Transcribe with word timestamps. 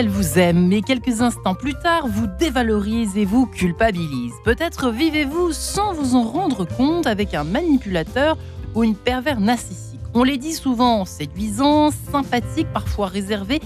Qu'elle 0.00 0.08
vous 0.08 0.38
aime, 0.38 0.68
mais 0.68 0.80
quelques 0.80 1.20
instants 1.20 1.54
plus 1.54 1.74
tard, 1.74 2.06
vous 2.06 2.26
dévalorise 2.26 3.18
et 3.18 3.26
vous 3.26 3.44
culpabilise. 3.44 4.32
Peut-être 4.44 4.90
vivez-vous 4.90 5.52
sans 5.52 5.92
vous 5.92 6.14
en 6.14 6.22
rendre 6.22 6.66
compte 6.66 7.06
avec 7.06 7.34
un 7.34 7.44
manipulateur 7.44 8.38
ou 8.74 8.82
une 8.82 8.94
pervers 8.94 9.40
narcissique. 9.40 10.00
On 10.14 10.22
les 10.22 10.38
dit 10.38 10.54
souvent 10.54 11.04
séduisants, 11.04 11.90
sympathiques, 11.90 12.72
parfois 12.72 13.08
réservés. 13.08 13.60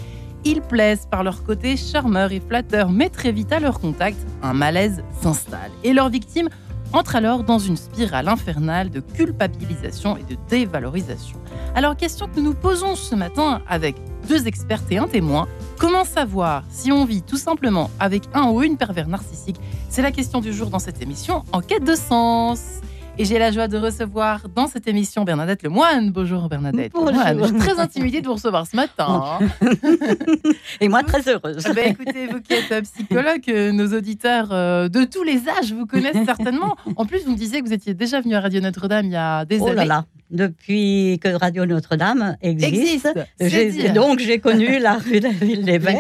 Ils 0.45 0.61
plaisent 0.61 1.06
par 1.09 1.23
leur 1.23 1.45
côté 1.45 1.77
charmeur 1.77 2.33
et 2.33 2.41
flatteur, 2.41 2.91
mais 2.91 3.11
très 3.11 3.30
vite 3.30 3.53
à 3.53 3.61
leur 3.61 3.78
contact, 3.78 4.19
un 4.42 4.55
malaise 4.55 5.05
s'installe. 5.23 5.70
Et 5.84 5.92
leurs 5.92 6.11
victimes 6.11 6.48
entrent 6.92 7.14
alors 7.14 7.45
dans 7.45 7.61
une 7.61 7.77
spirale 7.77 8.27
infernale 8.27 8.91
de 8.91 8.98
culpabilisation 8.98 10.16
et 10.16 10.25
de 10.25 10.37
dévalorisation. 10.48 11.39
Alors, 11.77 11.97
question 11.97 12.27
que 12.27 12.41
nous 12.41 12.42
nous 12.42 12.55
posons 12.55 12.97
ce 12.97 13.14
matin 13.14 13.62
avec 13.69 13.95
deux 14.28 14.48
experts 14.48 14.83
et 14.91 14.98
un 14.98 15.06
témoin. 15.09 15.47
Comment 15.78 16.05
savoir 16.05 16.64
si 16.70 16.92
on 16.92 17.05
vit 17.05 17.23
tout 17.23 17.37
simplement 17.37 17.91
avec 18.01 18.23
un 18.33 18.48
ou 18.51 18.62
une 18.62 18.77
pervers 18.77 19.09
narcissique? 19.09 19.56
C'est 19.88 20.02
la 20.02 20.12
question 20.12 20.41
du 20.41 20.52
jour 20.52 20.70
dans 20.70 20.78
cette 20.78 21.02
émission 21.02 21.42
En 21.52 21.60
quête 21.60 21.84
de 21.84 21.95
sens. 21.95 22.80
Et 23.16 23.24
j'ai 23.24 23.38
la 23.38 23.52
joie 23.52 23.69
de 23.69 23.78
recevoir 23.78 24.48
dans 24.48 24.66
cette 24.66 24.88
émission 24.88 25.23
Bernadette 25.23 25.62
Lemoine. 25.62 26.11
Bonjour 26.11 26.48
Bernadette. 26.48 26.91
Bonjour. 26.94 27.14
Je 27.14 27.44
suis 27.47 27.56
très 27.58 27.78
intimidée 27.78 28.20
de 28.20 28.27
vous 28.27 28.34
recevoir 28.34 28.66
ce 28.66 28.75
matin. 28.75 29.39
Et 30.81 30.89
moi, 30.89 31.05
très 31.05 31.28
heureuse. 31.28 31.62
Ben, 31.77 31.92
écoutez, 31.92 32.27
vous 32.27 32.41
qui 32.41 32.55
êtes 32.55 32.83
psychologue, 32.83 33.42
euh, 33.48 33.70
nos 33.70 33.97
auditeurs 33.97 34.48
euh, 34.50 34.88
de 34.88 35.05
tous 35.05 35.22
les 35.22 35.48
âges 35.48 35.72
vous 35.72 35.86
connaissent 35.86 36.25
certainement. 36.27 36.75
En 36.97 37.06
plus, 37.06 37.25
vous 37.25 37.31
me 37.31 37.36
disiez 37.36 37.61
que 37.61 37.66
vous 37.69 37.72
étiez 37.72 37.94
déjà 37.94 38.20
venu 38.20 38.34
à 38.34 38.41
Radio 38.41 38.61
Notre-Dame 38.61 39.06
il 39.06 39.12
y 39.12 39.16
a 39.16 39.44
des 39.44 39.61
Oh 39.61 39.66
années. 39.69 39.77
là 39.77 39.84
là, 39.84 40.05
depuis 40.30 41.19
que 41.22 41.28
Radio 41.28 41.67
Notre-Dame 41.67 42.36
existe, 42.42 43.08
Existe, 43.39 43.92
donc 43.92 44.19
j'ai 44.19 44.39
connu 44.39 44.78
la 44.78 44.94
rue 44.94 45.20
de 45.20 45.25
la 45.25 45.31
ville. 45.31 45.69
Et 45.69 45.78
puis, 45.78 45.97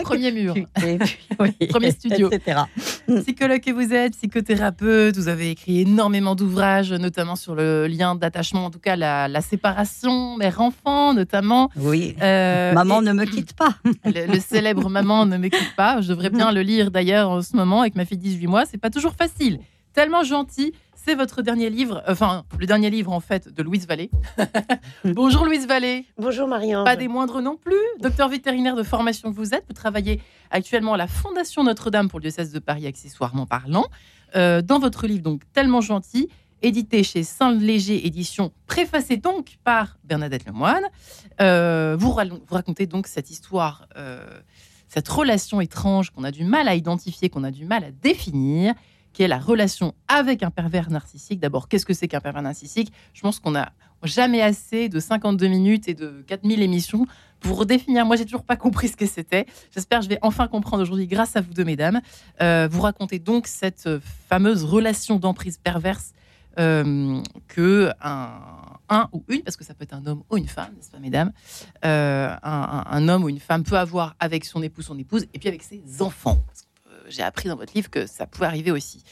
oui, 1.40 1.66
Premier 1.68 1.90
studio. 1.90 2.30
Etc. 2.30 2.60
Psychologue 3.22 3.60
que 3.60 3.70
vous 3.70 3.92
êtes, 3.92 4.16
psychothérapeute, 4.16 5.16
vous 5.16 5.28
avez 5.28 5.50
écrit 5.50 5.82
énormément 5.82 6.34
d'ouvrages, 6.34 6.92
notamment 6.92 7.36
sur 7.36 7.54
le 7.54 7.86
lien 7.86 8.14
d'attachement, 8.14 8.66
en 8.66 8.70
tout 8.70 8.78
cas 8.78 8.96
la, 8.96 9.28
la 9.28 9.40
séparation 9.40 10.36
mère-enfant, 10.36 11.14
notamment. 11.14 11.70
Oui. 11.76 12.16
Euh, 12.22 12.72
Maman 12.72 13.02
et 13.02 13.04
ne 13.04 13.12
me 13.12 13.24
quitte 13.24 13.52
pas. 13.54 13.76
le, 14.04 14.32
le 14.32 14.40
célèbre 14.40 14.88
Maman 14.88 15.26
ne 15.26 15.36
m'écoute 15.36 15.72
pas. 15.76 16.00
Je 16.00 16.08
devrais 16.08 16.30
bien 16.30 16.52
le 16.52 16.62
lire 16.62 16.90
d'ailleurs 16.90 17.30
en 17.30 17.42
ce 17.42 17.56
moment 17.56 17.82
avec 17.82 17.94
ma 17.94 18.04
fille 18.04 18.18
de 18.18 18.22
18 18.22 18.46
mois. 18.46 18.64
C'est 18.66 18.78
pas 18.78 18.90
toujours 18.90 19.14
facile. 19.14 19.60
Tellement 19.92 20.24
gentil. 20.24 20.72
C'est 21.04 21.14
votre 21.14 21.42
dernier 21.42 21.68
livre, 21.68 22.02
enfin 22.08 22.44
le 22.58 22.64
dernier 22.64 22.88
livre 22.88 23.12
en 23.12 23.20
fait 23.20 23.52
de 23.52 23.62
Louise 23.62 23.86
Vallée. 23.86 24.10
Bonjour 25.04 25.44
Louise 25.44 25.66
Vallée. 25.66 26.06
Bonjour 26.16 26.48
Marianne. 26.48 26.84
Pas 26.84 26.96
des 26.96 27.08
moindres 27.08 27.42
non 27.42 27.56
plus. 27.56 27.74
Docteur 28.00 28.28
vétérinaire 28.30 28.74
de 28.74 28.82
formation 28.82 29.30
que 29.30 29.36
vous 29.36 29.52
êtes, 29.54 29.64
vous 29.68 29.74
travaillez 29.74 30.22
actuellement 30.50 30.94
à 30.94 30.96
la 30.96 31.06
Fondation 31.06 31.62
Notre-Dame 31.62 32.08
pour 32.08 32.20
le 32.20 32.22
diocèse 32.22 32.52
de 32.52 32.58
Paris, 32.58 32.86
accessoirement 32.86 33.44
parlant. 33.44 33.84
Euh, 34.34 34.62
dans 34.62 34.78
votre 34.78 35.06
livre, 35.06 35.22
donc 35.22 35.42
tellement 35.52 35.82
gentil, 35.82 36.28
édité 36.62 37.02
chez 37.02 37.22
Saint-Léger 37.22 38.06
Édition, 38.06 38.52
préfacé 38.66 39.18
donc 39.18 39.58
par 39.62 39.98
Bernadette 40.04 40.46
Lemoine, 40.46 40.84
euh, 41.42 41.96
vous, 41.98 42.12
ra- 42.12 42.24
vous 42.24 42.40
racontez 42.54 42.86
donc 42.86 43.08
cette 43.08 43.30
histoire, 43.30 43.86
euh, 43.98 44.24
cette 44.88 45.08
relation 45.08 45.60
étrange 45.60 46.10
qu'on 46.10 46.24
a 46.24 46.30
du 46.30 46.44
mal 46.44 46.66
à 46.66 46.74
identifier, 46.74 47.28
qu'on 47.28 47.44
a 47.44 47.50
du 47.50 47.66
mal 47.66 47.84
à 47.84 47.90
définir, 47.90 48.72
qui 49.14 49.22
est 49.22 49.28
la 49.28 49.38
relation 49.38 49.94
avec 50.08 50.42
un 50.42 50.50
pervers 50.50 50.90
narcissique. 50.90 51.40
D'abord, 51.40 51.68
qu'est-ce 51.68 51.86
que 51.86 51.94
c'est 51.94 52.08
qu'un 52.08 52.20
pervers 52.20 52.42
narcissique? 52.42 52.92
Je 53.14 53.22
pense 53.22 53.40
qu'on 53.40 53.54
a 53.54 53.72
jamais 54.02 54.42
assez 54.42 54.90
de 54.90 55.00
52 55.00 55.46
minutes 55.46 55.88
et 55.88 55.94
de 55.94 56.22
4000 56.26 56.60
émissions 56.60 57.06
pour 57.40 57.56
redéfinir. 57.56 58.04
Moi, 58.04 58.16
j'ai 58.16 58.26
toujours 58.26 58.44
pas 58.44 58.56
compris 58.56 58.88
ce 58.88 58.96
que 58.96 59.06
c'était. 59.06 59.46
J'espère 59.72 60.00
que 60.00 60.04
je 60.04 60.10
vais 60.10 60.18
enfin 60.20 60.48
comprendre 60.48 60.82
aujourd'hui 60.82 61.06
grâce 61.06 61.36
à 61.36 61.40
vous 61.40 61.54
deux, 61.54 61.64
mesdames. 61.64 62.02
Euh, 62.42 62.68
vous 62.70 62.82
racontez 62.82 63.18
donc 63.18 63.46
cette 63.46 63.88
fameuse 64.28 64.64
relation 64.64 65.18
d'emprise 65.18 65.56
perverse 65.56 66.12
euh, 66.58 67.22
que 67.48 67.90
un, 68.02 68.30
un 68.88 69.08
ou 69.12 69.24
une, 69.28 69.42
parce 69.42 69.56
que 69.56 69.64
ça 69.64 69.74
peut 69.74 69.84
être 69.84 69.94
un 69.94 70.06
homme 70.06 70.22
ou 70.30 70.36
une 70.36 70.46
femme, 70.46 70.72
n'est-ce 70.76 70.90
pas, 70.90 70.98
mesdames, 70.98 71.32
euh, 71.84 72.34
un, 72.42 73.08
homme 73.08 73.24
ou 73.24 73.28
une 73.28 73.40
femme 73.40 73.64
peut 73.64 73.78
avoir 73.78 74.14
avec 74.20 74.44
son 74.44 74.62
époux, 74.62 74.82
son 74.82 74.98
épouse, 74.98 75.26
et 75.34 75.38
puis 75.38 75.48
avec 75.48 75.62
ses 75.62 75.82
enfants. 76.00 76.38
Parce 76.46 76.63
J'ai 77.08 77.22
appris 77.22 77.48
dans 77.48 77.56
votre 77.56 77.74
livre 77.74 77.90
que 77.90 78.06
ça 78.06 78.26
pouvait 78.26 78.46
arriver 78.46 78.70
aussi. 78.70 79.02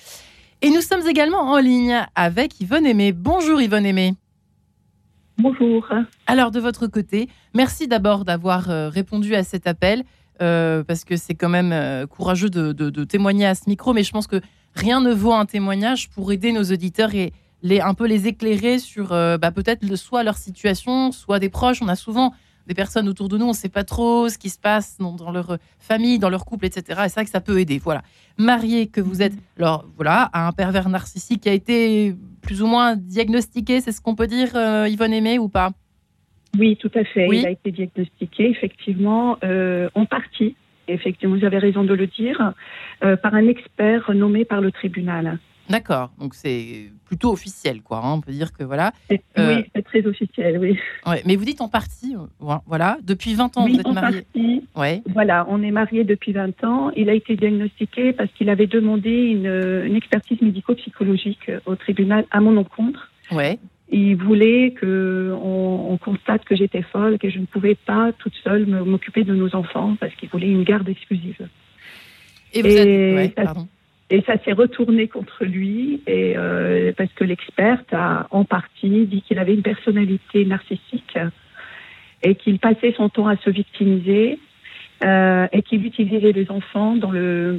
Et 0.62 0.70
nous 0.70 0.80
sommes 0.80 1.06
également 1.06 1.40
en 1.40 1.58
ligne 1.58 2.06
avec 2.14 2.60
Yvonne 2.60 2.86
Aimé. 2.86 3.12
Bonjour 3.12 3.60
Yvonne 3.60 3.84
Aimé. 3.86 4.14
Bonjour. 5.38 5.86
Alors, 6.26 6.50
de 6.50 6.60
votre 6.60 6.86
côté, 6.86 7.28
merci 7.54 7.88
d'abord 7.88 8.24
d'avoir 8.24 8.70
euh, 8.70 8.88
répondu 8.88 9.34
à 9.34 9.42
cet 9.42 9.66
appel, 9.66 10.04
euh, 10.40 10.84
parce 10.84 11.04
que 11.04 11.16
c'est 11.16 11.34
quand 11.34 11.48
même 11.48 11.72
euh, 11.72 12.06
courageux 12.06 12.50
de, 12.50 12.72
de- 12.72 12.90
de 12.90 13.04
témoigner 13.04 13.46
à 13.46 13.54
ce 13.54 13.62
micro, 13.68 13.92
mais 13.92 14.04
je 14.04 14.12
pense 14.12 14.26
que 14.26 14.40
rien 14.74 15.00
ne 15.00 15.12
vaut 15.12 15.32
un 15.32 15.46
témoignage 15.46 16.10
pour 16.10 16.32
aider 16.32 16.52
nos 16.52 16.64
auditeurs 16.64 17.14
et 17.14 17.32
les, 17.62 17.80
un 17.80 17.94
peu 17.94 18.06
les 18.06 18.26
éclairer 18.28 18.78
sur 18.78 19.12
euh, 19.12 19.36
bah, 19.38 19.50
peut-être 19.50 19.82
le- 19.84 19.96
soit 19.96 20.22
leur 20.22 20.36
situation, 20.36 21.12
soit 21.12 21.38
des 21.38 21.48
proches. 21.48 21.82
On 21.82 21.88
a 21.88 21.96
souvent 21.96 22.32
des 22.66 22.74
personnes 22.74 23.08
autour 23.08 23.28
de 23.28 23.36
nous, 23.38 23.46
on 23.46 23.48
ne 23.48 23.54
sait 23.54 23.68
pas 23.68 23.84
trop 23.84 24.28
ce 24.28 24.38
qui 24.38 24.50
se 24.50 24.58
passe 24.58 24.98
dans, 24.98 25.12
dans 25.12 25.30
leur 25.30 25.58
famille, 25.78 26.18
dans 26.18 26.30
leur 26.30 26.44
couple, 26.44 26.66
etc. 26.66 26.82
Et 27.04 27.08
c'est 27.08 27.14
vrai 27.14 27.24
que 27.24 27.30
ça 27.30 27.40
peut 27.40 27.58
aider. 27.58 27.78
Voilà. 27.78 28.02
Marié 28.38 28.86
que 28.86 29.00
vous 29.00 29.22
êtes, 29.22 29.34
alors 29.58 29.86
voilà, 29.96 30.30
à 30.32 30.46
un 30.46 30.52
pervers 30.52 30.88
narcissique 30.88 31.42
qui 31.42 31.48
a 31.48 31.52
été 31.52 32.14
plus 32.42 32.62
ou 32.62 32.66
moins 32.66 32.96
diagnostiqué, 32.96 33.80
c'est 33.80 33.92
ce 33.92 34.00
qu'on 34.00 34.14
peut 34.14 34.26
dire, 34.26 34.50
euh, 34.54 34.88
Yvonne 34.88 35.12
Aimé, 35.12 35.38
ou 35.38 35.48
pas? 35.48 35.70
Oui, 36.58 36.76
tout 36.76 36.90
à 36.94 37.04
fait. 37.04 37.26
Oui. 37.28 37.40
Il 37.40 37.46
a 37.46 37.50
été 37.50 37.70
diagnostiqué, 37.70 38.50
effectivement, 38.50 39.38
euh, 39.42 39.88
en 39.94 40.04
partie, 40.04 40.54
effectivement, 40.88 41.36
vous 41.36 41.44
avez 41.44 41.58
raison 41.58 41.84
de 41.84 41.94
le 41.94 42.06
dire, 42.06 42.52
euh, 43.04 43.16
par 43.16 43.34
un 43.34 43.46
expert 43.48 44.12
nommé 44.14 44.44
par 44.44 44.60
le 44.60 44.70
tribunal. 44.70 45.38
D'accord, 45.70 46.10
donc 46.18 46.34
c'est 46.34 46.90
plutôt 47.06 47.32
officiel, 47.32 47.82
quoi. 47.82 47.98
hein. 48.04 48.14
On 48.14 48.20
peut 48.20 48.32
dire 48.32 48.52
que 48.52 48.62
voilà. 48.64 48.92
Euh, 49.10 49.16
Oui, 49.56 49.64
c'est 49.74 49.82
très 49.82 50.04
officiel, 50.06 50.58
oui. 50.58 50.78
Ouais, 51.06 51.22
mais 51.24 51.36
vous 51.36 51.44
dites 51.44 51.60
en 51.60 51.68
partie, 51.68 52.14
euh, 52.16 52.54
voilà. 52.66 52.98
Depuis 53.02 53.34
20 53.34 53.56
ans, 53.56 53.64
oui, 53.64 53.74
vous 53.74 53.80
êtes 53.80 53.86
en 53.86 53.92
marié. 53.94 54.22
partie. 54.22 54.62
Ouais. 54.76 55.02
Voilà, 55.12 55.46
on 55.48 55.62
est 55.62 55.70
mariés 55.70 56.04
depuis 56.04 56.32
20 56.32 56.62
ans. 56.64 56.90
Il 56.96 57.08
a 57.08 57.14
été 57.14 57.36
diagnostiqué 57.36 58.12
parce 58.12 58.30
qu'il 58.32 58.50
avait 58.50 58.66
demandé 58.66 59.10
une, 59.10 59.84
une 59.86 59.96
expertise 59.96 60.40
médico-psychologique 60.42 61.50
au 61.66 61.76
tribunal 61.76 62.26
à 62.30 62.40
mon 62.40 62.56
encontre. 62.56 63.10
Ouais. 63.30 63.58
Il 63.90 64.16
voulait 64.16 64.72
que 64.72 65.34
on, 65.42 65.92
on 65.92 65.96
constate 65.98 66.44
que 66.44 66.56
j'étais 66.56 66.82
folle, 66.82 67.18
que 67.18 67.30
je 67.30 67.38
ne 67.38 67.46
pouvais 67.46 67.74
pas 67.76 68.10
toute 68.18 68.34
seule 68.42 68.66
m'occuper 68.66 69.22
de 69.22 69.34
nos 69.34 69.54
enfants 69.54 69.96
parce 70.00 70.14
qu'il 70.16 70.28
voulait 70.30 70.48
une 70.50 70.64
garde 70.64 70.88
exclusive. 70.88 71.46
Et 72.54 72.62
vous 72.62 72.68
Et 72.68 72.74
êtes. 72.76 73.14
Ouais, 73.16 73.32
ça- 73.36 73.44
pardon. 73.44 73.68
Et 74.12 74.22
ça 74.26 74.34
s'est 74.44 74.52
retourné 74.52 75.08
contre 75.08 75.42
lui 75.46 76.02
euh, 76.06 76.92
parce 76.98 77.10
que 77.14 77.24
l'experte 77.24 77.94
a 77.94 78.26
en 78.30 78.44
partie 78.44 79.06
dit 79.06 79.22
qu'il 79.22 79.38
avait 79.38 79.54
une 79.54 79.62
personnalité 79.62 80.44
narcissique 80.44 81.16
et 82.22 82.34
qu'il 82.34 82.58
passait 82.58 82.92
son 82.94 83.08
temps 83.08 83.26
à 83.26 83.38
se 83.38 83.48
victimiser 83.48 84.38
euh, 85.02 85.46
et 85.50 85.62
qu'il 85.62 85.86
utilisait 85.86 86.32
les 86.32 86.50
enfants 86.50 86.94
dans 86.94 87.10
le 87.10 87.58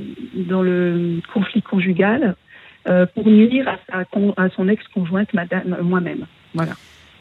conflit 1.34 1.64
conjugal 1.64 2.36
euh, 2.88 3.08
pour 3.08 3.28
nuire 3.28 3.80
à, 3.92 4.04
à 4.38 4.50
son 4.50 4.70
ex-conjointe, 4.70 5.34
madame 5.34 5.78
moi-même. 5.82 6.28
Voilà. 6.54 6.74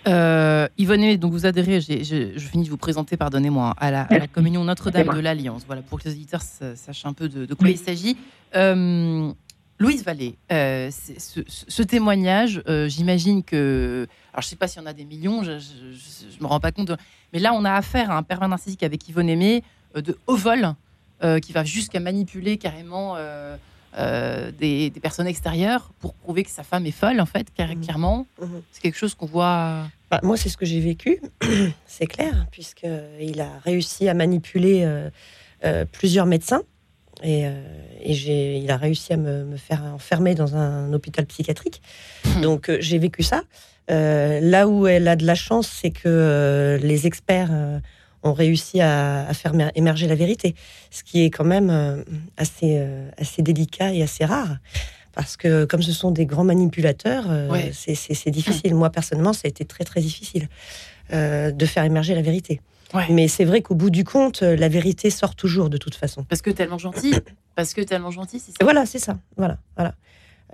Euh, 0.08 0.69
Yvonne 0.78 1.02
Aimé, 1.02 1.16
donc 1.16 1.32
vous 1.32 1.46
adhérez, 1.46 1.81
j'ai- 1.81 2.02
je 2.04 2.46
finis 2.49 2.64
de 2.64 2.70
vous 2.70 2.76
présenter, 2.76 3.16
pardonnez-moi, 3.16 3.75
à 3.78 3.90
la, 3.90 4.02
à 4.02 4.08
la 4.10 4.19
Merci. 4.19 4.28
communion 4.31 4.64
Notre-Dame 4.64 5.14
de 5.14 5.20
l'Alliance. 5.20 5.62
Voilà, 5.66 5.82
pour 5.82 6.00
que 6.00 6.08
les 6.08 6.14
auditeurs 6.14 6.43
sa- 6.43 6.75
sachent 6.75 7.06
un 7.06 7.12
peu 7.12 7.28
de, 7.28 7.46
de 7.46 7.54
quoi 7.54 7.66
Oui. 7.66 7.72
il 7.72 7.78
s'agit. 7.78 8.16
Euh, 8.56 9.31
Louise 9.78 10.04
Vallée, 10.04 10.37
euh, 10.52 10.90
ce, 10.90 11.82
témoignage, 11.82 12.62
j'imagine 12.87 13.43
que. 13.43 14.06
Alors, 14.32 14.43
je 14.43 14.46
ne 14.46 14.50
sais 14.50 14.56
pas 14.56 14.69
s'il 14.69 14.81
y 14.81 14.84
en 14.84 14.87
a 14.88 14.93
des 14.93 15.04
millions, 15.04 15.43
je 15.44 15.52
ne 15.52 16.40
me 16.43 16.46
rends 16.46 16.60
pas 16.60 16.72
compte. 16.72 16.88
de- 16.88 16.96
mais 17.32 17.38
là, 17.38 17.52
on 17.54 17.64
a 17.64 17.72
affaire 17.72 18.10
à 18.10 18.16
un 18.16 18.22
pervers 18.22 18.49
narcissique 18.49 18.82
avec 18.82 19.08
Yvonne 19.08 19.28
Aimé 19.28 19.62
de 19.96 20.16
haut 20.26 20.37
vol, 20.37 20.75
qui 21.43 21.52
va 21.52 21.64
jusqu'à 21.64 22.00
manipuler 22.00 22.58
carrément 22.58 23.16
euh, 23.96 23.98
euh, 24.02 24.50
des, 24.52 24.90
des 24.90 25.00
personnes 25.00 25.26
extérieures 25.26 25.92
pour 25.98 26.14
prouver 26.14 26.44
que 26.44 26.50
sa 26.50 26.62
femme 26.62 26.86
est 26.86 26.90
folle, 26.92 27.20
en 27.20 27.26
fait, 27.26 27.46
car- 27.54 27.68
Mhm. 27.68 27.80
clairement. 27.84 28.26
Mhm. 28.40 28.62
C'est 28.72 28.80
quelque 28.82 28.96
chose 28.98 29.14
qu'on 29.14 29.26
voit. 29.26 29.86
Bah, 30.10 30.20
moi, 30.22 30.36
c'est 30.36 30.48
ce 30.48 30.56
que 30.56 30.66
j'ai 30.66 30.80
vécu, 30.80 31.20
c'est 31.86 32.06
clair, 32.06 32.46
puisqu'il 32.50 33.40
a 33.40 33.58
réussi 33.64 34.08
à 34.08 34.14
manipuler 34.14 34.82
euh, 34.84 35.10
euh, 35.64 35.84
plusieurs 35.90 36.26
médecins. 36.26 36.62
Et, 37.22 37.46
euh, 37.46 37.52
il 38.04 38.70
a 38.70 38.76
réussi 38.76 39.12
à 39.12 39.16
me, 39.16 39.44
me 39.44 39.56
faire 39.56 39.82
enfermer 39.84 40.34
dans 40.34 40.56
un 40.56 40.92
hôpital 40.92 41.24
psychiatrique. 41.26 41.80
Donc, 42.42 42.68
euh, 42.68 42.78
j'ai 42.80 42.98
vécu 42.98 43.22
ça. 43.22 43.42
Euh, 43.90 44.40
là 44.40 44.68
où 44.68 44.86
elle 44.86 45.06
a 45.08 45.16
de 45.16 45.26
la 45.26 45.34
chance, 45.34 45.68
c'est 45.68 45.90
que 45.90 46.02
euh, 46.06 46.78
les 46.78 47.06
experts 47.06 47.50
euh, 47.52 47.78
ont 48.22 48.32
réussi 48.32 48.80
à, 48.80 49.26
à 49.26 49.34
faire 49.34 49.54
mer- 49.54 49.72
émerger 49.74 50.06
la 50.06 50.14
vérité, 50.14 50.54
ce 50.90 51.02
qui 51.02 51.24
est 51.24 51.30
quand 51.30 51.44
même 51.44 51.70
euh, 51.70 52.02
assez, 52.36 52.76
euh, 52.78 53.08
assez 53.19 53.42
délicat 53.42 53.92
et 53.92 54.02
assez 54.02 54.24
rare. 54.24 54.56
Parce 55.14 55.36
que 55.36 55.64
comme 55.66 55.82
ce 55.82 55.92
sont 55.92 56.10
des 56.10 56.24
grands 56.24 56.44
manipulateurs, 56.44 57.26
euh, 57.30 57.48
Ouais. 57.50 57.70
c'est- 57.74 58.30
difficile. 58.30 58.74
Moi, 58.74 58.90
personnellement, 58.90 59.32
ça 59.34 59.42
a 59.44 59.48
été 59.48 59.64
très, 59.64 59.84
très 59.84 60.00
difficile 60.00 60.48
euh, 61.12 61.50
de 61.50 61.66
faire 61.66 61.84
émerger 61.84 62.14
la 62.14 62.22
vérité. 62.22 62.60
Ouais. 62.94 63.06
Mais 63.10 63.26
c'est 63.28 63.44
vrai 63.44 63.60
qu'au 63.62 63.74
bout 63.74 63.90
du 63.90 64.04
compte, 64.04 64.42
la 64.42 64.68
vérité 64.68 65.10
sort 65.10 65.34
toujours 65.34 65.68
de 65.70 65.76
toute 65.78 65.94
façon. 65.94 66.25
Parce 66.25 66.42
que 66.42 66.50
tellement 66.50 66.78
gentil. 66.78 67.12
Parce 67.54 67.75
que 67.75 67.82
tellement 67.82 68.10
gentil, 68.10 68.38
c'est 68.38 68.52
Et 68.60 68.64
voilà, 68.64 68.86
c'est 68.86 68.98
ça. 68.98 69.18
Voilà, 69.36 69.58
voilà. 69.76 69.94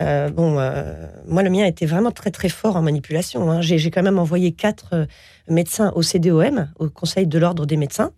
Euh, 0.01 0.31
bon, 0.31 0.59
euh, 0.59 1.07
moi, 1.27 1.43
le 1.43 1.51
mien 1.51 1.65
était 1.65 1.87
vraiment 1.87 2.11
très, 2.13 2.31
très 2.31 2.49
fort 2.49 2.77
en 2.77 2.83
manipulation. 2.83 3.51
hein. 3.51 3.61
J'ai 3.63 3.91
quand 3.91 4.03
même 4.03 4.19
envoyé 4.19 4.53
quatre 4.53 4.91
euh, 4.95 5.07
médecins 5.49 5.93
au 5.97 6.03
CDOM, 6.03 6.69
au 6.79 6.89
Conseil 6.89 7.27
de 7.27 7.39
l'Ordre 7.39 7.67
des 7.67 7.77
médecins, 7.77 8.13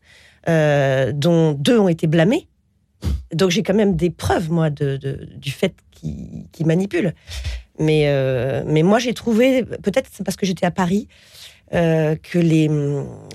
euh, 0.49 1.13
dont 1.13 1.53
deux 1.53 1.79
ont 1.79 1.89
été 1.89 2.07
blâmés. 2.07 2.49
Donc, 3.33 3.51
j'ai 3.51 3.63
quand 3.63 3.75
même 3.75 3.97
des 3.97 4.11
preuves, 4.11 4.51
moi, 4.51 4.69
de, 4.69 4.97
de- 4.99 5.27
du 5.37 5.51
fait 5.51 5.75
qu'ils 5.93 6.67
manipulent. 6.67 7.15
Mais, 7.79 8.05
mais 8.67 8.83
moi, 8.83 8.99
j'ai 8.99 9.15
trouvé, 9.15 9.65
peut-être 9.65 10.09
c'est 10.13 10.23
parce 10.23 10.37
que 10.37 10.45
j'étais 10.45 10.67
à 10.67 10.71
Paris, 10.71 11.09
que 11.73 12.39
les, 12.39 12.69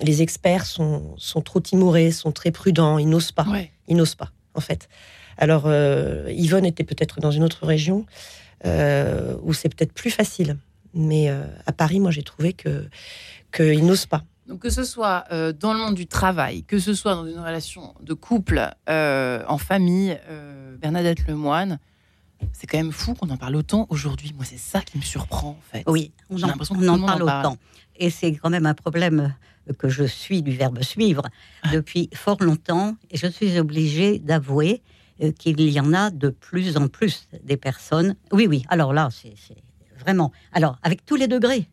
les 0.03 0.21
experts 0.21 0.65
sont, 0.68 1.15
sont 1.18 1.42
trop 1.42 1.59
timorés, 1.62 2.12
sont 2.12 2.31
très 2.31 2.51
prudents, 2.51 3.00
ils 3.00 3.09
n'osent 3.09 3.31
pas 3.31 3.45
Ouais. 3.50 3.71
ils 3.88 3.95
n'osent 3.95 4.13
pas, 4.15 4.30
en 4.53 4.59
fait. 4.59 4.88
Alors, 5.37 5.63
euh, 5.65 6.31
Yvonne 6.31 6.65
était 6.65 6.83
peut-être 6.83 7.19
dans 7.19 7.31
une 7.31 7.43
autre 7.43 7.65
région 7.65 8.05
euh, 8.65 9.35
où 9.43 9.53
c'est 9.53 9.69
peut-être 9.73 9.93
plus 9.93 10.11
facile. 10.11 10.57
Mais 10.93 11.29
euh, 11.29 11.43
à 11.65 11.71
Paris, 11.73 11.99
moi, 11.99 12.11
j'ai 12.11 12.23
trouvé 12.23 12.53
que 12.53 12.87
qu'ils 13.51 13.85
n'osent 13.85 14.05
pas. 14.05 14.23
Donc 14.47 14.59
que 14.59 14.69
ce 14.69 14.83
soit 14.83 15.23
euh, 15.31 15.53
dans 15.53 15.73
le 15.73 15.79
monde 15.79 15.95
du 15.95 16.05
travail, 16.07 16.63
que 16.63 16.77
ce 16.77 16.93
soit 16.93 17.15
dans 17.15 17.25
une 17.25 17.39
relation 17.39 17.95
de 18.01 18.13
couple, 18.13 18.69
euh, 18.89 19.43
en 19.47 19.57
famille, 19.57 20.17
euh, 20.29 20.77
Bernadette 20.77 21.27
Lemoine, 21.27 21.79
c'est 22.53 22.67
quand 22.67 22.77
même 22.77 22.91
fou 22.91 23.15
qu'on 23.15 23.29
en 23.31 23.37
parle 23.37 23.55
autant 23.55 23.87
aujourd'hui. 23.89 24.33
Moi, 24.35 24.45
c'est 24.45 24.59
ça 24.59 24.81
qui 24.81 24.97
me 24.97 25.03
surprend, 25.03 25.49
en 25.49 25.71
fait. 25.71 25.83
Oui, 25.87 26.11
on 26.29 26.37
J'ai 26.37 26.45
en, 26.45 26.49
que 26.49 26.63
on 26.71 26.87
en 26.87 27.05
parle 27.05 27.23
en 27.23 27.25
parle. 27.25 27.45
autant. 27.45 27.57
Et 27.97 28.09
c'est 28.09 28.33
quand 28.35 28.49
même 28.51 28.65
un 28.67 28.73
problème 28.75 29.33
que 29.79 29.89
je 29.89 30.03
suis 30.03 30.43
du 30.43 30.51
verbe 30.51 30.81
suivre 30.83 31.23
depuis 31.71 32.09
fort 32.13 32.37
longtemps. 32.41 32.95
Et 33.09 33.17
je 33.17 33.25
suis 33.25 33.57
obligée 33.57 34.19
d'avouer 34.19 34.83
euh, 34.83 34.94
qu'il 35.39 35.62
y 35.62 35.79
en 35.79 35.94
a 35.94 36.09
de 36.12 36.29
plus 36.29 36.77
en 36.77 36.88
plus 36.88 37.27
des 37.44 37.57
personnes. 37.57 38.15
Oui, 38.31 38.47
oui, 38.47 38.63
alors 38.69 38.94
là, 38.94 39.09
c'est 39.12 39.33
vraiment. 40.00 40.31
Alors, 40.51 40.77
avec 40.83 41.06
tous 41.06 41.15
les 41.15 41.27
degrés, 41.27 41.69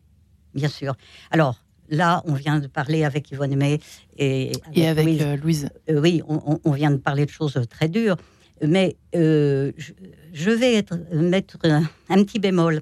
bien 0.53 0.69
sûr. 0.69 0.95
Alors, 1.31 1.57
là, 1.89 2.21
on 2.25 2.33
vient 2.33 2.59
de 2.59 2.67
parler 2.67 3.03
avec 3.03 3.31
Yvonne 3.31 3.51
Aimé 3.51 3.79
et, 4.17 4.51
Et 4.73 4.87
avec 4.87 5.05
Louise 5.05 5.21
euh, 5.21 5.35
Louise. 5.37 5.69
euh, 5.89 6.01
oui, 6.01 6.21
on, 6.27 6.71
vient 6.71 6.91
de 6.91 6.97
parler 6.97 7.25
de 7.25 7.31
choses 7.31 7.59
très 7.69 7.89
dures, 7.89 8.17
mais 8.61 8.95
euh, 9.15 9.71
je, 9.77 9.91
je 10.31 10.51
vais 10.51 10.75
être- 10.75 10.97
mettre 11.13 11.57
un, 11.63 11.83
un 12.09 12.23
petit 12.23 12.39
bémol. 12.39 12.81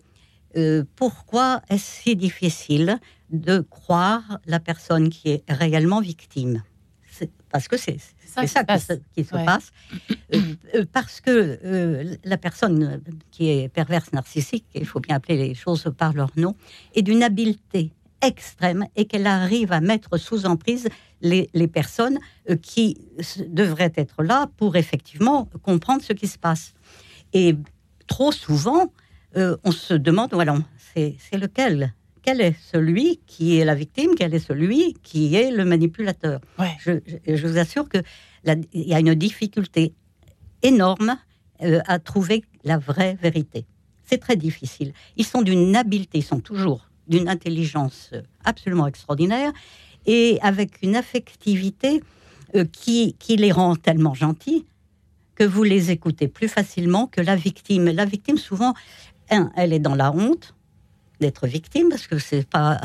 Euh, 0.58 0.84
pourquoi 0.96 1.62
est-ce 1.70 2.02
si 2.04 2.16
difficile 2.16 3.00
de 3.30 3.60
croire 3.62 4.40
la 4.46 4.60
personne 4.60 5.10
qui 5.10 5.30
est 5.30 5.44
réellement 5.48 6.02
victime? 6.02 6.62
Parce 7.52 7.68
que 7.68 7.78
c'est 7.78 7.98
ça, 8.26 8.42
qui, 8.64 8.80
se, 8.80 8.94
qui 9.14 9.24
se 9.24 9.36
Ouais. 9.36 9.46
passe. 9.46 9.72
Euh, 10.34 10.40
euh, 10.76 10.86
parce 10.94 11.20
que 11.20 11.60
euh, 11.66 12.16
la 12.24 12.38
personne 12.38 13.02
qui 13.32 13.50
est 13.50 13.68
perverse 13.68 14.14
narcissique, 14.14 14.64
il 14.74 14.86
faut 14.86 15.02
bien 15.02 15.18
appeler 15.18 15.36
les 15.36 15.54
choses 15.56 15.92
par 15.98 16.14
leur 16.14 16.32
nom, 16.38 16.56
est 16.96 17.02
d'une 17.02 17.22
habileté 17.22 17.92
extrême 18.22 18.86
et 18.96 19.04
qu'elle 19.06 19.28
arrive 19.28 19.74
à 19.74 19.82
mettre 19.82 20.16
sous 20.18 20.46
emprise 20.46 20.88
les, 21.20 21.50
les 21.54 21.68
personnes 21.68 22.18
qui 22.62 22.98
devraient 23.46 23.92
être 23.98 24.24
là 24.24 24.48
pour 24.56 24.78
effectivement 24.78 25.50
comprendre 25.64 26.02
ce 26.02 26.14
qui 26.14 26.28
se 26.28 26.38
passe. 26.38 26.74
Et 27.34 27.58
trop 28.08 28.32
souvent, 28.32 28.94
euh, 29.36 29.58
on 29.66 29.72
se 29.72 29.94
demande, 29.94 30.30
voilà, 30.34 30.56
c'est 30.94 31.18
lequel? 31.34 31.94
Quel 32.24 32.40
est 32.42 32.56
celui 32.72 33.20
qui 33.26 33.58
est 33.58 33.66
la 33.66 33.74
victime 33.76 34.12
Quel 34.18 34.34
est 34.34 34.40
celui 34.40 34.94
qui 35.04 35.36
est 35.36 35.52
le 35.52 35.66
manipulateur 35.66 36.40
Ouais. 36.60 36.72
je, 36.80 36.92
je- 37.06 37.36
je 37.36 37.48
vous 37.48 37.58
assure 37.58 37.90
que 37.90 37.98
la- 38.44 38.56
il 38.74 38.88
y 38.88 38.94
a 38.94 39.00
une 39.00 39.16
difficulté 39.16 39.94
énorme 40.64 41.18
euh, 41.64 41.80
à 41.88 42.00
trouver 42.00 42.44
la 42.64 42.78
vraie 42.78 43.18
vérité. 43.22 43.66
C'est 44.04 44.18
très 44.20 44.36
difficile. 44.36 44.94
Ils 45.18 45.26
sont 45.26 45.42
d'une 45.42 45.76
habileté, 45.76 46.20
ils 46.20 46.24
sont 46.24 46.40
toujours 46.42 46.88
d'une 47.08 47.28
intelligence 47.28 48.12
absolument 48.44 48.88
extraordinaire 48.88 49.52
et 50.06 50.38
avec 50.42 50.82
une 50.82 50.96
affectivité 50.96 52.02
euh, 52.56 52.66
qui, 52.66 53.16
qui 53.20 53.36
les 53.38 53.52
rend 53.52 53.76
tellement 53.76 54.14
gentils 54.14 54.66
que 55.36 55.44
vous 55.44 55.64
les 55.64 55.92
écoutez 55.92 56.28
plus 56.28 56.48
facilement 56.48 57.08
que 57.08 57.22
la 57.22 57.36
victime. 57.36 57.86
La 57.90 58.06
victime, 58.06 58.38
souvent, 58.38 58.74
un, 59.32 59.52
elle 59.56 59.74
est 59.74 59.80
dans 59.80 59.96
la 59.96 60.12
honte 60.12 60.54
d'être 61.22 61.48
victime 61.48 61.90
parce 61.90 62.08
que 62.08 62.20
c'est 62.20 62.48
pas 62.48 62.82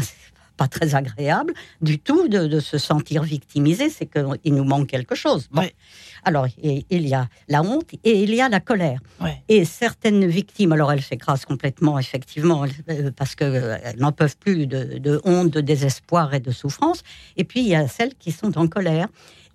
pas 0.57 0.69
très 0.69 0.95
agréable 0.95 1.53
du 1.81 1.99
tout 1.99 2.29
de, 2.29 2.47
de 2.47 2.61
se 2.61 2.79
sentir 2.79 3.23
victimisé, 3.23 3.91
c'est 3.91 4.07
qu'il 4.07 4.55
nous 4.55 4.65
manque 4.65 4.89
quelque 4.89 5.15
chose. 5.15 5.49
Bon. 5.51 5.69
Alors, 6.25 6.47
il 6.63 6.85
y 6.91 7.15
a 7.15 7.29
la 7.49 7.63
honte 7.63 7.93
et 8.05 8.23
il 8.23 8.35
y 8.35 8.41
a 8.41 8.49
la 8.49 8.61
colère. 8.61 9.01
Et 9.49 9.65
certaines 9.65 10.27
victimes, 10.27 10.73
alors 10.73 10.91
elles 10.93 11.03
s'écrasent 11.03 11.45
complètement, 11.45 11.99
effectivement, 11.99 12.65
euh, 12.89 13.11
parce 13.15 13.35
qu'elles 13.35 13.97
n'en 13.99 14.13
peuvent 14.13 14.37
plus 14.37 14.67
de, 14.67 14.99
de 14.99 15.21
honte, 15.25 15.51
de 15.51 15.61
désespoir 15.61 16.35
et 16.35 16.41
de 16.41 16.51
souffrance. 16.51 17.03
Et 17.37 17.45
puis, 17.45 17.61
il 17.61 17.69
y 17.69 17.77
a 17.77 17.87
celles 17.87 18.15
qui 18.15 18.33
sont 18.33 18.59
en 18.59 18.67
colère 18.67 19.09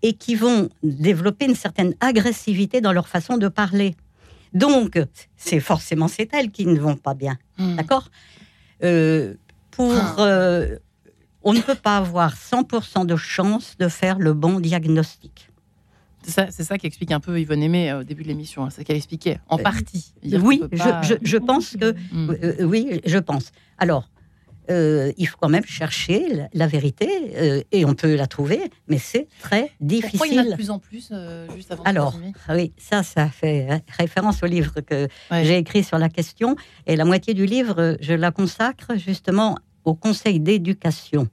et 0.04 0.13
qui 0.13 0.36
vont 0.36 0.69
développer 0.84 1.45
une 1.45 1.56
certaine 1.56 1.94
agressivité 2.00 2.80
dans 2.80 2.94
leur 2.94 3.07
façon 3.07 3.38
de 3.38 3.48
parler. 3.48 3.95
Donc, 4.54 5.00
c'est 5.36 5.60
forcément 5.60 6.07
c'est 6.07 6.34
elles 6.34 6.51
qui 6.51 6.66
ne 6.66 6.80
vont 6.80 6.95
pas 6.95 7.13
bien. 7.13 7.38
Hmm. 7.57 7.75
D'accord? 7.75 8.10
Euh, 8.83 9.33
Pour. 9.72 9.94
Ah. 9.95 10.16
euh, 10.19 10.78
on 11.44 11.54
ne 11.54 11.62
peut 11.62 11.75
pas 11.75 11.98
avoir 11.98 12.36
100% 12.36 13.06
de 13.06 13.16
chance 13.16 13.75
de 13.80 13.88
faire 13.88 14.19
le 14.19 14.33
bon 14.33 14.60
diagnostic. 14.60 15.50
C'est 16.24 16.31
ça, 16.31 16.48
c'est 16.51 16.63
ça 16.63 16.78
qui 16.78 16.86
explique 16.86 17.12
un 17.12 17.19
peu 17.19 17.39
Yvonne 17.39 17.63
Aimé 17.63 17.89
euh, 17.89 18.01
au 18.01 18.04
début 18.04 18.22
de 18.22 18.28
l'émission. 18.28 18.63
hein. 18.63 18.69
C'est 18.69 18.81
ce 18.81 18.86
qu'elle 18.86 18.95
expliquait, 18.98 19.39
en 19.50 19.57
partie. 19.57 20.13
Oui, 20.24 20.62
je, 20.72 20.78
pas- 20.78 21.01
je- 21.01 21.16
je 21.24 21.38
pense 21.38 21.75
que. 21.75 21.94
Hmm. 22.12 22.30
Euh, 22.44 22.63
oui, 22.63 23.01
je 23.06 23.18
pense. 23.18 23.51
Alors, 23.80 24.07
euh, 24.72 25.12
il 25.18 25.28
faut 25.28 25.38
quand 25.40 25.50
même 25.50 25.66
chercher 25.66 26.28
la, 26.34 26.48
la 26.54 26.68
vérité 26.68 27.08
euh, 27.36 27.62
et 27.72 27.86
on 27.86 27.94
peut 27.94 28.16
la 28.16 28.28
trouver, 28.28 28.60
mais 28.88 28.98
c'est 28.98 29.28
très 29.40 29.72
Pourquoi 29.80 30.28
il 30.28 30.34
y 30.34 30.40
en 30.40 30.42
a 30.42 30.46
de 30.46 30.50
difficile. 30.50 30.56
plus 30.56 30.70
en 30.72 30.80
plus 30.80 31.10
euh, 31.12 31.48
juste 31.56 31.72
avant 31.72 31.84
Alors, 31.84 32.18
ah 32.48 32.56
oui, 32.56 32.72
ça, 32.78 33.04
ça 33.04 33.28
fait 33.30 33.68
ré- 33.70 33.84
référence 34.00 34.42
au 34.44 34.48
livre 34.48 34.82
que 34.82 35.08
Ouais. 35.30 35.44
j'ai 35.46 35.58
écrit 35.58 35.84
sur 35.84 35.98
la 35.98 36.10
question. 36.10 36.56
Et 36.88 36.96
la 36.96 37.06
moitié 37.06 37.34
du 37.34 37.46
livre, 37.46 37.98
je 38.01 38.13
la 38.13 38.32
consacre 38.32 38.96
justement 38.98 39.58
au 39.84 39.94
conseil 39.94 40.40
d'éducation. 40.40 41.28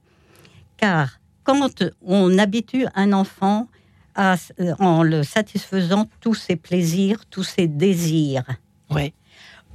Car 0.77 1.19
quand 1.43 1.83
on 2.01 2.37
habitue 2.37 2.85
un 2.95 3.13
enfant 3.13 3.67
à, 4.15 4.35
en 4.79 5.03
le 5.03 5.23
satisfaisant 5.23 6.07
tous 6.19 6.33
ses 6.35 6.55
plaisirs, 6.55 7.25
tous 7.29 7.43
ses 7.43 7.67
désirs, 7.67 8.43
Ouais. 8.89 9.13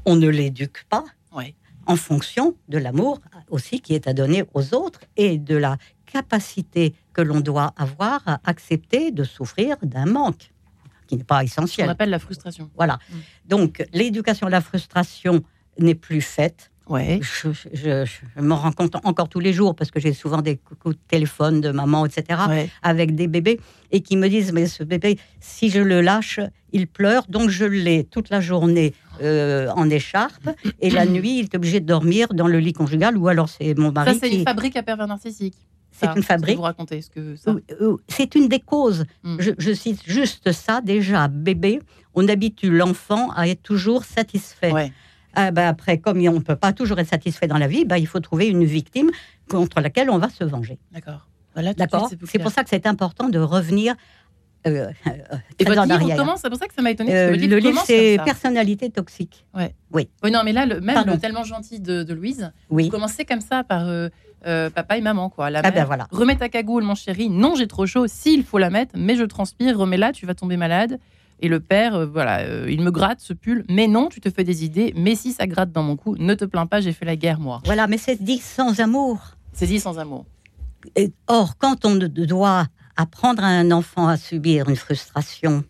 on 0.05 0.17
ne 0.17 0.29
l'éduque 0.29 0.85
pas 0.89 1.05
Ouais. 1.35 1.55
En 1.87 1.97
fonction 1.97 2.55
de 2.69 2.79
l'amour 2.79 3.21
aussi 3.51 3.81
qui 3.81 3.95
est 3.95 4.07
à 4.07 4.13
donner 4.13 4.45
aux 4.55 4.75
autres 4.75 5.01
et 5.17 5.39
de 5.39 5.57
la 5.57 5.77
capacité 6.07 6.95
que 7.13 7.23
l'on 7.23 7.41
doit 7.41 7.73
avoir 7.77 8.23
à 8.27 8.41
accepter 8.45 9.11
de 9.11 9.25
souffrir 9.25 9.77
d'un 9.83 10.07
manque 10.07 10.53
qui 11.07 11.17
n'est 11.17 11.25
pas 11.25 11.39
On 11.39 11.43
essentiel. 11.43 11.89
appelle 11.89 12.11
la 12.11 12.19
frustration. 12.19 12.71
Voilà. 12.77 12.95
Mm. 12.95 13.17
Donc 13.49 13.87
l'éducation 13.93 14.47
à 14.47 14.51
la 14.51 14.61
frustration 14.61 15.43
n'est 15.79 15.95
plus 15.95 16.21
faite. 16.21 16.71
Ouais. 16.87 17.19
Je, 17.23 17.49
je- 17.73 18.05
je 18.05 18.41
m'en 18.43 18.57
rends 18.57 18.73
compte 18.73 18.95
encore 19.05 19.29
tous 19.31 19.41
les 19.41 19.53
jours 19.55 19.75
parce 19.75 19.91
que 19.91 20.01
j'ai 20.01 20.13
souvent 20.13 20.43
des 20.43 20.57
coups 20.59 20.95
de 20.97 21.01
téléphone 21.09 21.61
de 21.63 21.71
maman, 21.71 22.05
etc 22.05 22.41
ouais. 22.49 22.69
avec 22.83 23.15
des 23.15 23.27
bébés 23.27 23.59
et 23.91 24.01
qui 24.03 24.17
me 24.19 24.29
disent 24.29 24.53
mais 24.53 24.67
ce 24.67 24.83
bébé 24.85 25.19
si 25.41 25.71
je 25.71 25.81
le 25.81 26.03
lâche 26.03 26.41
il 26.73 26.87
pleure 26.87 27.25
donc 27.29 27.49
je 27.49 27.65
l'ai 27.65 28.05
toute 28.05 28.29
la 28.29 28.41
journée 28.43 28.93
euh, 29.23 29.71
en 29.77 29.89
écharpe 29.89 30.51
et 30.81 30.91
la 30.91 31.07
nuit 31.17 31.39
il 31.39 31.45
est 31.45 31.55
obligé 31.55 31.81
de 31.81 31.87
dormir 31.87 32.29
dans 32.35 32.49
le 32.49 32.59
lit 32.59 32.75
conjugal 32.75 33.17
ou 33.17 33.29
alors 33.29 33.49
c'est 33.49 33.73
mon 33.79 33.87
Ça, 33.89 33.93
mari 33.93 34.19
c'est 34.21 34.29
qui 34.31 34.37
une 34.39 34.45
fabrique 34.45 34.77
à 34.77 34.83
pervers 34.83 35.07
narcissique. 35.07 35.57
C'est 35.97 36.07
Ça, 36.07 36.15
une 36.17 36.25
fabrique. 36.25 36.57
Vous 36.57 36.63
racontez 36.63 37.01
ce 37.03 37.09
que 37.09 37.37
ça. 37.37 37.55
Euh, 37.81 37.97
c'est 38.09 38.35
une 38.35 38.49
des 38.49 38.59
causes 38.61 39.05
Mm. 39.23 39.37
je, 39.39 39.51
je 39.57 39.73
cite 39.73 40.03
juste 40.07 40.53
ça 40.53 40.81
déjà 40.83 41.29
bébé 41.29 41.81
on 42.15 42.29
habitue 42.29 42.71
l'enfant 42.71 43.31
à 43.35 43.49
être 43.49 43.63
toujours 43.63 44.05
satisfait 44.05 44.71
Ouais. 44.73 44.93
Ah 45.37 45.51
ben 45.51 45.67
après 45.67 45.99
comme 45.99 46.19
on 46.19 46.33
ne 46.35 46.39
peut 46.41 46.57
pas 46.57 46.73
toujours 46.73 46.99
être 46.99 47.09
satisfait 47.09 47.47
dans 47.47 47.59
la 47.59 47.67
vie 47.69 47.85
ben 47.85 47.97
il 47.97 48.07
faut 48.07 48.21
trouver 48.21 48.47
une 48.49 48.65
victime 48.65 49.11
contre 49.49 49.81
laquelle 49.81 50.11
on 50.11 50.19
va 50.19 50.29
se 50.29 50.45
venger 50.45 50.79
D'accord. 50.93 51.29
Voilà, 51.55 51.73
d'accord 51.75 52.11
c'est 52.27 52.39
pour 52.41 52.51
ça 52.51 52.65
que 52.65 52.71
c'est 52.71 52.87
important 52.87 53.29
de 53.29 53.39
revenir 53.39 53.95
euh, 54.67 54.91
euh, 55.07 55.11
Et 55.59 55.65
votre 55.65 55.83
livre 55.85 56.17
commence, 56.17 56.41
c'est 56.41 56.49
pour 56.49 56.59
ça 56.59 56.67
que 56.67 56.75
ça 56.75 56.81
m'a 56.83 56.91
étonné. 56.91 57.15
Euh, 57.15 57.31
le 57.37 57.59
livre, 57.59 57.83
c'est 57.85 58.19
personnalité 58.25 58.89
toxique. 58.91 59.45
Oui, 59.93 60.09
non, 60.25 60.41
mais 60.45 60.53
là, 60.53 60.65
le, 60.67 60.81
même 60.81 60.95
Pardon. 60.95 61.13
le 61.13 61.19
tellement 61.19 61.45
gentil 61.45 61.81
de, 61.81 62.03
de 62.03 62.15
Louise, 62.15 62.51
Oui. 62.71 62.85
vous 62.85 62.91
commencez 62.91 63.25
comme 63.27 63.43
ça 63.43 63.63
par 63.63 63.87
euh, 63.87 64.09
euh, 64.47 64.71
papa 64.71 64.97
et 64.97 65.03
maman, 65.03 65.29
quoi. 65.29 65.51
La 65.51 65.59
Ah 65.61 65.63
mère, 65.65 65.73
ben 65.75 65.85
voilà. 65.85 66.07
remets 66.11 66.37
ta 66.37 66.49
cagoule, 66.49 66.83
mon 66.83 66.95
chéri. 66.95 67.29
Non, 67.29 67.55
j'ai 67.57 67.67
trop 67.67 67.85
chaud. 67.87 68.07
S'il 68.07 68.43
faut 68.43 68.59
la 68.59 68.71
mettre, 68.71 68.93
mais 68.97 69.17
je 69.17 69.25
transpire, 69.25 69.79
remets-la, 69.79 70.13
tu 70.13 70.25
vas 70.27 70.35
tomber 70.35 70.57
malade. 70.57 70.99
Et 71.45 71.49
le 71.49 71.61
père, 71.61 71.95
euh, 71.95 72.07
voilà, 72.07 72.39
euh, 72.41 72.67
il 72.71 72.81
me 72.81 72.91
gratte 72.91 73.21
ce 73.21 73.35
pull. 73.35 73.67
Mais 73.69 73.87
non, 73.87 74.09
tu 74.09 74.19
te 74.19 74.31
fais 74.31 74.45
des 74.45 74.65
idées. 74.65 74.95
Mais 74.97 75.15
si 75.15 75.31
ça 75.35 75.47
gratte 75.47 75.71
dans 75.73 75.83
mon 75.83 75.95
cou, 75.95 76.17
ne 76.19 76.33
te 76.35 76.47
plains 76.47 76.65
pas, 76.65 76.81
j'ai 76.81 76.95
fait 76.95 77.05
la 77.05 77.17
guerre, 77.17 77.39
moi. 77.39 77.61
Voilà, 77.67 77.87
mais 77.87 77.99
c'est 77.99 78.17
dit 78.23 78.39
sans 78.39 78.81
amour. 78.81 79.19
C'est 79.53 79.67
dit 79.67 79.79
sans 79.79 79.99
amour. 79.99 80.25
et- 80.97 81.13
or, 81.29 81.57
quand 81.59 81.85
on 81.87 81.97
doit 81.97 82.67
apprendre 82.97 83.43
à 83.43 83.49
un 83.49 83.71
enfant 83.73 84.07
à 84.09 84.17
subir 84.19 84.69
une 84.71 84.77
frustration, 84.77 85.65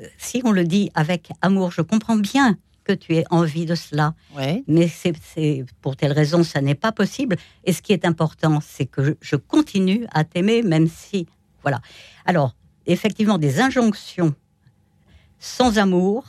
euh, 0.00 0.06
si 0.18 0.40
on 0.44 0.50
le 0.52 0.64
dit 0.64 0.90
avec 0.94 1.30
amour, 1.42 1.70
je 1.72 1.82
comprends 1.82 2.16
bien 2.16 2.56
que 2.84 2.92
tu 2.92 3.14
aies 3.16 3.24
envie 3.30 3.66
de 3.66 3.74
cela, 3.76 4.14
Ouais. 4.36 4.62
mais 4.68 4.88
c'est 4.88 5.12
c'est- 5.22 5.64
pour 5.80 5.94
telle 5.96 6.12
raison, 6.12 6.42
ça 6.44 6.60
n'est 6.60 6.74
pas 6.76 6.90
possible. 6.92 7.36
Et 7.64 7.72
ce 7.72 7.82
qui 7.82 7.92
est 7.92 8.04
important, 8.04 8.60
c'est 8.60 8.86
que 8.86 9.02
je, 9.04 9.12
je 9.20 9.36
continue 9.36 10.06
à 10.12 10.24
t'aimer, 10.24 10.62
même 10.62 10.88
si. 10.88 11.26
Voilà. 11.62 11.80
Alors, 12.24 12.54
effectivement, 12.86 13.38
des 13.38 13.60
injonctions 13.60 14.34
sans 15.38 15.78
amour 15.78 16.24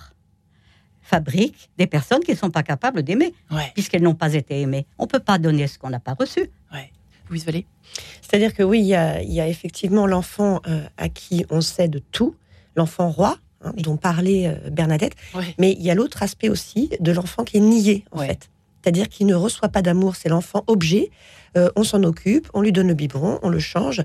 fabriquent 1.02 1.70
des 1.78 1.88
personnes 1.88 2.20
qui 2.22 2.32
ne 2.32 2.38
sont 2.38 2.52
pas 2.52 2.64
capables 2.64 3.02
d'aimer, 3.04 3.34
Ouais. 3.52 3.72
puisqu'elles 3.74 4.04
n'ont 4.04 4.14
pas 4.16 4.34
été 4.34 4.62
aimées. 4.62 4.86
On 5.00 5.04
ne 5.04 5.08
peut 5.10 5.20
pas 5.20 5.40
donner 5.40 5.68
ce 5.68 5.80
qu'on 5.80 5.90
n'a 5.90 6.00
pas 6.00 6.14
reçu. 6.14 6.50
Louise 7.30 7.46
Vallée. 7.46 7.68
C'est-à-dire 8.24 8.56
que 8.56 8.64
oui, 8.64 8.80
il 8.80 8.88
y 8.88 8.96
a, 8.96 9.22
il 9.22 9.32
y 9.32 9.40
a 9.40 9.48
effectivement 9.48 10.08
l'enfant 10.08 10.62
euh, 10.68 10.82
à 10.98 11.10
qui 11.10 11.46
on 11.52 11.62
cède 11.62 12.02
tout, 12.12 12.36
l'enfant 12.76 13.12
roi, 13.12 13.38
hein, 13.62 13.72
dont 13.78 13.98
parlait 13.98 14.48
euh, 14.48 14.72
Bernadette, 14.72 15.14
Ouais. 15.36 15.54
mais 15.60 15.74
il 15.74 15.84
y 15.84 15.92
a 15.92 15.94
l'autre 15.94 16.24
aspect 16.24 16.50
aussi 16.50 16.90
de 17.00 17.12
l'enfant 17.12 17.44
qui 17.44 17.58
est 17.58 17.60
nié, 17.60 18.04
en 18.12 18.18
Ouais. 18.22 18.28
fait. 18.30 18.50
C'est-à-dire 18.82 19.10
qu'il 19.10 19.28
ne 19.28 19.36
reçoit 19.36 19.70
pas 19.70 19.84
d'amour, 19.84 20.16
c'est 20.16 20.28
l'enfant 20.30 20.64
objet, 20.66 21.12
euh, 21.56 21.70
on 21.76 21.84
s'en 21.84 22.02
occupe, 22.02 22.50
on 22.56 22.62
lui 22.62 22.72
donne 22.72 22.88
le 22.88 22.96
biberon, 22.96 23.38
on 23.44 23.50
le 23.50 23.60
change, 23.60 24.04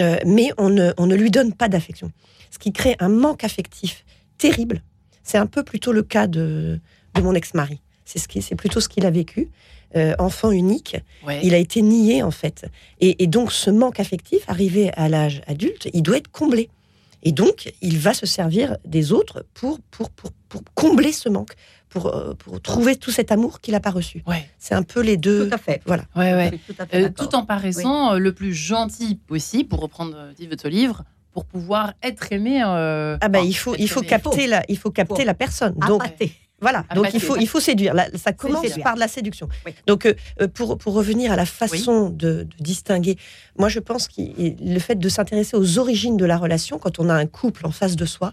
euh, 0.00 0.16
mais 0.24 0.48
on 0.56 0.70
ne, 0.70 0.92
on 0.96 1.06
ne 1.06 1.14
lui 1.14 1.30
donne 1.30 1.52
pas 1.52 1.68
d'affection. 1.68 2.10
Ce 2.50 2.58
qui 2.58 2.72
crée 2.72 2.96
un 3.00 3.10
manque 3.10 3.44
affectif 3.44 4.02
terrible. 4.38 4.82
C'est 5.22 5.38
un 5.38 5.46
peu 5.46 5.62
plutôt 5.62 5.92
le 5.92 6.02
cas 6.02 6.26
de, 6.26 6.80
de 7.14 7.20
mon 7.22 7.34
ex-mari. 7.34 7.80
C'est 8.04 8.18
ce 8.18 8.28
qui- 8.28 8.42
c'est 8.42 8.56
plutôt 8.56 8.80
ce 8.80 8.88
qu'il 8.88 9.06
a 9.06 9.10
vécu. 9.10 9.50
Euh, 9.94 10.14
enfant 10.18 10.50
unique, 10.50 10.96
Ouais. 11.26 11.40
il 11.44 11.52
a 11.52 11.58
été 11.58 11.82
nié 11.82 12.22
en 12.22 12.30
fait. 12.30 12.64
Et, 13.00 13.22
et 13.22 13.26
donc 13.26 13.52
ce 13.52 13.68
manque 13.70 14.00
affectif, 14.00 14.40
arrivé 14.48 14.90
à 14.94 15.08
l'âge 15.10 15.42
adulte, 15.46 15.88
il 15.92 16.02
doit 16.02 16.16
être 16.16 16.28
comblé. 16.30 16.70
Et 17.22 17.30
donc 17.32 17.72
il 17.82 17.98
va 17.98 18.14
se 18.14 18.24
servir 18.26 18.76
des 18.86 19.12
autres 19.12 19.44
pour, 19.54 19.80
pour, 19.90 20.08
pour, 20.10 20.32
pour 20.48 20.62
combler 20.74 21.12
ce 21.12 21.28
manque, 21.28 21.52
pour, 21.90 22.06
euh, 22.06 22.32
pour 22.34 22.60
trouver 22.62 22.96
tout 22.96 23.10
cet 23.10 23.30
amour 23.32 23.60
qu'il 23.60 23.72
n'a 23.72 23.80
pas 23.80 23.90
reçu. 23.90 24.22
Ouais. 24.26 24.48
C'est 24.58 24.74
un 24.74 24.82
peu 24.82 25.02
les 25.02 25.18
deux. 25.18 25.48
Tout 25.50 25.54
à 25.54 25.58
fait. 25.58 25.82
Voilà. 25.84 26.04
Ouais, 26.16 26.50
tout 26.66 26.74
à 26.78 26.86
fait 26.86 27.04
Euh, 27.04 27.08
tout 27.10 27.34
en 27.34 27.44
paraissant 27.44 28.14
le 28.18 28.32
plus 28.32 28.54
gentil 28.54 29.16
possible, 29.16 29.68
pour 29.68 29.80
reprendre 29.80 30.14
euh, 30.16 30.32
dit 30.32 30.46
votre 30.46 30.68
livre, 30.70 31.04
pour 31.32 31.44
pouvoir 31.44 31.94
être 32.02 32.32
aimé. 32.32 32.62
euh, 32.64 33.16
Ah 33.20 33.28
bah, 33.28 33.40
il 33.40 33.54
faut, 33.56 33.74
il 33.76 33.88
faut 33.88 34.00
aimé. 34.00 34.08
capter 34.08 34.46
la, 34.46 34.62
il 34.68 34.78
faut 34.78 34.90
capter 34.90 35.24
la 35.24 35.34
personne. 35.34 35.74
Donc 35.88 36.02
voilà. 36.60 36.84
Donc 36.94 37.06
il 37.12 37.20
faut, 37.20 37.36
il 37.36 37.48
faut 37.48 37.58
séduire. 37.58 37.92
Ça 38.14 38.32
commence 38.32 38.62
séduire. 38.62 38.84
par 38.84 38.94
de 38.94 39.00
la 39.00 39.08
séduction. 39.08 39.48
Oui. 39.66 39.74
Donc 39.88 40.06
euh, 40.06 40.14
euh, 40.40 40.46
pour, 40.46 40.78
pour 40.78 40.94
revenir 40.94 41.32
à 41.32 41.36
la 41.36 41.44
façon 41.44 42.08
de, 42.10 42.44
de 42.44 42.48
distinguer, 42.60 43.16
moi 43.58 43.68
je 43.68 43.80
pense 43.80 44.06
que 44.06 44.20
le 44.20 44.78
fait 44.78 44.94
de 44.96 45.08
s'intéresser 45.08 45.56
aux 45.56 45.78
origines 45.78 46.16
de 46.16 46.24
la 46.24 46.36
relation, 46.36 46.78
quand 46.78 47.00
on 47.00 47.08
a 47.08 47.14
un 47.14 47.26
couple 47.26 47.66
en 47.66 47.72
face 47.72 47.96
de 47.96 48.04
soi, 48.06 48.32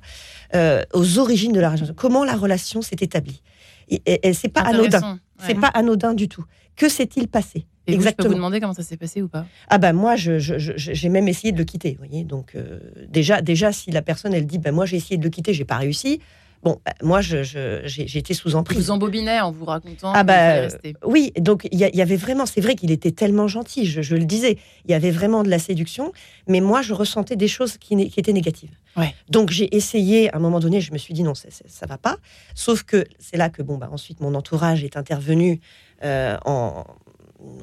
euh, 0.53 0.83
aux 0.93 1.17
origines 1.17 1.53
de 1.53 1.59
la 1.59 1.69
relation, 1.71 1.93
comment 1.95 2.23
la 2.23 2.35
relation 2.35 2.81
s'est 2.83 2.97
établie. 3.01 3.41
Et, 3.87 4.01
et- 4.05 4.27
et 4.27 4.33
c'est 4.33 4.49
pas 4.49 4.61
anodin. 4.61 5.19
C'est 5.47 5.55
pas 5.55 5.67
anodin 5.69 6.13
du 6.13 6.27
tout. 6.27 6.43
Que 6.75 6.87
s'est-il 6.89 7.27
passé? 7.29 7.65
Et 7.87 7.95
vous, 7.95 8.01
je 8.01 8.03
peux 8.03 8.03
vous 8.03 8.09
Exactement. 8.11 8.35
demander 8.35 8.59
comment 8.59 8.73
ça 8.73 8.83
s'est 8.83 8.97
passé 8.97 9.21
ou 9.21 9.27
pas? 9.27 9.45
Ah 9.67 9.77
ben 9.77 9.93
moi, 9.93 10.15
je- 10.15 10.37
je- 10.39 10.59
je- 10.59 10.73
j'ai 10.75 11.09
même 11.09 11.27
essayé 11.27 11.51
de 11.51 11.57
le 11.57 11.63
quitter. 11.63 11.91
Vous 11.99 12.05
voyez, 12.07 12.23
donc 12.23 12.53
euh, 12.55 12.79
déjà, 13.07 13.41
déjà, 13.41 13.71
si 13.71 13.89
la 13.91 14.01
personne 14.01 14.33
elle 14.33 14.45
dit, 14.45 14.59
ben 14.59 14.73
moi 14.73 14.85
j'ai 14.85 14.97
essayé 14.97 15.17
de 15.17 15.23
le 15.23 15.29
quitter, 15.29 15.53
j'ai 15.53 15.65
pas 15.65 15.77
réussi. 15.77 16.19
Bon, 16.61 16.81
ben, 16.85 16.91
moi 17.01 17.21
je- 17.21 17.41
je- 17.41 17.79
j'ai 17.85 18.05
j'ai 18.05 18.19
été 18.19 18.33
sous 18.33 18.49
Je 18.49 18.57
emprise. 18.57 18.77
vous 18.77 18.91
embobinait 18.91 19.39
en 19.39 19.49
vous 19.49 19.63
racontant 19.63 20.11
Ah 20.13 20.23
bah, 20.25 20.33
fallait 20.33 20.59
rester. 20.61 20.93
Oui, 21.05 21.31
donc 21.39 21.65
il 21.71 21.79
y, 21.79 22.01
avait 22.01 22.17
vraiment, 22.17 22.45
c'est 22.45 22.59
vrai 22.59 22.75
qu'il 22.75 22.91
était 22.91 23.11
tellement 23.11 23.47
gentil, 23.47 23.85
je, 23.85 24.01
je 24.01 24.15
le 24.17 24.25
disais, 24.25 24.57
il 24.83 24.91
y 24.91 24.93
avait 24.93 25.09
vraiment 25.11 25.43
de 25.43 25.49
la 25.49 25.57
séduction, 25.57 26.11
mais 26.49 26.59
moi 26.59 26.81
je 26.81 26.93
ressentais 26.93 27.37
des 27.37 27.47
choses 27.47 27.77
qui, 27.77 28.09
qui 28.09 28.19
étaient 28.19 28.33
négatives. 28.33 28.71
Ouais. 28.97 29.15
Donc 29.29 29.51
j'ai 29.51 29.73
essayé, 29.73 30.29
à 30.33 30.35
un 30.35 30.39
moment 30.39 30.59
donné, 30.59 30.81
je 30.81 30.91
me 30.91 30.97
suis 30.97 31.13
dit 31.13 31.23
non, 31.23 31.33
c'est- 31.33 31.49
c'est- 31.49 31.69
ça 31.69 31.85
va 31.85 31.97
pas. 31.97 32.17
Sauf 32.55 32.83
que 32.83 33.05
c'est 33.19 33.37
là 33.37 33.49
que 33.49 33.61
bon, 33.61 33.77
bah, 33.77 33.87
ensuite 33.89 34.19
mon 34.19 34.35
entourage 34.35 34.83
est 34.83 34.97
intervenu 34.97 35.61
euh, 36.03 36.37
en, 36.45 36.83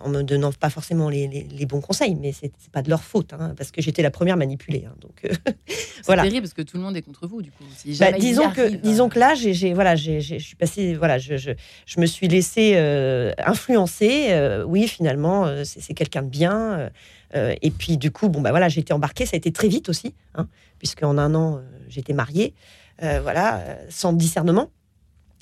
en 0.03 0.09
me 0.09 0.23
donnant 0.23 0.53
pas 0.53 0.71
forcément 0.71 1.09
les, 1.11 1.29
les- 1.29 1.43
les 1.51 1.67
bons 1.67 1.81
conseils, 1.81 2.15
mais 2.15 2.33
c'est 2.33 2.51
c'est 2.59 2.71
pas 2.73 2.83
de 2.83 2.89
leur 2.91 3.03
faute, 3.05 3.33
hein, 3.35 3.55
parce 3.57 3.71
que 3.71 3.83
j'étais 3.83 4.03
la 4.03 4.11
première 4.11 4.37
manipulée. 4.37 4.85
hein, 4.87 4.95
donc 5.01 5.25
euh, 5.25 5.29
C'est 5.69 6.07
voilà. 6.07 6.23
terrible 6.23 6.43
parce 6.43 6.55
que 6.55 6.63
tout 6.63 6.77
le 6.77 6.83
monde 6.83 6.97
est 6.97 7.03
contre 7.03 7.27
vous, 7.27 7.43
du 7.43 7.51
coup. 7.51 7.65
Si 7.77 7.97
Bah, 7.99 8.13
disons 8.13 8.51
que 8.51 8.61
arrive, 8.63 8.81
disons 8.81 9.09
que 9.09 9.19
là 9.19 9.35
j'ai 9.35 9.75
voilà 9.75 9.97
je 9.97 10.21
suis 10.39 10.57
passée 10.57 10.95
voilà 10.95 11.19
je, 11.19 11.37
je, 11.37 11.51
je 11.87 12.01
me 12.01 12.07
suis 12.07 12.29
laissée 12.29 12.73
euh, 12.77 13.33
influencer 13.45 14.29
euh, 14.31 14.65
oui 14.65 14.87
finalement 14.89 15.47
euh, 15.47 15.65
c'est 15.65 15.81
c'est 15.81 15.95
quelqu'un 15.95 16.23
de 16.23 16.29
bien 16.29 16.57
euh, 16.79 16.89
euh, 17.35 17.55
et 17.63 17.71
puis 17.71 17.97
du 17.97 18.11
coup 18.11 18.29
bon 18.29 18.41
bah 18.41 18.51
voilà 18.51 18.69
j'ai 18.69 18.81
été 18.81 18.93
embarquée 18.93 19.27
ça 19.27 19.35
a 19.35 19.39
été 19.39 19.51
très 19.53 19.69
vite 19.69 19.89
aussi 19.89 20.15
hein, 20.35 20.47
puisque 20.79 21.03
en 21.03 21.19
un 21.19 21.35
an 21.35 21.57
euh, 21.57 21.61
j'étais 21.89 22.13
mariée 22.13 22.55
euh, 23.03 23.21
voilà 23.23 23.59
euh, 23.59 23.77
sans 23.89 24.13
discernement 24.13 24.71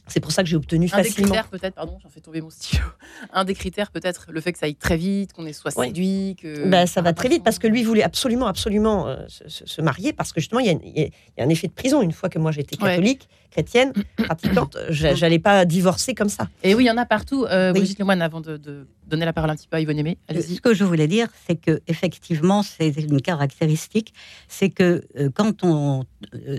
c'est 0.06 0.20
pour 0.20 0.32
ça 0.32 0.42
que 0.42 0.48
j'ai 0.48 0.56
obtenu 0.56 0.88
un 0.92 0.98
des 0.98 1.04
facilement 1.08 1.28
critères 1.32 1.48
peut-être, 1.48 1.74
pardon, 1.74 1.98
j'en 2.02 2.08
fais 2.10 2.20
tomber 2.20 2.40
mon 2.40 2.50
stylo. 2.50 2.82
Un 3.32 3.44
des 3.44 3.54
critères 3.54 3.90
peut-être, 3.90 4.26
le 4.30 4.40
fait 4.40 4.52
que 4.52 4.58
ça 4.58 4.66
aille 4.66 4.74
très 4.74 4.96
vite, 4.96 5.32
qu'on 5.32 5.46
ait 5.46 5.52
soit 5.54 5.76
Ouais. 5.78 5.86
séduit, 5.86 6.36
que. 6.40 6.68
Bah, 6.68 6.86
ça 6.86 7.00
va 7.00 7.12
très 7.12 7.28
vite 7.28 7.42
parce 7.42 7.58
que 7.58 7.66
lui 7.66 7.82
voulait 7.84 8.02
absolument, 8.02 8.46
absolument 8.46 9.08
euh, 9.08 9.16
se, 9.28 9.48
se- 9.48 9.66
se 9.66 9.80
marier 9.80 10.12
parce 10.12 10.32
que 10.32 10.40
justement 10.40 10.60
il 10.60 10.66
y, 10.66 10.70
a, 10.70 10.72
y 10.72 11.10
y 11.38 11.42
un 11.42 11.48
effet 11.48 11.68
de 11.68 11.72
prison. 11.72 12.02
Une 12.02 12.12
fois 12.12 12.28
que 12.28 12.38
moi 12.38 12.52
j'étais 12.52 12.76
Ouais. 12.82 12.90
catholique, 12.90 13.28
chrétienne, 13.50 13.92
pratiquante, 14.16 14.76
j'a- 14.90 15.14
j'allais 15.14 15.38
pas 15.38 15.64
divorcer 15.64 16.14
comme 16.14 16.28
ça. 16.28 16.48
Et 16.62 16.74
oui, 16.74 16.84
il 16.84 16.86
y 16.88 16.90
en 16.90 16.96
a 16.98 17.06
partout. 17.06 17.44
Euh, 17.46 17.72
Oui. 17.72 17.78
Brigitte 17.80 17.98
Lemoine, 17.98 18.20
avant 18.20 18.40
de, 18.42 18.56
de 18.58 18.86
donner 19.06 19.24
la 19.24 19.32
parole 19.32 19.50
un 19.50 19.56
petit 19.56 19.68
peu 19.68 19.76
à 19.76 19.80
Yvonne 19.80 19.98
Aimé, 19.98 20.18
allez-y. 20.28 20.56
Ce 20.56 20.60
que 20.60 20.74
je 20.74 20.84
voulais 20.84 21.08
dire, 21.08 21.28
c'est 21.46 21.56
que 21.56 21.80
effectivement, 21.86 22.62
c'est 22.62 22.88
une 22.88 23.20
caractéristique, 23.22 24.12
c'est 24.48 24.68
que 24.70 25.02
euh, 25.18 25.30
quand 25.34 25.64
on 25.64 26.04
euh, 26.34 26.58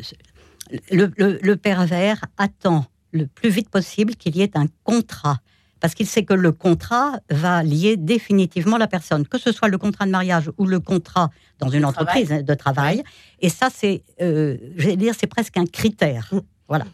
le, 0.91 1.11
le- 1.17 1.39
le 1.41 1.55
pervers 1.57 2.21
attend 2.37 2.85
le 3.15 3.27
plus 3.27 3.49
vite 3.49 3.69
possible 3.69 4.15
qu'il 4.15 4.35
y 4.35 4.41
ait 4.41 4.55
un 4.55 4.67
contrat. 4.83 5.39
Parce 5.79 5.93
qu'il 5.93 6.07
sait 6.07 6.23
que 6.23 6.33
le 6.33 6.51
contrat 6.51 7.19
va 7.29 7.61
lier 7.61 7.97
définitivement 7.97 8.77
la 8.77 8.87
personne, 8.87 9.27
que 9.27 9.37
ce 9.37 9.51
soit 9.51 9.67
le 9.67 9.77
contrat 9.77 10.05
de 10.05 10.11
mariage 10.11 10.49
ou 10.57 10.65
le 10.65 10.79
contrat 10.79 11.29
dans 11.59 11.69
une 11.69 11.81
De 11.81 11.85
entreprise 11.85 12.31
hein, 12.31 12.41
de 12.41 12.53
travail. 12.53 13.03
Et 13.41 13.49
ça, 13.49 13.69
c'est, 13.73 14.03
euh, 14.21 14.57
dire, 14.95 15.13
c'est 15.17 15.27
presque 15.27 15.57
un 15.57 15.65
critère. 15.65 16.29
Mm. 16.31 16.39
Voilà. 16.67 16.85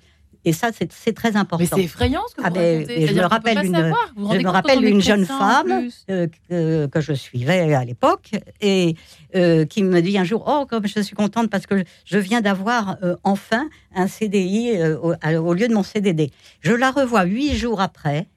Et 0.43 0.53
ça, 0.53 0.69
c'est 0.73 1.13
très 1.13 1.35
important. 1.35 1.63
Mais 1.63 1.81
c'est 1.81 1.83
effrayant 1.85 2.21
ce 2.29 2.35
que 2.35 2.41
vous 2.41 2.47
Ah 2.47 2.49
ben, 2.49 2.85
je 2.87 3.13
me 3.13 3.21
rappelle 3.25 3.63
une- 3.65 3.75
savoir. 3.75 4.11
Vous 4.15 4.25
rendez 4.27 4.39
je 4.39 4.43
me 4.45 4.49
rappelle 4.49 4.83
une 4.83 5.01
jeune 5.01 5.25
femme 5.25 5.81
plus. 5.81 6.05
euh, 6.09 6.27
que, 6.49 6.87
que 6.87 6.99
je 7.01 7.13
suivais 7.13 7.73
à 7.75 7.85
l'époque 7.85 8.31
et 8.59 8.95
euh, 9.35 9.65
qui 9.65 9.83
me 9.83 10.01
dit 10.01 10.17
un 10.17 10.23
jour 10.23 10.43
Oh, 10.47 10.65
comme 10.67 10.87
je 10.87 10.99
suis 10.99 11.15
contente 11.15 11.49
parce 11.51 11.67
que 11.67 11.83
je 12.05 12.17
viens 12.17 12.41
d'avoir 12.41 12.97
euh, 13.03 13.15
enfin 13.23 13.69
un 13.95 14.07
CDI 14.07 14.77
euh, 14.77 14.97
au 15.39 15.53
lieu 15.53 15.67
de 15.67 15.73
mon 15.73 15.83
CDD. 15.83 16.31
Je 16.61 16.73
la 16.73 16.89
revois 16.91 17.23
huit 17.23 17.55
jours 17.55 17.79
après, 17.81 18.27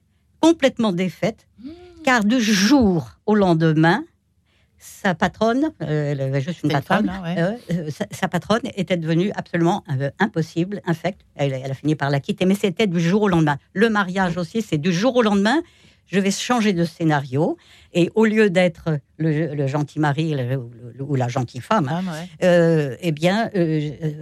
complètement 0.41 0.93
défaite, 0.93 1.47
Mmh. 1.63 1.69
car 2.05 2.23
du 2.25 2.39
jour 2.41 3.13
au 3.25 3.35
lendemain, 3.35 4.05
sa 4.87 5.15
patronne, 5.15 5.71
euh, 5.83 6.13
elle 6.13 6.21
avait 6.21 6.41
juste 6.43 6.63
une 6.63 6.71
patronne, 6.71 7.07
femme, 7.07 7.23
ouais. 7.25 7.35
euh, 7.39 7.53
euh, 7.73 7.91
sa, 7.91 8.05
sa 8.11 8.29
patronne 8.29 8.61
était 8.77 8.99
devenue 8.99 9.33
absolument 9.35 9.83
euh, 9.91 10.11
impossible, 10.19 10.83
infecte. 10.85 11.23
Elle, 11.37 11.55
elle 11.55 11.71
a 11.71 11.75
fini 11.75 11.95
par 11.95 12.11
la 12.11 12.21
quitter, 12.21 12.45
mais 12.45 12.55
c'était 12.55 12.87
du 12.87 13.01
jour 13.01 13.23
au 13.23 13.29
lendemain. 13.29 13.57
Le 13.73 13.89
mariage 13.89 14.37
aussi, 14.37 14.61
c'est 14.61 14.77
du 14.77 14.93
jour 14.93 15.17
au 15.17 15.23
lendemain. 15.23 15.63
Je 16.07 16.21
vais 16.21 16.31
changer 16.31 16.75
de 16.75 16.85
scénario 16.85 17.57
et 17.95 18.11
au 18.15 18.27
lieu 18.27 18.51
d'être 18.51 18.99
le, 19.17 19.55
le 19.55 19.67
gentil 19.67 20.01
mari 20.01 20.35
le- 20.35 20.45
le- 20.97 21.03
ou 21.03 21.15
la 21.15 21.29
gentille 21.29 21.63
femme, 21.63 21.89
hein, 21.89 22.03
ouais. 22.43 22.99
eh 23.01 23.11
bien, 23.13 23.51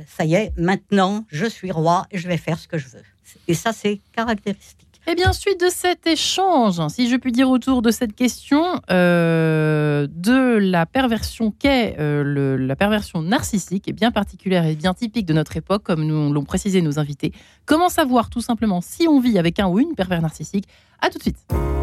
ça 0.07 0.25
y 0.25 0.35
est, 0.35 0.53
maintenant, 0.57 1.25
je 1.29 1.45
suis 1.47 1.73
roi 1.73 2.07
et 2.13 2.19
je 2.19 2.29
vais 2.29 2.37
faire 2.37 2.57
ce 2.59 2.69
que 2.69 2.79
je 2.79 2.87
veux. 2.89 3.03
Et 3.49 3.55
ça, 3.55 3.73
c'est 3.73 4.01
caractéristique. 4.15 4.92
Eh 5.09 5.17
bien, 5.17 5.33
suite 5.33 5.61
de 5.61 5.69
cet 5.69 6.07
échange, 6.07 6.81
si 6.89 7.09
je 7.11 7.17
puis 7.17 7.33
dire 7.33 7.51
autour 7.51 7.83
de 7.83 7.91
cette 7.91 8.15
question 8.15 8.81
euh, 8.89 10.07
de 10.09 10.59
la 10.59 10.87
perversion 10.87 11.51
qu'est 11.51 11.97
euh, 11.99 12.57
la 12.57 12.77
perversion 12.77 13.21
narcissique, 13.21 13.89
est 13.89 13.93
bien 13.93 14.13
particulière 14.13 14.65
et 14.65 14.77
bien 14.77 14.95
typique 14.95 15.27
de 15.27 15.33
notre 15.33 15.57
époque, 15.57 15.83
comme 15.83 16.05
nous 16.05 16.33
l'ont 16.33 16.45
précisé 16.45 16.83
nos 16.83 17.01
invités. 17.01 17.33
Comment 17.67 17.89
savoir 17.89 18.31
tout 18.31 18.41
simplement 18.41 18.81
si 18.81 19.09
on 19.09 19.19
vit 19.19 19.41
avec 19.41 19.59
un 19.59 19.67
ou 19.67 19.81
une 19.81 19.97
pervers 19.97 20.23
narcissique? 20.23 20.69
À 21.01 21.11
tout 21.11 21.19
de 21.19 21.23
suite. 21.25 21.82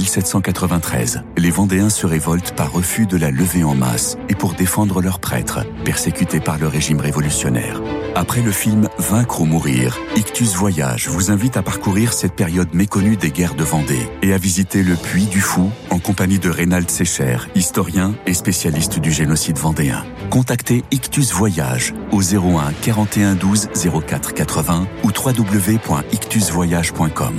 1793, 0.00 1.22
les 1.36 1.50
Vendéens 1.50 1.90
se 1.90 2.06
révoltent 2.06 2.52
par 2.52 2.72
refus 2.72 3.06
de 3.06 3.16
la 3.16 3.30
levée 3.30 3.64
en 3.64 3.74
masse 3.74 4.16
et 4.28 4.34
pour 4.34 4.54
défendre 4.54 5.00
leurs 5.00 5.20
prêtres, 5.20 5.64
persécutés 5.84 6.40
par 6.40 6.58
le 6.58 6.66
régime 6.66 7.00
révolutionnaire. 7.00 7.80
Après 8.14 8.42
le 8.42 8.50
film 8.50 8.88
Vaincre 8.98 9.40
ou 9.40 9.44
mourir, 9.44 9.98
Ictus 10.16 10.54
Voyage 10.54 11.08
vous 11.08 11.30
invite 11.30 11.56
à 11.56 11.62
parcourir 11.62 12.12
cette 12.12 12.34
période 12.34 12.74
méconnue 12.74 13.16
des 13.16 13.30
guerres 13.30 13.54
de 13.54 13.64
Vendée 13.64 14.08
et 14.22 14.32
à 14.32 14.38
visiter 14.38 14.82
le 14.82 14.96
Puy 14.96 15.26
du 15.26 15.40
Fou 15.40 15.70
en 15.90 15.98
compagnie 15.98 16.38
de 16.38 16.50
Reynald 16.50 16.90
Secher, 16.90 17.38
historien 17.54 18.14
et 18.26 18.34
spécialiste 18.34 18.98
du 18.98 19.12
génocide 19.12 19.58
vendéen. 19.58 20.04
Contactez 20.30 20.84
Ictus 20.90 21.32
Voyage 21.32 21.94
au 22.12 22.22
01 22.22 22.72
41 22.82 23.34
12 23.34 23.68
04 24.06 24.34
80 24.34 24.86
ou 25.04 25.08
www.ictusvoyage.com. 25.08 27.34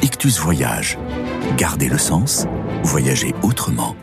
Ictus 0.00 0.38
Voyage. 0.38 0.96
Gardez 1.56 1.88
le 1.88 1.98
sens, 1.98 2.46
voyagez 2.84 3.34
autrement. 3.42 3.96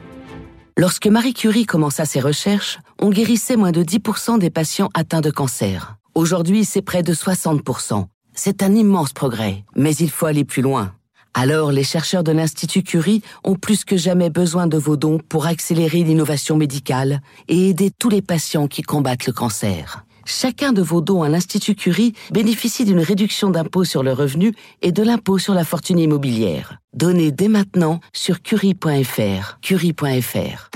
Lorsque 0.77 1.07
Marie 1.07 1.33
Curie 1.33 1.65
commença 1.65 2.03
ses 2.03 2.19
recherches, 2.19 2.79
on 3.01 3.09
guérissait 3.09 3.55
moins 3.55 3.71
de 3.71 3.81
10% 3.81 4.37
des 4.37 4.49
patients 4.49 4.89
atteints 4.93 5.21
de 5.21 5.31
cancer. 5.31 5.95
Aujourd'hui, 6.13 6.65
c'est 6.65 6.81
près 6.81 7.01
de 7.01 7.13
60%. 7.13 8.07
C'est 8.33 8.61
un 8.61 8.75
immense 8.75 9.13
progrès, 9.13 9.63
mais 9.77 9.95
il 9.95 10.09
faut 10.09 10.25
aller 10.25 10.43
plus 10.43 10.61
loin. 10.61 10.93
Alors, 11.33 11.71
les 11.71 11.83
chercheurs 11.85 12.25
de 12.25 12.33
l'Institut 12.33 12.83
Curie 12.83 13.21
ont 13.45 13.55
plus 13.55 13.85
que 13.85 13.95
jamais 13.95 14.29
besoin 14.29 14.67
de 14.67 14.77
vos 14.77 14.97
dons 14.97 15.19
pour 15.29 15.45
accélérer 15.45 16.03
l'innovation 16.03 16.57
médicale 16.57 17.21
et 17.47 17.69
aider 17.69 17.89
tous 17.97 18.09
les 18.09 18.21
patients 18.21 18.67
qui 18.67 18.81
combattent 18.81 19.27
le 19.27 19.33
cancer. 19.33 20.05
Chacun 20.27 20.73
de 20.73 20.81
vos 20.81 21.01
dons 21.01 21.21
à 21.21 21.29
l'Institut 21.29 21.75
Curie 21.75 22.13
bénéficie 22.31 22.83
d'une 22.83 22.99
réduction 22.99 23.51
d'impôt 23.51 23.83
sur 23.83 24.01
le 24.01 24.11
revenu 24.11 24.53
et 24.81 24.91
de 24.91 25.03
l'impôt 25.03 25.37
sur 25.37 25.53
la 25.53 25.63
fortune 25.63 25.99
immobilière. 25.99 26.79
Donnez 26.93 27.31
dès 27.31 27.47
maintenant 27.47 27.99
sur 28.11 28.41
curie.fr. 28.41 29.59
Curie.fr. 29.61 30.69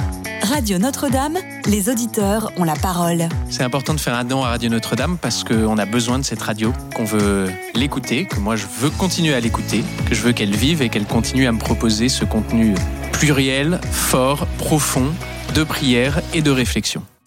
Radio 0.43 0.77
Notre-Dame, 0.77 1.37
les 1.65 1.89
auditeurs 1.89 2.51
ont 2.57 2.63
la 2.63 2.75
parole. 2.75 3.27
C'est 3.49 3.63
important 3.63 3.95
de 3.95 3.99
faire 3.99 4.13
un 4.13 4.23
don 4.23 4.43
à 4.43 4.49
Radio 4.49 4.69
Notre-Dame 4.69 5.17
parce 5.19 5.43
qu'on 5.43 5.79
a 5.79 5.85
besoin 5.85 6.19
de 6.19 6.23
cette 6.23 6.41
radio, 6.41 6.71
qu'on 6.95 7.05
veut 7.05 7.49
l'écouter, 7.73 8.25
que 8.25 8.39
moi 8.39 8.55
je 8.55 8.67
veux 8.67 8.91
continuer 8.91 9.33
à 9.33 9.39
l'écouter, 9.39 9.83
que 10.07 10.13
je 10.13 10.21
veux 10.21 10.31
qu'elle 10.31 10.55
vive 10.55 10.83
et 10.83 10.89
qu'elle 10.89 11.05
continue 11.05 11.47
à 11.47 11.51
me 11.51 11.59
proposer 11.59 12.07
ce 12.07 12.23
contenu 12.23 12.75
pluriel, 13.13 13.81
fort, 13.91 14.45
profond, 14.59 15.07
de 15.55 15.63
prière 15.63 16.21
et 16.33 16.43
de 16.43 16.51
réflexion. 16.51 17.03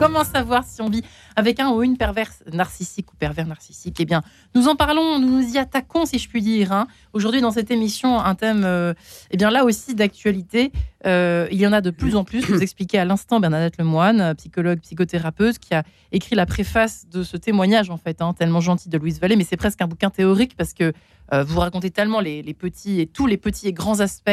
Comment 0.00 0.24
savoir 0.24 0.64
si 0.64 0.80
on 0.80 0.88
vit 0.88 1.02
avec 1.36 1.60
un 1.60 1.68
ou 1.72 1.82
une 1.82 1.98
perverse 1.98 2.42
narcissique 2.50 3.12
ou 3.12 3.16
pervers 3.16 3.46
narcissique? 3.46 4.00
Eh 4.00 4.06
bien, 4.06 4.22
nous 4.54 4.66
en 4.66 4.74
parlons, 4.74 5.18
nous 5.18 5.28
nous 5.28 5.54
y 5.54 5.58
attaquons, 5.58 6.06
si 6.06 6.18
je 6.18 6.26
puis 6.26 6.40
dire. 6.40 6.72
hein. 6.72 6.86
Aujourd'hui, 7.12 7.42
dans 7.42 7.50
cette 7.50 7.70
émission, 7.70 8.18
un 8.18 8.34
thème, 8.34 8.62
euh, 8.64 8.94
eh 9.30 9.36
bien 9.36 9.50
là 9.50 9.62
aussi 9.66 9.94
d'actualité. 9.94 10.72
Euh, 11.04 11.48
il 11.52 11.60
y 11.60 11.66
en 11.66 11.74
a 11.74 11.82
de 11.82 11.90
plus 11.90 12.16
en 12.16 12.24
plus. 12.24 12.40
Vous 12.46 12.62
expliquez 12.62 12.98
à 12.98 13.04
l'instant 13.04 13.40
Bernadette 13.40 13.76
Lemoine, 13.76 14.34
psychologue, 14.36 14.80
psychothérapeute, 14.80 15.58
qui 15.58 15.74
a 15.74 15.82
écrit 16.12 16.34
la 16.34 16.46
préface 16.46 17.06
de 17.10 17.22
ce 17.22 17.36
témoignage, 17.36 17.90
en 17.90 17.98
fait, 17.98 18.22
hein, 18.22 18.32
tellement 18.32 18.62
gentil 18.62 18.88
de 18.88 18.96
Louise 18.96 19.20
Vallée. 19.20 19.36
Mais 19.36 19.44
c'est 19.44 19.58
presque 19.58 19.82
un 19.82 19.86
bouquin 19.86 20.08
théorique 20.08 20.56
parce 20.56 20.72
que 20.72 20.94
euh, 21.34 21.44
vous 21.44 21.60
racontez 21.60 21.90
tellement 21.90 22.20
les, 22.20 22.40
les 22.42 22.54
petits 22.54 23.02
et 23.02 23.06
tous 23.06 23.26
les 23.26 23.36
petits 23.36 23.68
et 23.68 23.74
grands 23.74 24.00
aspects 24.00 24.30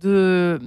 de 0.00 0.60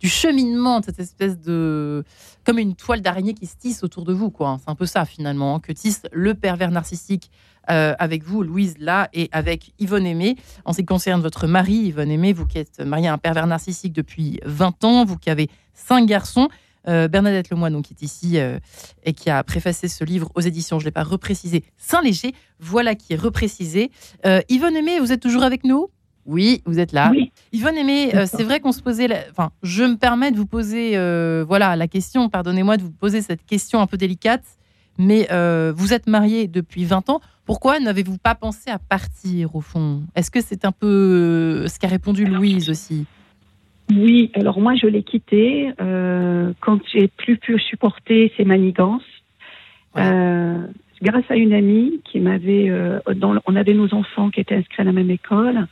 du 0.00 0.08
cheminement 0.08 0.80
de 0.80 0.86
cette 0.86 0.98
espèce 0.98 1.38
de 1.38 2.04
comme 2.44 2.58
une 2.58 2.74
toile 2.74 3.02
d'araignée 3.02 3.34
qui 3.34 3.46
se 3.46 3.56
tisse 3.56 3.84
autour 3.84 4.04
de 4.04 4.12
vous 4.12 4.30
quoi. 4.30 4.58
C'est 4.64 4.70
un 4.70 4.74
peu 4.74 4.86
ça 4.86 5.04
finalement 5.04 5.56
hein, 5.56 5.60
que 5.60 5.72
tisse 5.72 6.02
le 6.10 6.34
pervers 6.34 6.70
narcissique 6.70 7.30
euh, 7.70 7.94
avec 7.98 8.24
vous 8.24 8.42
Louise 8.42 8.76
là 8.78 9.08
et 9.12 9.28
avec 9.30 9.72
Yvonne 9.78 10.06
Aimé. 10.06 10.36
En 10.64 10.72
ce 10.72 10.78
qui 10.78 10.86
concerne 10.86 11.20
votre 11.20 11.46
mari 11.46 11.74
Yvonne 11.74 12.10
Aimé 12.10 12.32
vous 12.32 12.46
qui 12.46 12.58
êtes 12.58 12.80
mariée 12.80 13.08
à 13.08 13.12
un 13.12 13.18
pervers 13.18 13.46
narcissique 13.46 13.92
depuis 13.92 14.40
20 14.44 14.84
ans 14.84 15.04
vous 15.04 15.18
qui 15.18 15.28
avez 15.28 15.50
cinq 15.74 16.06
garçons 16.06 16.48
euh, 16.88 17.08
Bernadette 17.08 17.50
Lemoine 17.50 17.74
donc, 17.74 17.84
qui 17.84 17.92
est 17.92 18.02
ici 18.02 18.38
euh, 18.38 18.58
et 19.04 19.12
qui 19.12 19.28
a 19.28 19.44
préfacé 19.44 19.86
ce 19.86 20.02
livre 20.02 20.30
aux 20.34 20.40
éditions, 20.40 20.78
je 20.78 20.84
ne 20.84 20.86
l'ai 20.86 20.92
pas 20.92 21.02
reprécisé, 21.02 21.62
Saint-Léger, 21.76 22.32
voilà 22.58 22.94
qui 22.94 23.12
est 23.12 23.16
reprécisé. 23.16 23.90
Yvonne 24.48 24.76
Aimé, 24.76 24.98
vous 24.98 25.12
êtes 25.12 25.20
toujours 25.20 25.42
avec 25.42 25.62
nous? 25.64 25.90
Oui, 26.30 26.62
vous 26.64 26.78
êtes 26.78 26.92
là. 26.92 27.10
Oui. 27.10 27.32
Yvonne 27.52 27.76
Aimé, 27.76 28.14
euh, 28.14 28.24
c'est 28.24 28.44
vrai 28.44 28.60
qu'on 28.60 28.70
se 28.70 28.80
posait, 28.82 29.08
la- 29.08 29.24
enfin, 29.30 29.50
je 29.64 29.82
me 29.82 29.96
permets 29.96 30.30
de 30.30 30.36
vous 30.36 30.46
poser, 30.46 30.92
euh, 30.96 31.44
voilà, 31.46 31.74
la 31.74 31.88
question, 31.88 32.28
pardonnez-moi 32.28 32.76
de 32.76 32.82
vous 32.82 32.92
poser 32.92 33.20
cette 33.20 33.44
question 33.44 33.80
un 33.80 33.88
peu 33.88 33.96
délicate, 33.96 34.44
mais 34.96 35.26
euh, 35.32 35.72
vous 35.76 35.92
êtes 35.92 36.06
mariée 36.06 36.46
depuis 36.46 36.84
20 36.84 37.10
ans, 37.10 37.20
pourquoi 37.46 37.80
n'avez-vous 37.80 38.18
pas 38.18 38.36
pensé 38.36 38.70
à 38.70 38.78
partir 38.78 39.56
au 39.56 39.60
fond? 39.60 40.02
Est-ce 40.14 40.30
que 40.30 40.40
c'est 40.40 40.64
un 40.64 40.70
peu 40.72 41.66
ce 41.66 41.80
qu'a 41.80 41.88
répondu 41.88 42.24
Louise 42.24 42.70
aussi? 42.70 43.06
Oui, 43.90 44.30
alors 44.34 44.60
moi 44.60 44.76
je 44.76 44.86
l'ai 44.86 45.02
quitté 45.02 45.72
quand 46.60 46.78
j'ai 46.92 47.08
plus 47.08 47.38
pu 47.38 47.58
supporter 47.58 48.32
ses 48.36 48.44
manigances. 48.44 49.02
Grâce 51.02 51.24
à 51.30 51.34
une 51.36 51.54
amie 51.54 52.00
qui 52.04 52.20
m'avait, 52.20 52.68
euh, 52.68 53.00
on 53.46 53.56
avait 53.56 53.72
nos 53.72 53.92
enfants 53.94 54.28
qui 54.30 54.40
étaient 54.40 54.54
inscrits 54.56 54.82
à 54.82 54.84
la 54.84 54.92
même 54.92 55.10
école, 55.10 55.66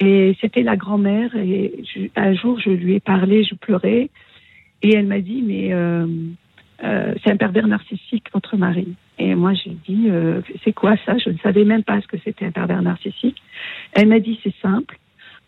et 0.00 0.36
c'était 0.40 0.62
la 0.62 0.76
grand-mère. 0.76 1.34
Et 1.36 1.82
je- 1.94 2.08
un 2.16 2.34
jour 2.34 2.58
je 2.60 2.70
lui 2.70 2.94
ai 2.94 3.00
parlé, 3.00 3.44
je 3.44 3.54
pleurais, 3.54 4.10
et 4.82 4.94
elle 4.94 5.06
m'a 5.06 5.20
dit 5.20 5.42
mais 5.46 5.72
euh, 5.72 6.06
euh, 6.84 7.14
c'est 7.22 7.30
un 7.30 7.36
pervers 7.36 7.66
narcissique 7.66 8.26
votre 8.32 8.56
mari. 8.56 8.88
Et 9.18 9.34
moi 9.34 9.52
j'ai 9.54 9.76
dit 9.88 10.06
euh, 10.08 10.40
c'est 10.64 10.72
quoi 10.72 10.96
ça? 11.04 11.16
Je 11.18 11.30
ne 11.30 11.38
savais 11.38 11.64
même 11.64 11.82
pas 11.84 12.00
ce 12.00 12.06
que 12.06 12.16
c'était 12.24 12.46
un 12.46 12.52
pervers 12.52 12.82
narcissique. 12.82 13.40
Elle 13.92 14.08
m'a 14.08 14.20
dit 14.20 14.38
c'est 14.42 14.54
simple. 14.62 14.98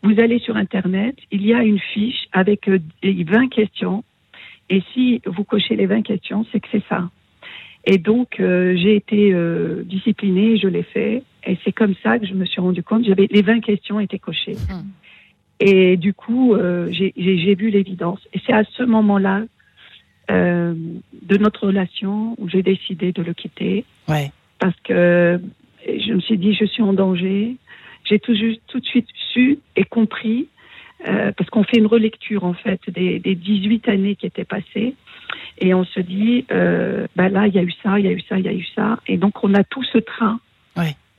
Vous 0.03 0.19
allez 0.19 0.39
sur 0.39 0.57
Internet, 0.57 1.17
il 1.31 1.45
y 1.45 1.53
a 1.53 1.63
une 1.63 1.79
fiche 1.79 2.27
avec 2.33 2.69
euh, 2.69 2.79
des 3.03 3.23
20 3.25 3.49
questions. 3.49 4.03
Et 4.71 4.83
si 4.95 5.21
vous 5.27 5.45
cochez 5.45 5.77
les 5.77 5.87
20 5.87 6.03
questions, 6.03 6.47
c'est 6.51 6.61
que 6.61 6.69
c'est 6.73 6.85
ça. 6.89 7.11
Et 7.85 7.99
donc, 7.99 8.41
euh, 8.41 8.77
j'ai 8.77 8.95
été 8.97 9.33
euh, 9.33 9.83
disciplinée, 9.85 10.59
je 10.59 10.69
l'ai 10.69 10.83
fait. 10.83 11.23
Et 11.47 11.57
c'est 11.65 11.73
comme 11.73 11.95
ça 12.03 12.19
que 12.19 12.27
je 12.27 12.35
me 12.35 12.45
suis 12.45 12.61
rendu 12.61 12.83
compte, 12.83 13.05
j'avais 13.05 13.27
les 13.31 13.43
20 13.43 13.61
questions 13.61 13.99
étaient 14.01 14.19
cochées. 14.19 14.57
Hmm. 14.69 14.89
Et 15.61 15.97
du 15.97 16.13
coup, 16.15 16.55
euh, 16.55 16.89
j'ai- 16.91 17.13
vu 17.55 17.71
l'évidence. 17.71 18.21
Et 18.33 18.41
c'est 18.47 18.53
à 18.53 18.65
ce 18.65 18.83
moment-là 18.83 19.43
euh, 20.31 20.75
de 21.23 21.37
notre 21.39 21.67
relation 21.67 22.35
où 22.39 22.49
j'ai 22.49 22.63
décidé 22.63 23.11
de 23.13 23.23
le 23.23 23.35
quitter 23.35 23.85
Ouais. 24.09 24.31
parce 24.61 24.79
que 24.85 25.41
je 25.87 26.13
me 26.13 26.21
suis 26.21 26.39
dit 26.39 26.55
je 26.55 26.65
suis 26.67 26.83
en 26.83 26.93
danger. 26.93 27.57
J'ai 28.05 28.19
tout, 28.21 28.35
juste- 28.35 28.63
tout 28.69 28.79
de 28.81 28.87
suite 28.87 29.09
su 29.33 29.59
et 29.77 29.85
compris 29.85 30.47
euh, 31.09 31.33
parce 31.37 31.51
qu'on 31.51 31.65
fait 31.65 31.79
une 31.79 31.87
relecture 31.87 32.45
en 32.45 32.53
fait 32.55 32.81
des, 32.89 33.19
des 33.19 33.35
18 33.35 33.89
années 33.89 34.15
qui 34.17 34.27
étaient 34.27 34.45
passées 34.45 34.95
et 35.59 35.75
on 35.75 35.85
se 35.85 36.01
dit 36.01 36.45
euh, 36.53 37.07
bah 37.17 37.29
là 37.29 37.47
il 37.47 37.55
y 37.55 37.59
a 37.59 37.63
eu 37.63 37.73
ça, 37.83 37.99
il 37.99 38.05
y 38.05 38.09
a 38.09 38.13
eu 38.13 38.21
ça, 38.29 38.39
il 38.39 38.45
y 38.45 38.49
a 38.49 38.53
eu 38.53 38.67
ça 38.75 38.99
et 39.07 39.17
donc 39.17 39.43
on 39.43 39.55
a 39.55 39.65
tout 39.65 39.83
ce 39.85 39.99
train 39.99 40.41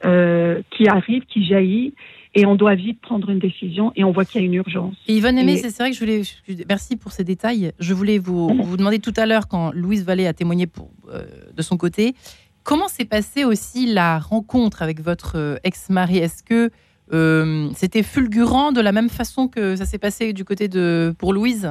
euh, 0.03 0.61
qui 0.71 0.87
arrive, 0.87 1.23
qui 1.25 1.45
jaillit 1.45 1.93
et 2.33 2.45
on 2.47 2.55
doit 2.55 2.73
vite 2.75 2.99
prendre 3.01 3.29
une 3.29 3.37
décision 3.39 3.91
et 3.95 4.03
on 4.03 4.11
voit 4.11 4.25
qu'il 4.25 4.41
y 4.41 4.43
a 4.43 4.47
une 4.47 4.53
urgence. 4.55 4.95
Et 5.07 5.15
Yvonne 5.17 5.37
Aimé, 5.37 5.53
Et- 5.53 5.57
c'est 5.57 5.69
c'est 5.69 5.83
vrai 5.83 5.91
que 5.91 5.95
je 5.95 5.99
voulais. 5.99 6.21
Merci 6.67 6.95
pour 6.95 7.11
ces 7.11 7.23
détails. 7.23 7.71
Je 7.79 7.93
voulais 7.93 8.17
vous, 8.17 8.47
vous 8.63 8.77
demander 8.77 8.97
tout 8.99 9.13
à 9.17 9.25
l'heure, 9.27 9.47
quand 9.47 9.71
Louise 9.73 10.03
Vallée 10.05 10.25
a 10.25 10.33
témoigné 10.33 10.65
pour, 10.65 10.89
euh, 11.13 11.23
de 11.55 11.61
son 11.61 11.77
côté, 11.77 12.15
comment 12.63 12.87
s'est 12.87 13.05
passée 13.05 13.43
aussi 13.43 13.85
la 13.93 14.17
rencontre 14.17 14.81
avec 14.81 15.01
votre 15.01 15.59
ex-mari? 15.63 16.17
Est-ce 16.19 16.41
que 16.41 16.71
euh, 17.13 17.69
c'était 17.75 18.01
fulgurant 18.01 18.71
de 18.71 18.79
la 18.81 18.93
même 18.93 19.09
façon 19.09 19.47
que 19.49 19.75
ça 19.75 19.85
s'est 19.85 19.99
passé 19.99 20.31
du 20.33 20.45
côté 20.45 20.67
de 20.69 21.13
pour 21.19 21.33
Louise? 21.33 21.69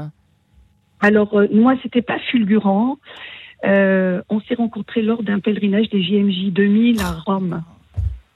Alors, 1.00 1.34
euh, 1.38 1.46
moi, 1.52 1.74
c'était 1.82 2.02
pas 2.02 2.18
fulgurant. 2.30 2.98
Euh, 3.64 4.22
on 4.30 4.40
s'est 4.40 4.54
rencontrés 4.54 5.02
lors 5.02 5.22
d'un 5.22 5.38
pèlerinage 5.38 5.88
des 5.90 6.02
JMJ 6.02 6.52
2000 6.52 7.00
à 7.00 7.12
Rome. 7.26 7.62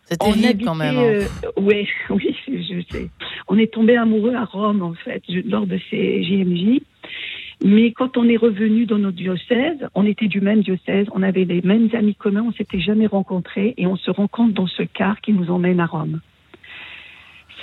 C'est 0.05 0.23
On 0.23 0.27
terrible 0.27 0.47
habitait, 0.49 0.65
quand 0.65 0.75
même. 0.75 0.97
hein. 0.97 1.03
euh, 1.03 1.25
ouais, 1.61 1.87
oui, 2.11 2.37
je 2.47 2.81
sais. 2.91 3.09
On 3.49 3.59
est 3.59 3.73
tombé 3.73 3.97
amoureux 3.97 4.35
à 4.35 4.45
Rome, 4.45 4.83
en 4.83 4.93
fait, 4.95 5.23
lors 5.47 5.67
de 5.67 5.79
ces 5.91 6.23
JMJ. 6.23 6.81
Mais 7.65 7.93
quand 7.93 8.17
on 8.19 8.29
est 8.29 8.37
revenu 8.37 8.85
dans 8.85 8.99
notre 8.99 9.17
diocèse, 9.17 9.79
on 9.95 10.05
était 10.05 10.27
du 10.27 10.41
même 10.41 10.61
diocèse, 10.63 11.07
on 11.13 11.23
avait 11.23 11.45
les 11.45 11.63
mêmes 11.63 11.89
amis 11.95 12.15
communs, 12.15 12.45
on 12.49 12.53
s'était 12.53 12.81
jamais 12.81 13.07
rencontrés 13.07 13.73
et 13.79 13.87
on 13.87 13.97
se 13.97 14.11
rencontre 14.11 14.53
dans 14.53 14.67
ce 14.67 14.83
car 14.83 15.21
qui 15.21 15.33
nous 15.33 15.51
emmène 15.51 15.81
à 15.81 15.87
Rome. 15.87 16.21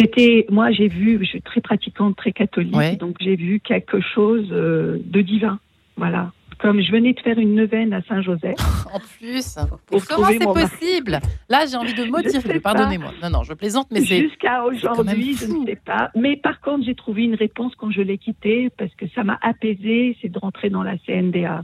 C'était, 0.02 0.46
moi 0.50 0.72
j'ai 0.72 0.88
vu, 0.88 1.18
je 1.22 1.26
suis 1.26 1.42
très 1.42 1.62
pratiquante, 1.62 2.16
très 2.18 2.32
catholique, 2.32 2.76
Ouais. 2.76 2.96
donc 2.96 3.18
j'ai 3.20 3.36
vu 3.36 3.60
quelque 3.60 4.02
chose 4.02 4.48
euh, 4.52 4.98
de 5.06 5.22
divin. 5.22 5.60
Voilà. 5.98 6.32
comme 6.58 6.80
je 6.82 6.92
venais 6.92 7.14
de 7.14 7.20
faire 7.20 7.38
une 7.40 7.56
neuvaine 7.56 7.92
à 7.94 8.02
Saint-Joseph. 8.04 8.56
En 8.94 9.00
plus, 9.00 9.58
Pour 9.88 10.06
comment 10.06 10.28
c'est 10.28 10.40
possible? 10.40 11.20
Là, 11.50 11.66
j'ai 11.70 11.76
envie 11.76 11.94
de 11.96 12.06
motiver. 12.06 12.60
Pardonnez-moi. 12.60 13.14
Non, 13.22 13.30
non, 13.32 13.44
je 13.44 13.54
plaisante, 13.54 13.88
mais 13.92 14.02
c'est. 14.02 14.22
Jusqu'à 14.22 14.64
aujourd'hui, 14.64 15.36
je 15.40 15.46
ne 15.48 15.66
sais 15.66 15.76
pas. 15.84 16.12
Mais 16.16 16.36
par 16.38 16.62
contre, 16.62 16.86
j'ai 16.86 16.94
trouvé 16.96 17.24
une 17.24 17.34
réponse 17.36 17.74
quand 17.76 17.90
je 17.92 18.02
l'ai 18.02 18.18
quitté 18.20 18.70
parce 18.78 18.94
que 18.96 19.06
ça 19.16 19.24
m'a 19.24 19.38
apaisé, 19.42 20.16
c'est 20.22 20.30
de 20.30 20.38
rentrer 20.40 20.70
dans 20.70 20.84
la 20.84 20.98
CNDA, 21.00 21.64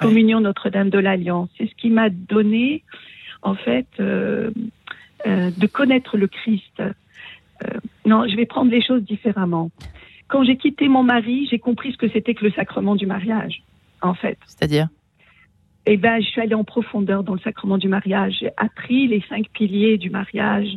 Communion 0.00 0.40
Notre-Dame 0.40 0.90
de 0.90 0.98
l'Alliance. 0.98 1.48
C'est 1.58 1.68
ce 1.68 1.74
qui 1.74 1.90
m'a 1.90 2.08
donné, 2.10 2.82
en 3.42 3.54
fait, 3.56 3.86
euh, 4.00 4.50
euh, 5.26 5.50
de 5.56 5.66
connaître 5.66 6.16
le 6.16 6.28
Christ. 6.28 6.82
Euh, 7.62 7.78
non, 8.04 8.26
je 8.28 8.36
vais 8.36 8.46
prendre 8.46 8.70
les 8.70 8.82
choses 8.82 9.02
différemment. 9.02 9.70
Quand 10.28 10.44
j'ai 10.44 10.56
quitté 10.56 10.88
mon 10.88 11.02
mari, 11.02 11.46
j'ai 11.50 11.58
compris 11.58 11.92
ce 11.92 11.96
que 11.96 12.08
c'était 12.08 12.34
que 12.34 12.44
le 12.44 12.52
sacrement 12.52 12.96
du 12.96 13.06
mariage, 13.06 13.62
en 14.00 14.14
fait. 14.14 14.38
C'est-à-dire 14.46 14.88
Eh 15.86 15.96
ben, 15.96 16.20
je 16.20 16.26
suis 16.26 16.40
allée 16.40 16.54
en 16.54 16.64
profondeur 16.64 17.22
dans 17.22 17.34
le 17.34 17.40
sacrement 17.40 17.78
du 17.78 17.88
mariage. 17.88 18.38
J'ai 18.40 18.50
appris 18.56 19.06
les 19.06 19.22
cinq 19.28 19.48
piliers 19.50 19.98
du 19.98 20.10
mariage. 20.10 20.68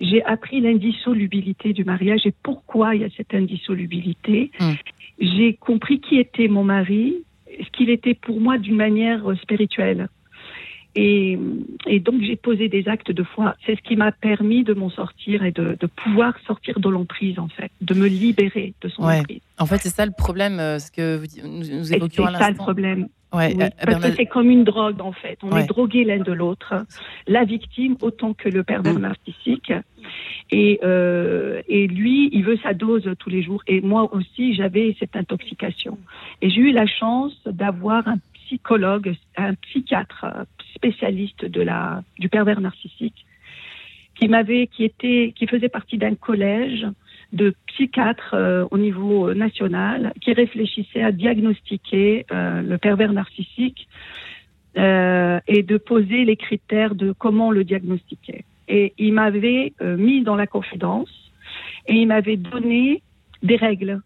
J'ai 0.00 0.22
appris 0.24 0.60
l'indissolubilité 0.60 1.72
du 1.72 1.84
mariage 1.84 2.26
et 2.26 2.34
pourquoi 2.42 2.94
il 2.94 3.02
y 3.02 3.04
a 3.04 3.10
cette 3.16 3.32
indissolubilité. 3.32 4.50
Mm. 4.60 4.72
J'ai 5.20 5.54
compris 5.54 6.00
qui 6.00 6.18
était 6.18 6.48
mon 6.48 6.64
mari, 6.64 7.16
ce 7.46 7.70
qu'il 7.70 7.90
était 7.90 8.14
pour 8.14 8.40
moi 8.40 8.58
d'une 8.58 8.76
manière 8.76 9.22
spirituelle. 9.40 10.08
Et, 10.96 11.38
et 11.86 11.98
donc 12.00 12.22
j'ai 12.22 12.36
posé 12.36 12.68
des 12.68 12.86
actes 12.88 13.10
de 13.10 13.22
foi. 13.24 13.56
C'est 13.66 13.76
ce 13.76 13.82
qui 13.82 13.96
m'a 13.96 14.12
permis 14.12 14.62
de 14.62 14.74
m'en 14.74 14.90
sortir 14.90 15.44
et 15.44 15.50
de, 15.50 15.76
de 15.78 15.86
pouvoir 15.86 16.34
sortir 16.46 16.78
de 16.78 16.88
l'emprise 16.88 17.38
en 17.38 17.48
fait, 17.48 17.70
de 17.80 17.94
me 17.94 18.06
libérer 18.06 18.74
de 18.80 18.88
son 18.88 19.04
Ouais. 19.06 19.18
emprise. 19.20 19.40
En 19.58 19.66
fait, 19.66 19.78
c'est 19.82 19.88
ça 19.88 20.06
le 20.06 20.12
problème, 20.16 20.60
euh, 20.60 20.78
ce 20.78 20.90
que 20.92 21.16
vous, 21.16 21.26
nous, 21.48 21.78
nous 21.78 21.92
évoquions 21.92 22.26
c'est 22.28 22.34
à 22.34 22.38
ça 22.38 22.44
le 22.44 22.50
l'instant. 22.50 22.62
problème. 22.64 23.08
Ouais, 23.32 23.52
Oui, 23.56 23.64
euh, 23.64 23.68
parce 23.84 24.04
que 24.04 24.14
c'est 24.14 24.26
comme 24.26 24.48
une 24.48 24.62
drogue 24.62 25.00
en 25.00 25.10
fait. 25.10 25.38
On 25.42 25.50
Ouais. 25.50 25.62
est 25.64 25.66
drogué 25.66 26.04
l'un 26.04 26.18
de 26.20 26.32
l'autre, 26.32 26.74
la 27.26 27.42
victime 27.44 27.96
autant 28.00 28.32
que 28.32 28.48
le 28.48 28.62
pervers 28.62 28.94
Mm. 28.94 29.00
narcissique. 29.02 29.72
Et, 30.52 30.78
euh, 30.84 31.60
et 31.68 31.88
lui, 31.88 32.28
il 32.32 32.44
veut 32.44 32.58
sa 32.62 32.74
dose 32.74 33.10
tous 33.18 33.30
les 33.30 33.42
jours. 33.42 33.62
Et 33.66 33.80
moi 33.80 34.14
aussi, 34.14 34.54
j'avais 34.54 34.94
cette 35.00 35.16
intoxication. 35.16 35.98
Et 36.42 36.50
j'ai 36.50 36.60
eu 36.60 36.70
la 36.72 36.86
chance 36.86 37.32
d'avoir 37.46 38.06
un 38.06 38.18
psychologue, 38.44 39.14
un 39.36 39.54
psychiatre 39.54 40.24
euh, 40.24 40.44
spécialiste 40.74 41.44
de 41.44 41.62
la 41.62 42.02
du 42.18 42.28
pervers 42.28 42.60
narcissique, 42.60 43.26
qui 44.14 44.28
m'avait, 44.28 44.68
qui 44.68 44.84
était, 44.84 45.32
qui 45.34 45.46
faisait 45.46 45.68
partie 45.68 45.98
d'un 45.98 46.14
collège 46.14 46.86
de 47.32 47.54
psychiatres 47.66 48.34
euh, 48.34 48.64
au 48.70 48.78
niveau 48.78 49.34
national 49.34 50.12
qui 50.20 50.32
réfléchissait 50.32 51.02
à 51.02 51.10
diagnostiquer 51.10 52.26
euh, 52.30 52.62
le 52.62 52.78
pervers 52.78 53.12
narcissique 53.12 53.88
euh, 54.76 55.38
et 55.46 55.62
de 55.62 55.76
poser 55.76 56.24
les 56.24 56.36
critères 56.36 56.94
de 56.94 57.12
comment 57.12 57.50
le 57.50 57.62
diagnostiquer. 57.62 58.44
Et 58.66 58.92
il 58.98 59.12
m'avait 59.12 59.72
euh, 59.80 59.96
mis 59.96 60.22
dans 60.22 60.34
la 60.34 60.46
confidence 60.46 61.32
et 61.86 61.94
il 61.94 62.06
m'avait 62.06 62.36
donné 62.36 63.02
des 63.42 63.56
règles. 63.56 64.00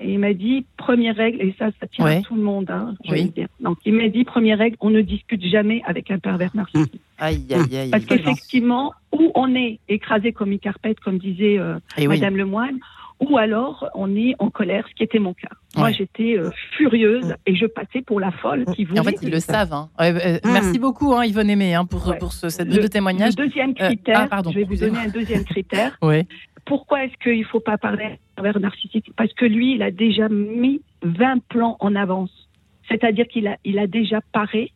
Et 0.00 0.12
il 0.14 0.18
m'a 0.18 0.32
dit, 0.34 0.66
première 0.76 1.14
règle, 1.14 1.40
et 1.40 1.54
ça, 1.58 1.70
ça 1.80 1.86
tient 1.86 2.04
Ouais. 2.04 2.16
à 2.16 2.20
tout 2.22 2.34
le 2.34 2.42
monde, 2.42 2.68
hein, 2.70 2.94
je 3.04 3.12
Oui. 3.12 3.30
dire. 3.30 3.46
Donc, 3.60 3.78
il 3.86 3.94
m'a 3.94 4.08
dit, 4.08 4.24
première 4.24 4.58
règle, 4.58 4.76
on 4.80 4.90
ne 4.90 5.00
discute 5.02 5.42
jamais 5.44 5.82
avec 5.86 6.10
un 6.10 6.18
pervers 6.18 6.50
narcissique. 6.54 7.00
Aïe, 7.18 7.46
aïe, 7.52 7.76
aïe. 7.76 7.90
Parce 7.90 8.04
qu'effectivement, 8.04 8.92
où 9.12 9.30
on 9.36 9.54
est 9.54 9.78
écrasé 9.88 10.32
comme 10.32 10.50
une 10.50 10.58
carpette, 10.58 10.98
comme 11.00 11.18
disait 11.18 11.58
euh, 11.58 11.76
oui. 11.96 12.08
Madame 12.08 12.36
Lemoine, 12.36 12.78
ou 13.20 13.38
alors 13.38 13.88
on 13.94 14.16
est 14.16 14.34
en 14.40 14.50
colère, 14.50 14.84
ce 14.90 14.94
qui 14.96 15.04
était 15.04 15.20
mon 15.20 15.32
cas. 15.32 15.48
Moi, 15.76 15.92
j'étais 15.92 16.36
euh, 16.36 16.50
furieuse 16.76 17.36
et 17.46 17.54
je 17.54 17.66
passais 17.66 18.02
pour 18.02 18.18
la 18.18 18.32
folle 18.32 18.64
qui 18.74 18.84
voulait. 18.84 18.98
En 19.00 19.04
fait, 19.04 19.18
ils 19.22 19.30
le 19.30 19.38
savent. 19.38 19.72
hein. 19.72 19.88
Ouais, 20.00 20.12
euh, 20.12 20.38
Mm. 20.44 20.52
Merci 20.52 20.78
beaucoup, 20.80 21.14
hein, 21.14 21.24
Yvonne 21.24 21.48
Aimé, 21.50 21.74
hein, 21.74 21.84
pour, 21.84 22.08
Ouais. 22.08 22.18
pour 22.18 22.32
ce, 22.32 22.48
cette 22.48 22.66
Le-. 22.68 22.82
Le 22.82 22.88
deuxième 23.36 23.70
Euh, 23.70 23.74
critère, 23.74 24.20
ah, 24.22 24.26
pardon, 24.26 24.50
je 24.50 24.58
vais 24.58 24.64
vous 24.64 24.76
donner 24.76 24.98
un 24.98 25.08
deuxième 25.08 25.44
critère. 25.44 25.96
Ouais. 26.02 26.26
Pourquoi 26.64 27.04
est-ce 27.04 27.14
qu'il 27.22 27.38
ne 27.40 27.44
faut 27.44 27.60
pas 27.60 27.78
parler 27.78 28.04
d'un 28.04 28.16
pervers 28.42 28.60
narcissique? 28.60 29.10
Parce 29.16 29.32
que 29.34 29.44
lui, 29.44 29.74
il 29.74 29.82
a 29.82 29.90
déjà 29.90 30.28
mis 30.28 30.80
20 31.02 31.42
plans 31.48 31.76
en 31.80 31.94
avance. 31.94 32.48
C'est-à-dire 32.88 33.26
qu'il 33.28 33.46
a, 33.48 33.56
il 33.64 33.78
a 33.78 33.86
déjà 33.86 34.20
paré. 34.32 34.72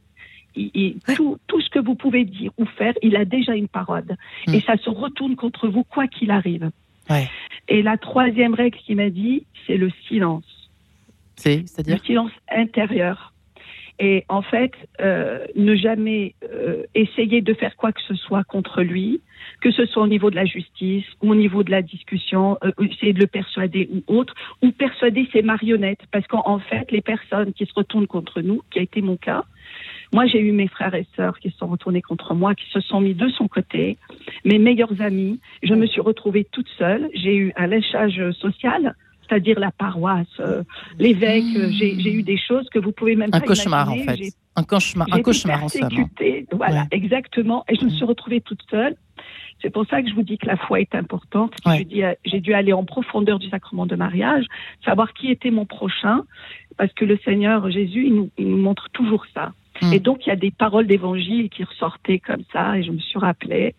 Il- 0.57 0.71
il- 0.75 0.99
tout, 1.15 1.39
tout 1.47 1.61
ce 1.61 1.69
que 1.71 1.79
vous 1.79 1.95
pouvez 1.95 2.25
dire 2.25 2.51
ou 2.59 2.65
faire, 2.65 2.95
il 3.03 3.17
a 3.17 3.25
déjà 3.25 3.55
une 3.55 3.69
parole. 3.69 4.05
Mm. 4.47 4.55
Et 4.55 4.61
ça 4.61 4.77
se 4.77 4.91
retourne 4.91 5.37
contre 5.37 5.69
vous, 5.69 5.85
quoi 5.85 6.07
qu'il 6.09 6.31
arrive. 6.31 6.71
Ouais. 7.11 7.29
Et 7.69 7.83
la 7.83 7.97
troisième 7.97 8.55
règle 8.55 8.77
qu'il 8.79 8.97
m'a 8.97 9.11
dit, 9.11 9.47
c'est 9.67 9.77
le 9.77 9.91
silence. 10.09 10.71
C'est, 11.37 11.59
le 11.59 11.67
c'est-à-dire? 11.67 12.05
silence 12.05 12.33
intérieur. 12.51 13.33
Et 14.01 14.25
en 14.29 14.43
fait, 14.43 14.73
euh, 15.01 15.45
ne 15.57 15.75
jamais 15.75 16.35
euh, 16.45 16.85
essayer 16.95 17.41
de 17.41 17.53
faire 17.55 17.77
quoi 17.77 17.93
que 17.93 18.01
ce 18.07 18.15
soit 18.15 18.45
contre 18.45 18.83
lui, 18.83 19.21
que 19.61 19.71
ce 19.71 19.87
soit 19.87 20.03
au 20.03 20.07
niveau 20.07 20.31
de 20.31 20.37
la 20.37 20.45
justice 20.45 21.05
ou 21.23 21.33
au 21.33 21.35
niveau 21.35 21.63
de 21.63 21.71
la 21.71 21.83
discussion, 21.83 22.59
euh, 22.65 22.71
essayer 22.81 23.13
de 23.13 23.19
le 23.19 23.27
persuader 23.27 23.89
ou 23.93 24.19
autre, 24.19 24.35
ou 24.63 24.71
persuader 24.71 25.29
ses 25.33 25.43
marionnettes, 25.43 26.03
parce 26.13 26.27
qu'en 26.27 26.43
en 26.47 26.59
fait, 26.59 26.91
les 26.93 27.01
personnes 27.03 27.53
qui 27.53 27.67
se 27.67 27.73
retournent 27.75 28.07
contre 28.07 28.41
nous, 28.41 28.63
qui 28.71 28.79
a 28.79 28.83
été 28.83 29.03
mon 29.03 29.17
cas, 29.17 29.45
moi 30.13 30.27
j'ai 30.27 30.41
eu 30.41 30.53
mes 30.53 30.69
frères 30.69 30.95
et 30.95 31.07
sœurs 31.17 31.39
qui 31.39 31.51
se 31.51 31.59
sont 31.59 31.67
retournés 31.67 32.03
contre 32.03 32.35
moi, 32.35 32.55
qui 32.55 32.69
se 32.71 32.81
sont 32.81 33.01
mis 33.01 33.15
de 33.15 33.29
son 33.31 33.49
côté, 33.49 33.99
mes 34.45 34.59
meilleurs 34.59 35.01
amis, 35.01 35.41
je 35.63 35.75
me 35.75 35.87
suis 35.87 36.01
retrouvée 36.01 36.47
toute 36.51 36.69
seule, 36.79 37.09
j'ai 37.15 37.37
eu 37.37 37.53
un 37.57 37.67
lynchage 37.67 38.31
social, 38.33 38.95
c'est-à-dire 39.29 39.59
la 39.59 39.71
paroisse, 39.71 40.27
euh, 40.41 40.63
l'évêque, 40.99 41.45
euh, 41.57 41.69
j'ai 41.71 42.13
eu 42.13 42.23
des 42.23 42.39
choses 42.39 42.69
que 42.71 42.79
vous 42.79 42.93
pouvez 42.93 43.17
même 43.17 43.31
un 43.33 43.41
pas 43.41 43.47
cauchemar, 43.47 43.93
en 43.93 43.97
fait. 43.97 44.33
Un 44.57 44.65
cauchemar, 44.65 45.07
un 45.13 45.23
cauchemar 45.23 45.65
en 45.65 45.69
somme. 45.69 45.89
Voilà, 46.53 46.81
Ouais. 46.81 46.87
exactement. 46.93 47.65
Et 47.69 47.77
je 47.77 47.85
me 47.85 47.91
suis 47.91 48.05
retrouvée 48.05 48.41
toute 48.41 48.63
seule. 48.71 48.97
C'est 49.61 49.71
pour 49.71 49.87
ça 49.87 50.03
que 50.03 50.09
je 50.09 50.15
vous 50.15 50.23
dis 50.23 50.39
que 50.39 50.47
la 50.47 50.57
foi 50.57 50.81
est 50.81 50.95
importante. 50.95 51.53
Ouais. 51.67 51.87
J'ai 52.25 52.41
dû 52.41 52.55
aller 52.55 52.73
en 52.73 52.85
profondeur 52.85 53.39
du 53.39 53.49
sacrement 53.49 53.87
de 53.87 53.97
mariage, 53.97 54.45
savoir 54.85 55.13
qui 55.13 55.31
était 55.31 55.51
mon 55.51 55.67
prochain, 55.67 56.23
parce 56.77 56.93
que 56.93 57.05
le 57.05 57.19
Seigneur 57.25 57.69
Jésus, 57.71 58.07
il 58.07 58.15
nous, 58.15 58.31
il 58.39 58.49
nous 58.49 58.57
montre 58.59 58.89
toujours 58.93 59.25
ça. 59.35 59.53
Mm. 59.83 59.93
Et 59.93 60.01
donc, 60.01 60.27
il 60.27 60.29
y 60.29 60.33
a 60.33 60.37
des 60.37 60.51
paroles 60.53 60.87
d'évangile 60.87 61.51
qui 61.51 61.65
ressortaient 61.65 62.19
comme 62.21 62.43
ça, 62.53 62.79
et 62.79 62.83
je 62.85 62.93
me 62.93 62.99
suis 62.99 63.19
rappelée. 63.19 63.75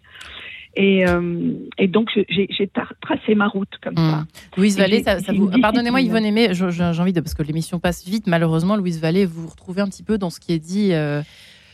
Et, 0.75 1.07
euh, 1.07 1.53
et 1.77 1.87
donc, 1.87 2.09
j'ai 2.13 2.47
j'ai 2.49 2.65
tra- 2.67 2.91
tracé 3.01 3.33
ma 3.35 3.47
route 3.47 3.71
comme 3.81 3.93
Mm. 3.93 4.11
ça. 4.11 4.25
Louise 4.57 4.77
Vallée, 4.77 5.01
ça, 5.01 5.19
ça 5.19 5.33
vous... 5.33 5.49
pardonnez-moi. 5.61 6.01
Yvonne 6.01 6.25
Aimé, 6.25 6.49
j'ai 6.51 6.63
envie 7.01 7.13
de, 7.13 7.21
parce 7.21 7.33
que 7.33 7.43
l'émission 7.43 7.79
passe 7.79 8.05
vite, 8.07 8.27
malheureusement, 8.27 8.75
Louise 8.75 8.99
Vallée, 9.01 9.25
vous 9.25 9.41
vous 9.43 9.49
retrouvez 9.49 9.81
un 9.81 9.87
petit 9.87 10.03
peu 10.03 10.17
dans 10.17 10.29
ce 10.29 10.39
qui 10.39 10.53
est 10.53 10.59
dit, 10.59 10.93
euh, 10.93 11.21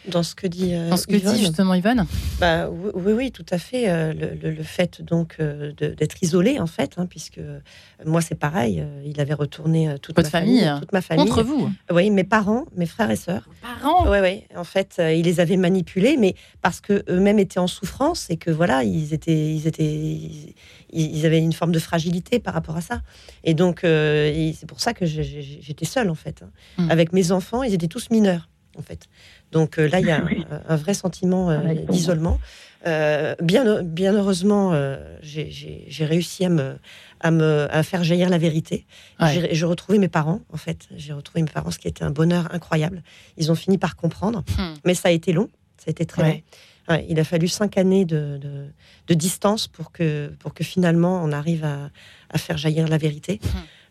Dans 0.09 0.23
ce 0.23 0.35
que 0.35 0.47
dit, 0.47 0.73
euh, 0.73 0.89
dans 0.89 0.97
ce 0.97 1.07
que 1.07 1.15
Yvonne. 1.15 1.33
dit 1.35 1.39
justement 1.41 1.73
Yvonne. 1.73 2.05
Bah, 2.39 2.69
oui, 2.69 2.91
oui, 2.95 3.13
oui, 3.13 3.31
tout 3.31 3.45
à 3.49 3.57
fait. 3.57 3.89
euh, 3.89 4.13
Le, 4.13 4.63
fait 4.63 5.01
donc 5.01 5.37
euh, 5.39 5.71
d'être 5.73 6.21
isolé, 6.21 6.59
en 6.59 6.67
fait, 6.67 6.93
hein, 6.97 7.05
puisque 7.07 7.39
moi 8.05 8.21
c'est 8.21 8.35
pareil, 8.35 8.83
il 9.05 9.19
avait 9.19 9.33
retourné 9.33 9.95
toute 10.01 10.15
Votre 10.15 10.27
ma 10.27 10.31
famille, 10.31 10.61
famille, 10.61 10.79
toute 10.81 10.91
ma 10.91 11.01
famille. 11.01 11.25
Contre 11.25 11.43
vous, 11.43 11.71
Oui, 11.91 12.09
mes 12.09 12.23
parents, 12.23 12.65
mes 12.75 12.85
frères 12.85 13.09
et 13.11 13.15
sœurs. 13.15 13.47
parents? 13.61 14.09
Oui, 14.09 14.17
oui. 14.21 14.43
En 14.55 14.63
fait, 14.63 14.99
il 14.99 15.23
les 15.25 15.39
avait 15.39 15.57
manipulés, 15.57 16.17
mais 16.17 16.35
parce 16.61 16.81
que 16.81 17.03
eux-mêmes 17.09 17.39
étaient 17.39 17.59
en 17.59 17.67
souffrance 17.67 18.29
et 18.29 18.37
que 18.37 18.51
voilà, 18.51 18.83
ils 18.83 19.13
étaient, 19.13 19.53
ils 19.55 19.67
étaient, 19.67 19.83
ils, 19.83 20.53
ils 20.91 21.25
avaient 21.25 21.39
une 21.39 21.53
forme 21.53 21.71
de 21.71 21.79
fragilité 21.79 22.39
par 22.39 22.53
rapport 22.53 22.75
à 22.77 22.81
ça. 22.81 23.01
Et 23.43 23.53
donc, 23.53 23.79
c'est 23.81 24.65
pour 24.67 24.79
ça 24.81 24.93
que 24.93 25.05
j'étais 25.05 25.85
seule 25.85 26.09
en 26.09 26.15
fait, 26.15 26.43
hein. 26.43 26.49
Mm. 26.77 26.91
avec 26.91 27.13
mes 27.13 27.31
enfants. 27.31 27.63
Ils 27.63 27.73
étaient 27.73 27.87
tous 27.87 28.09
mineurs 28.09 28.49
en 28.77 28.81
fait. 28.81 29.07
Donc 29.51 29.77
euh, 29.79 29.87
là, 29.89 29.99
il 29.99 30.07
y 30.07 30.11
a 30.11 30.17
un, 30.21 30.25
Oui. 30.25 30.45
un 30.67 30.75
vrai 30.75 30.93
sentiment 30.93 31.49
euh, 31.49 31.73
d'isolement. 31.89 32.39
Euh, 32.87 33.33
bien, 33.41 33.81
bien 33.81 34.13
heureusement, 34.13 34.71
euh, 34.73 35.17
j'ai- 35.23 35.49
réussi 36.05 36.45
à 36.45 36.49
me, 36.49 36.75
à 37.19 37.31
me, 37.31 37.67
à 37.71 37.81
faire 37.81 38.03
jaillir 38.03 38.29
la 38.29 38.37
vérité. 38.37 38.85
Ouais. 39.19 39.33
J'ai 39.33 39.55
j'ai 39.55 39.65
retrouvé 39.65 39.97
mes 39.97 40.07
parents, 40.07 40.41
en 40.53 40.57
fait. 40.57 40.87
J'ai 40.95 41.13
retrouvé 41.13 41.41
mes 41.41 41.49
parents, 41.49 41.71
ce 41.71 41.79
qui 41.79 41.87
était 41.87 42.03
un 42.03 42.11
bonheur 42.11 42.53
incroyable. 42.53 43.01
Ils 43.37 43.51
ont 43.51 43.55
fini 43.55 43.77
par 43.79 43.95
comprendre, 43.95 44.43
Hmm. 44.57 44.73
mais 44.85 44.93
ça 44.93 45.09
a 45.09 45.11
été 45.11 45.33
long. 45.33 45.49
Ça 45.77 45.85
a 45.87 45.91
été 45.91 46.05
très 46.05 46.21
Ouais. 46.21 46.31
long. 46.87 46.93
Ouais, 46.95 47.05
il 47.09 47.19
a 47.19 47.23
fallu 47.23 47.47
cinq 47.47 47.79
années 47.79 48.05
de, 48.05 48.37
de, 48.37 48.67
de 49.07 49.13
distance 49.15 49.67
pour 49.67 49.91
que, 49.91 50.27
pour 50.37 50.53
que 50.53 50.63
finalement 50.63 51.23
on 51.23 51.31
arrive 51.31 51.65
à, 51.65 51.89
à 52.29 52.37
faire 52.37 52.57
jaillir 52.59 52.87
la 52.87 52.99
vérité. 52.99 53.39
Hmm. 53.41 53.47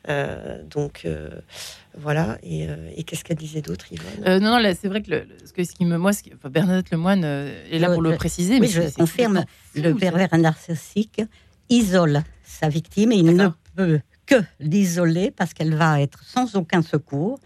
Euh, 0.08 0.62
donc 0.64 1.02
euh, 1.04 1.30
voilà. 1.96 2.38
Et, 2.42 2.68
euh, 2.68 2.90
et 2.96 3.04
qu'est-ce 3.04 3.24
qu'elle 3.24 3.36
disait 3.38 3.62
d'autre, 3.62 3.86
Yvonne 3.90 4.40
non, 4.42 4.50
non, 4.52 4.58
là, 4.58 4.74
c'est 4.74 4.88
vrai 4.88 5.00
que, 5.02 5.10
le, 5.10 5.26
ce, 5.46 5.52
que 5.52 5.64
ce 5.64 5.72
qui 5.72 5.84
me, 5.86 5.96
moi, 5.96 6.12
ce 6.12 6.22
qui- 6.22 6.32
enfin, 6.34 6.50
Bernadette 6.50 6.90
Lemoine 6.90 7.24
est 7.24 7.78
là 7.78 7.90
pour 7.90 8.02
le 8.02 8.14
préciser. 8.16 8.54
oui, 8.54 8.60
mais 8.60 8.68
je 8.68 8.94
confirme, 8.94 9.44
Le 9.74 9.92
fou, 9.92 9.98
ça. 9.98 10.10
pervers 10.10 10.36
narcissique 10.38 11.22
isole 11.70 12.22
sa 12.44 12.68
victime 12.68 13.12
et 13.12 13.16
il 13.16 13.34
ne 13.34 13.48
peut 13.74 14.00
que 14.26 14.36
l'isoler 14.60 15.30
parce 15.30 15.54
qu'elle 15.54 15.74
va 15.74 16.00
être 16.00 16.22
sans 16.24 16.54
aucun 16.56 16.82
secours. 16.82 17.38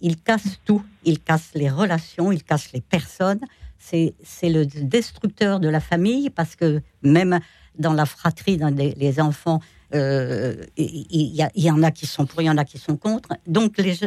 Il 0.00 0.16
casse 0.20 0.60
tout, 0.64 0.82
il 1.04 1.18
casse 1.20 1.50
les 1.54 1.68
relations, 1.70 2.30
il 2.32 2.42
casse 2.42 2.72
les 2.72 2.80
personnes. 2.80 3.40
C'est 3.78 4.14
c'est 4.24 4.48
le 4.48 4.64
destructeur 4.66 5.60
de 5.60 5.68
la 5.68 5.80
famille 5.80 6.30
parce 6.30 6.56
que 6.56 6.80
même 7.02 7.38
dans 7.78 7.92
la 7.92 8.06
fratrie, 8.06 8.56
dans 8.56 8.74
les, 8.74 8.92
les 8.94 9.20
enfants, 9.20 9.60
il 9.92 10.66
il 10.76 11.62
y, 11.64 11.70
en 11.70 11.82
a 11.82 11.90
qui 11.90 12.06
sont 12.06 12.26
pour, 12.26 12.42
il 12.42 12.46
y 12.46 12.50
en 12.50 12.58
a 12.58 12.64
qui 12.64 12.78
sont 12.78 12.96
contre. 12.96 13.30
Donc 13.46 13.78
les, 13.78 13.94
je- 13.94 14.06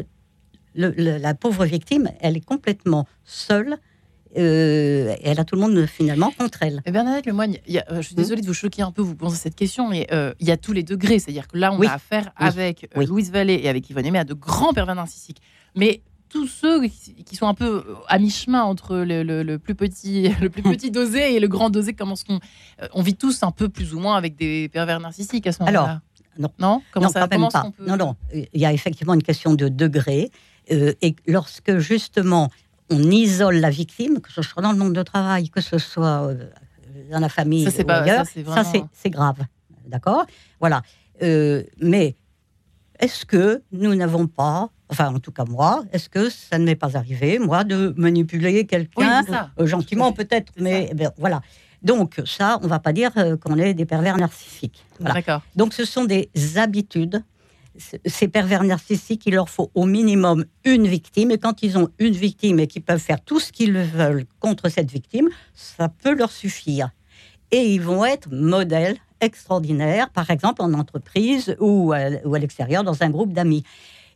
le- 0.75 0.93
le- 0.97 1.17
la 1.17 1.33
pauvre 1.33 1.65
victime, 1.65 2.09
elle 2.19 2.37
est 2.37 2.45
complètement 2.45 3.07
seule. 3.25 3.77
euh, 4.37 5.13
elle 5.23 5.41
a 5.41 5.43
tout 5.43 5.55
le 5.55 5.61
monde 5.61 5.85
finalement 5.87 6.31
contre 6.31 6.59
elle. 6.63 6.81
Et 6.85 6.91
Bernadette 6.91 7.25
Lemoigne, 7.25 7.57
y 7.67 7.79
a- 7.79 7.85
euh, 7.91 7.97
je 7.97 8.07
suis 8.07 8.13
Hmm. 8.15 8.19
désolée 8.19 8.41
de 8.41 8.47
vous 8.47 8.53
choquer 8.53 8.81
un 8.81 8.91
peu, 8.93 9.01
vous 9.01 9.13
posez 9.15 9.35
cette 9.35 9.55
question, 9.55 9.89
mais 9.89 10.07
euh, 10.13 10.33
il 10.39 10.47
y 10.47 10.51
a 10.51 10.55
tous 10.57 10.71
les 10.71 10.83
degrés. 10.83 11.19
C'est-à-dire 11.19 11.49
que 11.49 11.57
là, 11.57 11.73
on 11.73 11.77
Oui. 11.79 11.87
a 11.87 11.95
affaire 11.95 12.31
Oui. 12.39 12.47
avec 12.47 12.85
euh, 12.85 12.99
Oui. 12.99 13.05
Louise 13.07 13.29
Vallée 13.29 13.59
et 13.61 13.67
avec 13.67 13.89
Yvonne 13.89 14.05
Aimé 14.05 14.19
à 14.19 14.23
de 14.23 14.33
grands 14.33 14.71
pervers 14.71 14.95
narcissiques. 14.95 15.41
Mais 15.75 16.01
tous 16.31 16.47
ceux 16.47 16.81
qui 16.87 17.35
sont 17.35 17.47
un 17.47 17.53
peu 17.53 17.83
euh, 17.87 17.95
à 18.07 18.17
mi-chemin 18.19 18.63
entre 18.63 18.97
le, 18.97 19.23
le- 19.23 19.43
le 19.43 19.59
plus 19.59 19.75
petit, 19.75 20.29
le 20.41 20.49
plus 20.49 20.61
petit 20.63 20.91
dosé 20.91 21.35
et 21.35 21.39
le 21.39 21.47
grand 21.47 21.69
dosé, 21.69 21.93
comment 21.93 22.15
qu'on 22.27 22.35
euh, 22.81 22.87
on 22.93 23.01
vit 23.01 23.15
tous 23.15 23.43
un 23.43 23.51
peu 23.51 23.69
plus 23.69 23.93
ou 23.93 23.99
moins 23.99 24.15
avec 24.15 24.35
des 24.35 24.69
pervers 24.69 24.99
narcissiques 24.99 25.45
à 25.47 25.51
ce 25.51 25.59
moment-là? 25.61 25.79
Alors, 25.83 25.99
non. 26.39 26.49
Non? 26.59 26.81
Comment 26.93 27.07
non, 27.07 27.11
ça 27.11 27.27
quand 27.27 27.37
même 27.39 27.49
pas. 27.51 27.71
peut- 27.77 27.85
Non, 27.85 27.97
non. 27.97 28.15
Il 28.33 28.61
y 28.61 28.65
a 28.65 28.71
effectivement 28.73 29.13
une 29.13 29.23
question 29.23 29.53
de 29.53 29.67
degré. 29.67 30.31
euh, 30.71 30.93
et 31.01 31.15
lorsque 31.27 31.77
justement 31.79 32.49
on 32.89 33.01
isole 33.09 33.55
la 33.57 33.69
victime, 33.69 34.19
que 34.19 34.31
ce 34.31 34.41
soit 34.41 34.61
dans 34.61 34.71
le 34.71 34.77
monde 34.77 34.93
de 34.93 35.03
travail, 35.03 35.49
que 35.49 35.61
ce 35.61 35.77
soit 35.77 36.23
euh, 36.27 36.49
dans 37.11 37.19
la 37.19 37.29
famille 37.29 37.63
Ça, 37.65 37.71
c'est 37.71 37.83
ou 37.83 37.87
pas- 37.87 38.01
ailleurs, 38.01 38.25
ça, 38.25 38.31
c'est 38.33 38.43
ça, 38.45 38.51
vraiment- 38.51 38.71
c'est 38.71 38.83
c'est 38.93 39.09
grave. 39.09 39.37
D'accord? 39.87 40.25
Voilà. 40.59 40.81
Euh, 41.23 41.63
mais 41.81 42.15
est-ce 43.01 43.25
que 43.25 43.63
nous 43.71 43.93
n'avons 43.95 44.27
pas, 44.27 44.69
enfin 44.89 45.13
en 45.13 45.19
tout 45.19 45.31
cas 45.31 45.45
moi, 45.45 45.83
est-ce 45.91 46.07
que 46.07 46.29
ça 46.29 46.57
ne 46.59 46.65
m'est 46.65 46.75
pas 46.75 46.95
arrivé, 46.95 47.39
moi, 47.39 47.63
de 47.63 47.93
manipuler 47.97 48.65
quelqu'un 48.65 49.23
euh, 49.59 49.65
gentiment 49.65 50.13
peut-être, 50.13 50.53
mais 50.57 50.87
eh 50.91 50.93
bien, 50.93 51.11
voilà. 51.17 51.41
Donc 51.81 52.21
ça, 52.25 52.59
on 52.61 52.67
va 52.67 52.79
pas 52.79 52.93
dire 52.93 53.11
euh, 53.17 53.37
qu'on 53.37 53.57
est 53.57 53.73
des 53.73 53.85
pervers 53.85 54.17
narcissiques. 54.17 54.85
Voilà. 54.99 55.15
D'accord. 55.15 55.41
Donc 55.55 55.73
ce 55.73 55.83
sont 55.83 56.05
des 56.05 56.29
habitudes. 56.55 57.23
Ces 58.05 58.27
pervers 58.27 58.63
narcissiques, 58.63 59.25
il 59.25 59.33
leur 59.33 59.49
faut 59.49 59.71
au 59.73 59.85
minimum 59.85 60.45
une 60.63 60.87
victime. 60.87 61.31
Et 61.31 61.39
quand 61.39 61.63
ils 61.63 61.77
ont 61.77 61.89
une 61.97 62.13
victime 62.13 62.59
et 62.59 62.67
qu'ils 62.67 62.83
peuvent 62.83 62.99
faire 62.99 63.21
tout 63.21 63.39
ce 63.39 63.51
qu'ils 63.51 63.73
veulent 63.73 64.25
contre 64.39 64.69
cette 64.69 64.91
victime, 64.91 65.29
ça 65.55 65.89
peut 65.89 66.13
leur 66.13 66.31
suffire. 66.31 66.91
Et 67.49 67.73
ils 67.73 67.81
vont 67.81 68.05
être 68.05 68.29
modèles 68.31 68.97
extraordinaires, 69.21 70.09
par 70.09 70.29
exemple 70.29 70.61
en 70.61 70.73
entreprise 70.73 71.55
ou 71.59 71.93
à, 71.93 71.99
ou 72.25 72.35
à 72.35 72.39
l'extérieur 72.39 72.83
dans 72.83 73.01
un 73.03 73.09
groupe 73.09 73.33
d'amis. 73.33 73.63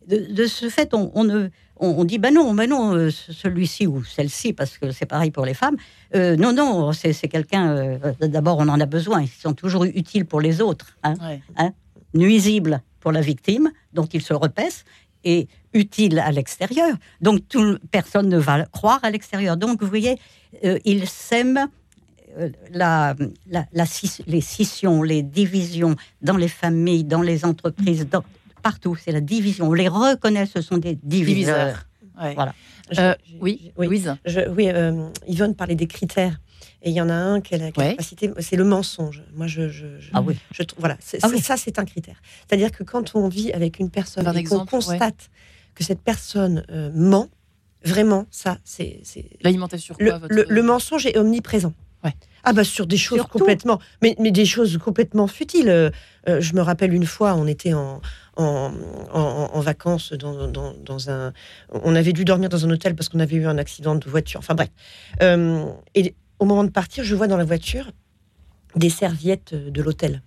De, 0.07 0.17
de 0.33 0.45
ce 0.45 0.69
fait, 0.69 0.93
on, 0.93 1.11
on 1.15 1.23
ne- 1.23 1.49
on, 1.77 1.87
on 1.89 2.03
dit 2.03 2.19
ben 2.19 2.33
non, 2.33 2.53
ben 2.53 2.69
non, 2.69 2.93
euh, 2.93 3.09
ce- 3.09 3.33
celui-ci 3.33 3.87
ou 3.87 4.03
celle-ci, 4.03 4.53
parce 4.53 4.77
que 4.77 4.91
c'est 4.91 5.07
pareil 5.07 5.31
pour 5.31 5.45
les 5.45 5.55
femmes. 5.55 5.77
euh, 6.15 6.35
non, 6.35 6.53
non, 6.53 6.91
c'est 6.93 7.13
quelqu'un. 7.27 7.69
euh, 7.75 7.97
D'abord, 8.21 8.57
on 8.59 8.67
en 8.67 8.79
a 8.79 8.85
besoin. 8.85 9.21
Ils 9.23 9.27
sont 9.29 9.53
toujours 9.53 9.83
utiles 9.85 10.25
pour 10.25 10.41
les 10.41 10.61
autres. 10.61 10.95
hein 11.03 11.15
Ouais. 11.21 11.41
nuisible 12.13 12.81
pour 12.99 13.11
la 13.11 13.21
victime, 13.21 13.71
dont 13.93 14.05
il 14.05 14.21
se 14.21 14.33
repaisse, 14.33 14.85
et 15.23 15.47
utile 15.73 16.19
à 16.19 16.31
l'extérieur. 16.31 16.95
Donc 17.21 17.39
tout, 17.49 17.77
personne 17.91 18.29
ne 18.29 18.37
va 18.37 18.65
croire 18.65 18.99
à 19.03 19.09
l'extérieur. 19.09 19.57
Donc 19.57 19.81
vous 19.81 19.87
voyez, 19.89 20.19
euh, 20.63 20.77
il 20.85 21.07
sème 21.07 21.57
euh, 21.57 21.65
la, 22.71 23.15
la- 23.47 23.65
la 23.73 23.85
les 24.27 24.41
scissions, 24.41 25.01
les 25.03 25.23
divisions 25.23 25.95
dans 26.21 26.37
les 26.37 26.47
familles, 26.47 27.03
dans 27.03 27.21
les 27.21 27.45
entreprises, 27.45 28.07
dans- 28.09 28.23
partout. 28.63 28.95
C'est 28.95 29.11
la 29.11 29.21
division. 29.21 29.69
On 29.69 29.73
les 29.73 29.87
reconnaît, 29.87 30.45
ce 30.45 30.61
sont 30.61 30.77
des 30.77 30.95
diviseurs. 31.03 31.85
Ouais. 32.21 32.33
Voilà. 32.33 32.53
Je- 32.91 33.01
Euh, 33.01 33.13
oui, 33.41 33.71
oui. 33.77 33.87
Louise. 33.87 34.15
Je- 34.25 34.47
oui, 34.49 34.69
euh, 34.69 35.09
Yvonne 35.27 35.55
parlait 35.55 35.75
des 35.75 35.87
critères. 35.87 36.39
Et 36.81 36.89
il 36.91 36.95
y 36.95 37.01
en 37.01 37.09
a 37.09 37.13
un 37.15 37.41
qu'elle 37.41 37.63
a, 37.63 37.71
qu'elle 37.71 37.83
a 37.83 37.87
Ouais. 37.89 37.95
pas 37.95 38.03
cité, 38.03 38.31
c'est 38.39 38.55
le 38.55 38.63
mensonge. 38.63 39.23
Moi, 39.35 39.47
je, 39.47 39.69
je, 39.69 39.99
je- 39.99 40.11
Ah 40.13 40.21
oui. 40.21 40.35
je 40.51 40.61
voilà, 40.77 40.97
Ah 41.23 41.27
oui. 41.31 41.39
ça, 41.41 41.57
c'est 41.57 41.79
un 41.79 41.85
critère. 41.85 42.21
C'est-à-dire 42.47 42.71
que 42.71 42.83
quand 42.83 43.15
on 43.15 43.27
vit 43.27 43.51
avec 43.53 43.79
une 43.79 43.89
personne 43.89 44.27
Un 44.27 44.33
et 44.33 44.43
qu'on 44.43 44.65
constate 44.67 45.29
que 45.73 45.83
cette 45.83 46.01
personne 46.01 46.63
euh, 46.69 46.91
ment, 46.93 47.27
vraiment, 47.83 48.27
ça, 48.29 48.59
c'est 48.63 48.99
c'est- 49.03 49.29
L'alimentation 49.41 49.95
sur 49.95 50.03
le, 50.03 50.11
quoi 50.11 50.19
votre... 50.19 50.35
le- 50.35 50.45
le 50.47 50.61
mensonge 50.63 51.05
est 51.07 51.17
omniprésent. 51.17 51.73
Ouais. 52.05 52.13
Ah 52.43 52.53
bah 52.53 52.63
sur 52.63 52.85
des 52.85 52.95
choses 52.97 53.17
complètement, 53.39 53.79
mais, 54.03 54.15
mais 54.19 54.31
des 54.31 54.45
choses 54.45 54.77
complètement 54.77 55.25
futiles. 55.27 55.67
Euh, 55.69 55.89
euh, 56.29 56.39
je 56.39 56.53
me 56.53 56.61
rappelle 56.61 56.93
une 56.93 57.05
fois, 57.07 57.33
on 57.33 57.47
était 57.47 57.73
en, 57.73 57.99
en, 58.37 58.71
en- 59.11 59.49
en 59.51 59.59
vacances 59.61 60.13
dans, 60.13 60.47
dans- 60.47 60.73
dans 60.85 61.09
un, 61.09 61.33
on 61.71 61.95
avait 61.95 62.13
dû 62.13 62.23
dormir 62.23 62.49
dans 62.49 62.63
un 62.65 62.69
hôtel 62.69 62.95
parce 62.95 63.09
qu'on 63.09 63.19
avait 63.19 63.35
eu 63.37 63.47
un 63.47 63.57
accident 63.57 63.95
de 63.95 64.07
voiture. 64.07 64.39
Enfin 64.39 64.53
bref. 64.53 64.69
Euh, 65.23 65.65
et 65.95 66.13
au 66.37 66.45
moment 66.45 66.63
de 66.63 66.69
partir, 66.69 67.03
je 67.03 67.15
vois 67.15 67.27
dans 67.27 67.37
la 67.37 67.45
voiture 67.45 67.89
des 68.75 68.91
serviettes 68.91 69.55
de 69.55 69.81
l'hôtel. 69.81 70.21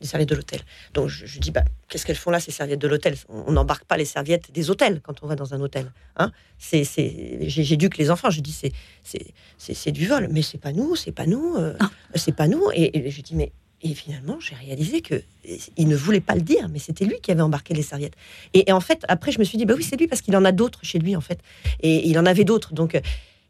Des 0.00 0.06
serviettes 0.06 0.28
de 0.28 0.34
l'hôtel. 0.34 0.60
Donc 0.94 1.08
je, 1.08 1.26
je 1.26 1.38
dis, 1.40 1.50
bah, 1.50 1.64
qu'est-ce 1.88 2.06
qu'elles 2.06 2.16
font 2.16 2.30
là, 2.30 2.40
ces 2.40 2.50
serviettes 2.50 2.80
de 2.80 2.88
l'hôtel? 2.88 3.16
On 3.28 3.52
n'embarque 3.52 3.84
pas 3.84 3.96
les 3.96 4.04
serviettes 4.04 4.52
des 4.52 4.70
hôtels 4.70 5.00
quand 5.02 5.22
on 5.22 5.26
va 5.26 5.34
dans 5.34 5.54
un 5.54 5.60
hôtel. 5.60 5.90
Hein 6.16 6.30
c'est, 6.58 6.84
c'est, 6.84 7.38
j'ai, 7.42 7.64
j'éduque 7.64 7.98
les 7.98 8.10
enfants. 8.10 8.30
Je 8.30 8.40
dis, 8.40 8.52
c'est, 8.52 8.72
c'est, 9.02 9.32
c'est, 9.58 9.92
du 9.92 10.06
vol, 10.06 10.28
mais 10.30 10.42
c'est 10.42 10.58
pas 10.58 10.72
nous, 10.72 10.96
c'est 10.96 11.12
pas 11.12 11.26
nous, 11.26 11.56
euh, 11.56 11.74
c'est 12.14 12.34
pas 12.34 12.48
nous. 12.48 12.62
Et, 12.74 13.06
et 13.06 13.10
je 13.10 13.20
dis, 13.22 13.34
mais 13.34 13.52
et 13.80 13.94
finalement, 13.94 14.40
j'ai 14.40 14.56
réalisé 14.56 15.02
que 15.02 15.22
il 15.76 15.86
ne 15.86 15.94
voulait 15.94 16.20
pas 16.20 16.34
le 16.34 16.40
dire, 16.40 16.68
mais 16.68 16.80
c'était 16.80 17.04
lui 17.04 17.20
qui 17.20 17.30
avait 17.30 17.42
embarqué 17.42 17.74
les 17.74 17.82
serviettes. 17.82 18.14
Et, 18.52 18.68
et 18.68 18.72
en 18.72 18.80
fait, 18.80 19.04
après, 19.06 19.30
je 19.30 19.38
me 19.38 19.44
suis 19.44 19.56
dit, 19.56 19.66
bah 19.66 19.74
oui, 19.76 19.84
c'est 19.84 19.96
lui 19.96 20.08
parce 20.08 20.20
qu'il 20.20 20.36
en 20.36 20.44
a 20.44 20.50
d'autres 20.50 20.80
chez 20.82 20.98
lui, 20.98 21.14
en 21.14 21.20
fait. 21.20 21.38
Et 21.80 22.08
il 22.08 22.18
en 22.18 22.26
avait 22.26 22.42
d'autres. 22.42 22.74
Donc, 22.74 22.96
euh, 22.96 23.00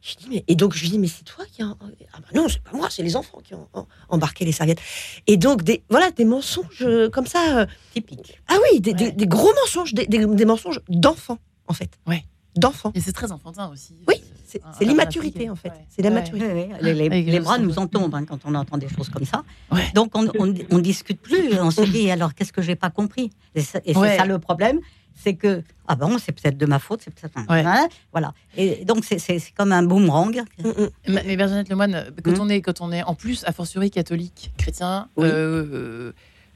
je 0.01 0.15
dis, 0.17 0.27
mais, 0.31 0.45
et 0.47 0.55
donc, 0.55 0.75
je 0.75 0.83
lui 0.83 0.91
dis, 0.91 0.99
mais 0.99 1.09
c'est 1.09 1.25
toi 1.25 1.45
qui. 1.51 1.61
Ah 1.63 1.75
bah 1.81 2.29
non, 2.35 2.47
c'est 2.49 2.63
pas 2.63 2.77
moi, 2.77 2.89
c'est 2.91 3.03
les 3.03 3.17
enfants 3.17 3.41
qui 3.43 3.55
ont 3.55 3.67
embarqué 4.09 4.45
les 4.45 4.53
serviettes. 4.53 4.81
Et 5.27 5.37
donc, 5.37 5.63
des, 5.65 5.83
voilà, 5.91 6.11
des 6.13 6.25
mensonges 6.25 6.83
euh, 6.83 7.11
comme 7.11 7.27
ça. 7.27 7.59
euh, 7.61 7.67
Typique. 7.93 8.41
ah 8.49 8.57
oui, 8.73 8.81
des, 8.81 8.93
Ouais. 8.93 8.97
des- 8.97 9.13
des 9.13 9.27
gros 9.27 9.53
mensonges, 9.63 9.95
des, 9.95 10.07
des- 10.07 10.25
des 10.25 10.45
mensonges 10.45 10.81
d'enfants, 10.89 11.39
en 11.67 11.73
fait. 11.75 11.91
Ouais. 12.07 12.25
D'enfants. 12.57 12.93
Et 12.95 13.01
c'est 13.01 13.13
très 13.13 13.31
enfantin 13.33 13.71
aussi. 13.73 13.95
Oui, 14.09 14.17
c'est 14.47 14.63
Un- 14.65 14.73
c'est 14.77 14.85
l'immaturité, 14.85 15.51
en 15.51 15.57
fait. 15.57 15.69
Ouais. 15.71 15.85
C'est 15.91 16.03
la 16.03 16.11
maturité. 16.11 16.69
Les, 16.81 16.95
les- 16.95 17.09
les 17.09 17.23
le 17.33 17.41
bras 17.41 17.59
nous 17.59 17.79
en 17.79 17.87
tombent 17.87 18.15
hein, 18.15 18.25
quand 18.25 18.39
on 18.45 18.55
entend 18.55 18.79
des 18.79 18.89
choses 18.89 19.09
comme 19.11 19.25
ça. 19.25 19.45
Ouais. 19.71 19.85
Donc 19.95 20.11
on, 20.17 20.27
on, 20.39 20.55
on 20.71 20.79
discute 20.79 21.21
plus. 21.21 21.59
On 21.61 21.71
se 21.71 21.83
dit 21.83 22.11
alors 22.11 22.35
qu'est-ce 22.35 22.53
que 22.53 22.63
j'ai 22.63 22.75
pas 22.77 22.91
compris? 22.91 23.31
Et, 23.55 23.61
c'est 23.63 23.97
Ouais. 23.97 24.17
ça 24.17 24.25
le 24.27 24.39
problème, 24.39 24.81
c'est 25.23 25.35
que 25.35 25.63
ah 25.87 25.97
bon 25.97 26.19
c'est 26.19 26.33
peut-être 26.33 26.57
de 26.59 26.67
ma 26.67 26.79
faute, 26.79 27.01
c'est 27.05 27.13
peut-être 27.15 27.37
un- 27.39 27.47
Ouais. 27.53 27.65
hein, 27.67 27.89
voilà. 28.13 28.33
Et 28.57 28.85
donc 28.85 29.05
c'est- 29.05 29.19
comme 29.57 29.73
un 29.73 29.83
boomerang. 29.83 30.43
Mm, 30.63 30.69
mm. 30.69 30.89
Mais 31.09 31.23
mais 31.27 31.37
Bernadette 31.37 31.69
Lemoine, 31.71 31.95
euh, 31.95 32.11
quand, 32.23 32.33
Hmm. 32.33 32.41
on 32.43 32.49
est, 32.49 32.61
quand 32.61 32.81
on 32.81 32.93
est 32.93 33.03
en 33.03 33.15
plus, 33.15 33.45
a 33.45 33.53
fortiori 33.53 33.91
catholique, 33.91 34.53
chrétien, 34.59 35.09
Oui. 35.17 35.29
euh, 35.31 36.13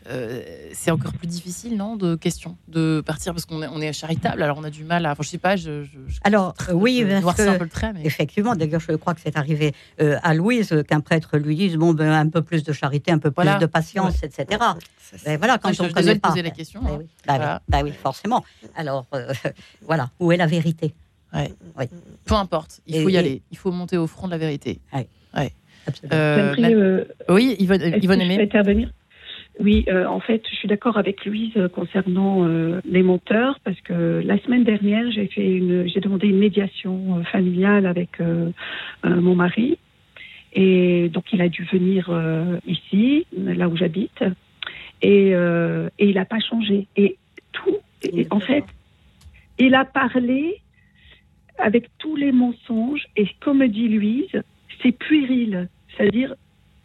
euh, 0.09 0.43
c'est 0.73 0.91
encore 0.91 1.13
plus 1.13 1.27
difficile, 1.29 1.77
non, 1.77 1.97
de 1.97 2.15
question, 2.17 2.57
de 2.69 3.03
partir 3.05 3.33
parce 3.33 3.47
qu'on 3.47 3.63
est, 3.63 3.69
on 3.69 3.81
est 3.81 3.93
charitable, 3.93 4.43
alors 4.43 4.59
on 4.59 4.65
a 4.65 4.71
du 4.71 4.85
mal 4.85 5.07
à. 5.07 5.13
Enfin, 5.13 5.23
je 5.23 5.29
sais 5.29 5.39
pas, 5.39 5.57
je. 5.57 5.85
je, 5.85 5.99
je- 6.09 6.19
Alors, 6.25 6.55
je- 6.69 6.73
oui, 6.73 7.05
je 7.09 7.23
parce 7.23 7.37
que- 7.37 7.43
un 7.49 7.59
peu 7.59 7.65
le 7.65 7.71
trait, 7.71 7.93
mais. 7.93 8.01
Effectivement, 8.05 8.55
d'ailleurs 8.57 8.81
je 8.81 8.93
crois 8.97 9.15
que 9.15 9.21
c'est 9.23 9.37
arrivé 9.37 9.73
euh, 10.01 10.17
à 10.23 10.35
Louise 10.35 10.75
qu'un 10.89 11.01
prêtre 11.01 11.39
lui 11.39 11.55
dise 11.57 11.77
bon 11.77 11.93
ben 11.95 12.11
un 12.13 12.29
peu 12.29 12.43
plus 12.43 12.63
de 12.65 12.73
charité, 12.73 13.13
un 13.13 13.19
peu 13.19 13.31
plus 13.31 13.43
Voilà. 13.45 13.59
de 13.59 13.67
patience, 13.67 14.23
etc. 14.23 14.47
Ça, 14.59 14.77
c'est- 15.17 15.25
Ben 15.25 15.39
voilà 15.39 15.59
quand 15.59 15.69
Ouais, 15.69 15.75
je 15.75 15.83
on 15.83 15.85
suis 15.87 15.95
connaît 15.95 16.15
pas. 16.19 16.29
poser 16.31 16.43
la 16.43 16.51
question, 16.51 16.81
Ben 16.83 16.91
hein. 16.91 16.97
oui, 16.99 17.07
ben 17.27 17.33
oui, 17.35 17.39
Voilà. 17.39 17.63
ben 17.69 17.83
oui, 17.85 17.93
forcément. 17.93 18.45
Alors 18.75 19.07
euh, 19.15 19.33
voilà 19.83 20.11
où 20.21 20.33
est 20.33 20.37
la 20.37 20.47
vérité? 20.47 20.95
Peu 22.25 22.35
importe, 22.35 22.81
il 22.87 23.03
faut 23.03 23.09
y 23.09 23.15
et- 23.15 23.19
aller, 23.19 23.43
il 23.51 23.57
faut 23.57 23.71
monter 23.73 23.97
au 23.97 24.07
front 24.07 24.27
de 24.27 24.33
la 24.33 24.39
vérité. 24.39 24.81
Absolument. 25.87 26.15
Euh, 26.15 26.55
ma- 26.59 26.69
euh, 26.69 27.05
Oui, 27.29 27.57
Yvonne, 27.59 27.83
Yvonne 28.03 28.21
Aimé. 28.21 28.41
intervenir? 28.43 28.93
Oui, 29.61 29.85
euh, 29.89 30.07
en 30.07 30.21
fait, 30.21 30.43
je 30.51 30.57
suis 30.57 30.69
d'accord 30.69 30.97
avec 30.97 31.27
Louise 31.27 31.53
euh, 31.57 31.69
concernant 31.69 32.49
euh, 32.49 32.81
les 32.85 33.03
monteurs 33.03 33.61
parce 33.61 33.81
que 33.83 34.23
la 34.25 34.39
semaine 34.39 34.65
dernière, 34.65 35.11
j'ai 35.11 35.27
fait 35.27 35.47
une, 35.47 35.87
j'ai 35.89 36.01
demandé 36.01 36.29
une 36.29 36.39
médiation 36.39 37.19
euh, 37.19 37.23
familiale 37.25 37.87
avec 37.87 38.21
euh, 38.21 38.51
euh, 39.05 39.21
mon 39.21 39.35
mari. 39.35 39.79
Et 40.55 41.09
donc 41.11 41.33
il 41.33 41.43
a 41.43 41.49
dû 41.49 41.65
venir 41.65 42.09
euh, 42.11 42.59
ici, 42.67 43.27
là 43.37 43.69
où 43.69 43.77
j'habite, 43.77 44.23
et, 45.01 45.35
euh, 45.35 45.89
et 45.99 46.09
il 46.09 46.15
n'a 46.15 46.25
pas 46.25 46.41
changé. 46.41 46.87
Et 46.97 47.17
tout, 47.53 47.79
et 48.03 48.27
en 48.31 48.41
fait, 48.41 48.65
il 49.59 49.75
a 49.75 49.85
parlé 49.85 50.61
avec 51.59 51.89
tous 51.99 52.17
les 52.17 52.33
mensonges. 52.33 53.07
Et 53.17 53.27
comme 53.41 53.67
dit 53.69 53.89
Louise, 53.89 54.43
c'est 54.83 54.93
puéril, 54.93 55.69
c'est-à-dire 55.97 56.35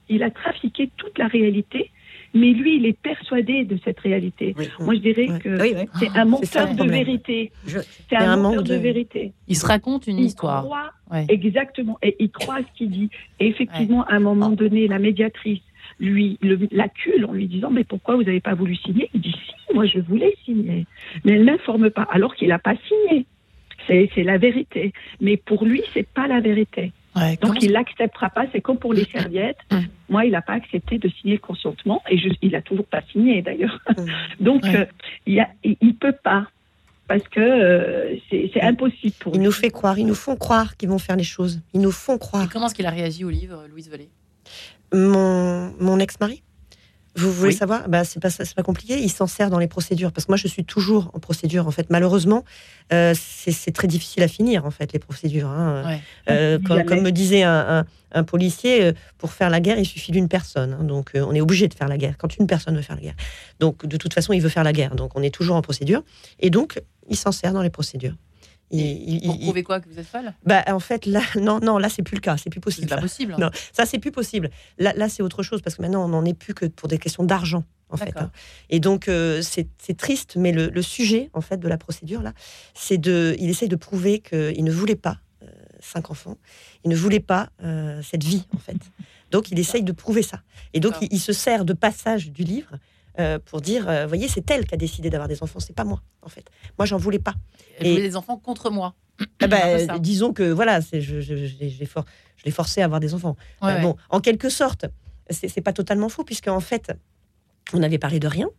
il 0.09 0.23
a 0.23 0.31
trafiqué 0.31 0.89
toute 0.97 1.17
la 1.17 1.27
réalité, 1.27 1.91
mais 2.33 2.51
lui, 2.51 2.77
il 2.77 2.85
est 2.85 2.97
persuadé 2.99 3.63
de 3.65 3.77
cette 3.83 3.99
réalité. 3.99 4.53
Oui. 4.57 4.67
Moi, 4.79 4.95
je 4.95 4.99
dirais 4.99 5.27
que 5.39 5.61
Oui, 5.61 5.73
oui. 5.75 5.85
c'est 5.99 6.09
un 6.17 6.25
menteur 6.25 6.73
de 6.75 6.83
vérité. 6.89 7.51
Je- 7.65 7.79
C'est 7.79 8.15
Il 8.15 8.17
un, 8.17 8.31
un 8.33 8.37
manque 8.37 8.63
de... 8.63 8.73
de- 8.73 8.79
vérité. 8.79 9.33
Il 9.47 9.55
se 9.55 9.65
raconte 9.65 10.07
une 10.07 10.19
Il 10.19 10.25
histoire. 10.25 10.63
croit 10.63 10.91
Ouais. 11.11 11.25
exactement, 11.29 11.97
et 12.03 12.15
il 12.19 12.29
croit 12.29 12.59
ce 12.59 12.77
qu'il 12.77 12.89
dit. 12.89 13.09
Et 13.39 13.47
effectivement, 13.47 14.03
à 14.05 14.13
un 14.15 14.19
moment 14.19 14.49
donné, 14.49 14.87
la 14.87 14.99
médiatrice 14.99 15.61
lui 15.99 16.37
le- 16.41 16.67
l'accule 16.71 17.25
en 17.25 17.31
lui 17.33 17.47
disant 17.47 17.71
mais 17.71 17.83
pourquoi 17.85 18.15
vous 18.17 18.23
n'avez 18.23 18.41
pas 18.41 18.53
voulu 18.55 18.75
signer? 18.75 19.09
Il 19.13 19.21
dit 19.21 19.31
si, 19.31 19.73
moi 19.73 19.85
je 19.85 19.99
voulais 19.99 20.35
signer, 20.45 20.85
mais 21.23 21.31
elle 21.33 21.45
n'informe 21.45 21.89
pas, 21.89 22.03
alors 22.11 22.35
qu'il 22.35 22.49
n'a 22.49 22.59
pas 22.59 22.75
signé. 22.87 23.25
C'est 23.87 24.09
c'est 24.13 24.23
la 24.23 24.37
vérité. 24.37 24.91
Mais 25.21 25.37
pour 25.37 25.63
lui, 25.65 25.81
c'est 25.93 26.07
pas 26.07 26.27
la 26.27 26.41
vérité. 26.41 26.91
Ouais, 27.17 27.37
Donc 27.37 27.61
il 27.61 27.71
l'acceptera 27.71 28.29
pas. 28.29 28.45
C'est 28.51 28.61
comme 28.61 28.77
pour 28.77 28.93
les 28.93 29.05
serviettes. 29.05 29.57
Moi, 30.09 30.25
il 30.25 30.31
n'a 30.31 30.41
pas 30.41 30.53
accepté 30.53 30.97
de 30.99 31.09
signer 31.09 31.33
le 31.33 31.39
consentement 31.39 32.01
et 32.09 32.17
je, 32.17 32.29
il 32.41 32.55
a 32.55 32.61
toujours 32.61 32.85
pas 32.85 33.01
signé 33.11 33.41
d'ailleurs. 33.41 33.79
Donc 34.39 34.63
Ouais. 34.63 34.75
euh, 34.77 34.85
il, 35.25 35.33
y 35.35 35.39
a- 35.39 35.49
il, 35.63 35.75
il 35.81 35.95
peut 35.95 36.15
pas. 36.23 36.47
parce 37.07 37.23
que 37.29 37.39
euh, 37.39 38.15
c'est 38.29 38.61
impossible 38.61 39.13
pour 39.19 39.33
Il 39.33 39.39
lui. 39.39 39.45
nous 39.45 39.51
fait 39.51 39.69
croire, 39.69 39.97
ils 39.97 40.05
nous 40.05 40.13
font 40.15 40.35
croire 40.35 40.75
qu'ils 40.77 40.89
vont 40.89 40.99
faire 40.99 41.15
les 41.15 41.23
choses. 41.23 41.61
Ils 41.73 41.81
nous 41.81 41.91
font 41.91 42.15
Et 42.15 42.19
croire. 42.19 42.49
comment 42.51 42.67
est-ce 42.67 42.75
qu'il 42.75 42.85
a 42.85 42.89
réagi 42.91 43.23
au 43.25 43.29
livre, 43.29 43.63
Louise 43.69 43.89
Velay 43.89 44.09
Mon, 44.93 45.73
mon 45.79 45.99
ex-mari? 45.99 46.43
Vous 47.21 47.31
voulez 47.33 47.51
Oui. 47.51 47.57
savoir? 47.57 47.87
Bah, 47.89 48.03
C'est 48.03 48.19
pas, 48.19 48.63
compliqué. 48.63 48.99
Il 48.99 49.11
s'en 49.11 49.27
sert 49.27 49.49
dans 49.49 49.59
les 49.59 49.67
procédures. 49.67 50.11
Parce 50.11 50.25
que 50.25 50.31
moi, 50.31 50.37
je 50.37 50.47
suis 50.47 50.63
toujours 50.63 51.11
en 51.13 51.19
procédure, 51.19 51.67
en 51.67 51.71
fait. 51.71 51.89
Malheureusement, 51.89 52.43
euh, 52.93 53.13
c'est 53.15 53.71
très 53.71 53.87
difficile 53.87 54.23
à 54.23 54.27
finir, 54.27 54.65
en 54.65 54.71
fait, 54.71 54.93
les 54.93 54.99
procédures. 54.99 55.49
hein. 55.49 55.83
Ouais. 55.85 56.01
Euh, 56.29 56.59
comme, 56.59 57.01
me 57.01 57.11
disait 57.11 57.43
un, 57.43 57.79
un- 57.79 57.85
un 58.13 58.23
policier, 58.23 58.83
euh, 58.83 58.91
pour 59.17 59.31
faire 59.33 59.49
la 59.49 59.59
guerre, 59.59 59.77
il 59.79 59.85
suffit 59.85 60.11
d'une 60.11 60.27
personne. 60.29 60.77
hein. 60.79 60.83
donc, 60.83 61.11
euh, 61.15 61.25
on 61.27 61.33
est 61.33 61.41
obligé 61.41 61.67
de 61.67 61.73
faire 61.73 61.87
la 61.89 61.97
guerre 61.97 62.15
quand 62.17 62.37
une 62.37 62.47
personne 62.47 62.75
veut 62.75 62.81
faire 62.81 62.95
la 62.95 63.01
guerre. 63.01 63.15
Donc, 63.59 63.85
de 63.85 63.97
toute 63.97 64.13
façon, 64.13 64.33
il 64.33 64.41
veut 64.41 64.49
faire 64.49 64.63
la 64.63 64.73
guerre. 64.73 64.95
Donc, 64.95 65.11
on 65.15 65.21
est 65.23 65.33
toujours 65.33 65.55
en 65.57 65.61
procédure. 65.61 66.03
Et 66.39 66.49
donc, 66.49 66.81
il 67.09 67.17
s'en 67.17 67.31
sert 67.31 67.51
dans 67.53 67.61
les 67.61 67.69
procédures. 67.69 68.15
Pour 68.69 69.39
prouver 69.39 69.63
quoi 69.63 69.79
Que 69.79 69.87
vous 69.89 69.97
êtes 69.99 70.05
folle? 70.07 70.33
Bah, 70.45 70.63
en 70.67 70.79
fait, 70.79 71.05
là, 71.05 71.21
non, 71.39 71.59
non, 71.61 71.77
là, 71.77 71.89
c'est 71.89 72.03
plus 72.03 72.15
le 72.15 72.21
cas. 72.21 72.37
C'est 72.37 72.49
plus 72.49 72.59
C'est 72.59 72.61
possible. 72.61 72.87
pas 72.87 72.95
ça. 72.95 73.01
possible. 73.01 73.33
hein. 73.33 73.37
Non, 73.39 73.49
ça, 73.73 73.85
c'est 73.85 73.99
plus 73.99 74.11
possible. 74.11 74.49
Là, 74.77 74.93
là 74.95 75.07
c'est 75.09 75.23
autre 75.23 75.43
chose 75.43 75.61
parce 75.61 75.75
que 75.75 75.81
maintenant, 75.81 76.03
on 76.05 76.09
n'en 76.09 76.25
est 76.25 76.33
plus 76.33 76.53
que 76.53 76.65
pour 76.65 76.87
des 76.89 76.97
questions 76.97 77.23
d'argent, 77.23 77.63
en 77.89 77.97
fait. 77.97 78.15
Hein. 78.17 78.31
Et 78.69 78.79
donc, 78.79 79.07
euh, 79.07 79.41
c'est 79.41 79.67
c'est 79.77 79.95
triste, 79.95 80.35
mais 80.35 80.51
le, 80.51 80.67
le 80.69 80.81
sujet, 80.81 81.29
en 81.33 81.41
fait, 81.41 81.57
de 81.57 81.67
la 81.67 81.77
procédure, 81.77 82.21
là, 82.21 82.33
c'est 82.73 82.97
de. 82.97 83.35
Il 83.39 83.49
essaye 83.49 83.69
de 83.69 83.75
prouver 83.77 84.19
qu'il 84.19 84.63
ne 84.63 84.71
voulait 84.71 84.95
pas 84.95 85.19
euh, 85.43 85.47
cinq 85.79 86.11
enfants. 86.11 86.37
Il 86.83 86.89
ne 86.89 86.95
voulait 86.95 87.19
pas 87.21 87.49
euh, 87.63 88.01
cette 88.01 88.23
vie, 88.23 88.45
en 88.53 88.59
fait. 88.59 88.77
Donc, 89.31 89.51
il 89.51 89.59
essaye 89.59 89.83
de 89.83 89.91
prouver 89.93 90.23
ça. 90.23 90.41
Et 90.73 90.79
donc, 90.79 90.93
il, 91.01 91.07
il 91.11 91.19
se 91.19 91.33
sert 91.33 91.63
de 91.65 91.73
passages 91.73 92.31
du 92.31 92.43
livre 92.43 92.75
euh, 93.19 93.39
pour 93.43 93.61
dire 93.61 93.87
euh, 93.89 94.05
voyez, 94.07 94.27
c'est 94.27 94.49
elle 94.51 94.65
qui 94.65 94.73
a 94.73 94.77
décidé 94.77 95.09
d'avoir 95.09 95.27
des 95.27 95.41
enfants, 95.43 95.59
c'est 95.59 95.75
pas 95.75 95.83
moi, 95.83 96.01
en 96.21 96.29
fait. 96.29 96.45
Moi, 96.77 96.85
j'en 96.85 96.97
voulais 96.97 97.19
pas. 97.19 97.33
Elle 97.79 97.87
Et- 97.87 97.91
voulait 97.91 98.03
des 98.07 98.15
enfants 98.15 98.37
contre 98.37 98.69
moi. 98.69 98.95
Ah 99.41 99.47
bah, 99.47 99.79
ça. 99.85 99.97
disons 99.99 100.33
que 100.33 100.43
voilà, 100.51 100.79
je, 100.81 100.99
je, 100.99 101.21
je 101.21 101.33
l'ai- 101.59 101.69
je 101.69 101.79
l'ai 101.79 101.85
for- 101.85 102.05
je 102.35 102.43
l'ai 102.45 102.51
forcé 102.51 102.81
à 102.81 102.85
avoir 102.85 102.99
des 102.99 103.13
enfants. 103.13 103.35
Ouais, 103.61 103.71
Euh, 103.71 103.75
ouais. 103.77 103.81
Bon, 103.81 103.95
en 104.09 104.19
quelque 104.21 104.49
sorte, 104.49 104.85
c'est 105.29 105.61
pas 105.61 105.73
totalement 105.73 106.09
faux, 106.09 106.23
puisque 106.23 106.47
en 106.47 106.59
fait, 106.59 106.91
on 107.73 107.81
avait 107.83 107.97
parlé 107.97 108.19
de 108.19 108.27
rien 108.27 108.49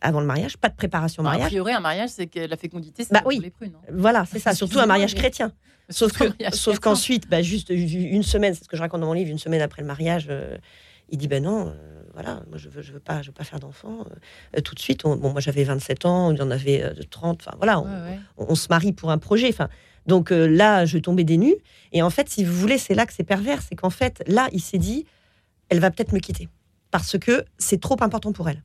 avant 0.00 0.20
le 0.20 0.26
mariage, 0.26 0.56
pas 0.58 0.68
de 0.68 0.76
préparation 0.76 1.22
au 1.22 1.24
Bah, 1.24 1.30
a 1.30 1.32
mariage. 1.32 1.48
priori, 1.50 1.72
un 1.72 1.80
mariage, 1.80 2.10
c'est 2.10 2.26
que 2.28 2.40
la 2.40 2.56
fécondité, 2.56 3.02
c'est 3.04 3.12
Bah 3.12 3.22
oui. 3.26 3.40
les 3.42 3.50
prunes. 3.50 3.72
hein. 3.76 3.92
Voilà, 3.92 4.24
c'est 4.30 4.38
ça, 4.38 4.52
surtout 4.54 4.78
un 4.78 4.86
mariage 4.86 5.14
chrétien. 5.14 5.52
Sauf 5.90 6.12
que, 6.12 6.24
sauf 6.54 6.78
qu'ensuite, 6.80 7.28
bah, 7.30 7.40
juste 7.40 7.70
une 7.70 8.22
semaine, 8.22 8.52
c'est 8.54 8.62
ce 8.62 8.68
que 8.68 8.76
je 8.76 8.82
raconte 8.82 9.00
dans 9.00 9.06
mon 9.06 9.14
livre, 9.14 9.30
une 9.30 9.38
semaine 9.38 9.62
après 9.62 9.80
le 9.80 9.88
mariage, 9.88 10.26
euh, 10.28 10.58
il 11.08 11.16
dit 11.16 11.28
ben 11.28 11.42
non, 11.42 11.68
euh, 11.74 11.97
voilà, 12.20 12.42
moi 12.48 12.58
je 12.58 12.68
veux, 12.68 12.82
je 12.82 12.92
veux 12.92 12.98
pas, 12.98 13.22
je 13.22 13.28
veux 13.28 13.32
pas 13.32 13.44
faire 13.44 13.60
d'enfant 13.60 14.04
euh, 14.56 14.60
tout 14.60 14.74
de 14.74 14.80
suite. 14.80 15.04
On- 15.04 15.16
bon, 15.16 15.30
moi 15.30 15.40
j'avais 15.40 15.62
27 15.62 16.04
ans, 16.04 16.32
il 16.32 16.38
y 16.38 16.42
en 16.42 16.50
avait 16.50 16.82
euh, 16.82 16.92
30. 17.10 17.42
Enfin 17.46 17.56
voilà, 17.58 17.78
on, 17.80 17.84
Ouais, 17.84 18.10
ouais. 18.10 18.18
on, 18.38 18.46
on 18.50 18.54
se 18.56 18.66
marie 18.70 18.92
pour 18.92 19.10
un 19.12 19.18
projet. 19.18 19.48
Enfin, 19.48 19.68
donc 20.06 20.32
euh, 20.32 20.46
là, 20.46 20.84
je 20.84 20.98
tombais 20.98 21.22
des 21.24 21.36
nues. 21.38 21.54
Et 21.92 22.02
en 22.02 22.10
fait, 22.10 22.28
si 22.28 22.42
vous 22.44 22.52
voulez, 22.54 22.76
c'est 22.78 22.94
là 22.94 23.06
que 23.06 23.12
c'est 23.12 23.22
pervers, 23.24 23.62
c'est 23.62 23.76
qu'en 23.76 23.90
fait, 23.90 24.22
là, 24.26 24.48
il 24.52 24.60
s'est 24.60 24.78
dit, 24.78 25.06
elle 25.68 25.78
va 25.80 25.90
peut-être 25.92 26.12
me 26.12 26.18
quitter 26.18 26.48
parce 26.90 27.18
que 27.18 27.44
c'est 27.58 27.80
trop 27.80 27.96
important 28.00 28.32
pour 28.32 28.48
elle. 28.48 28.62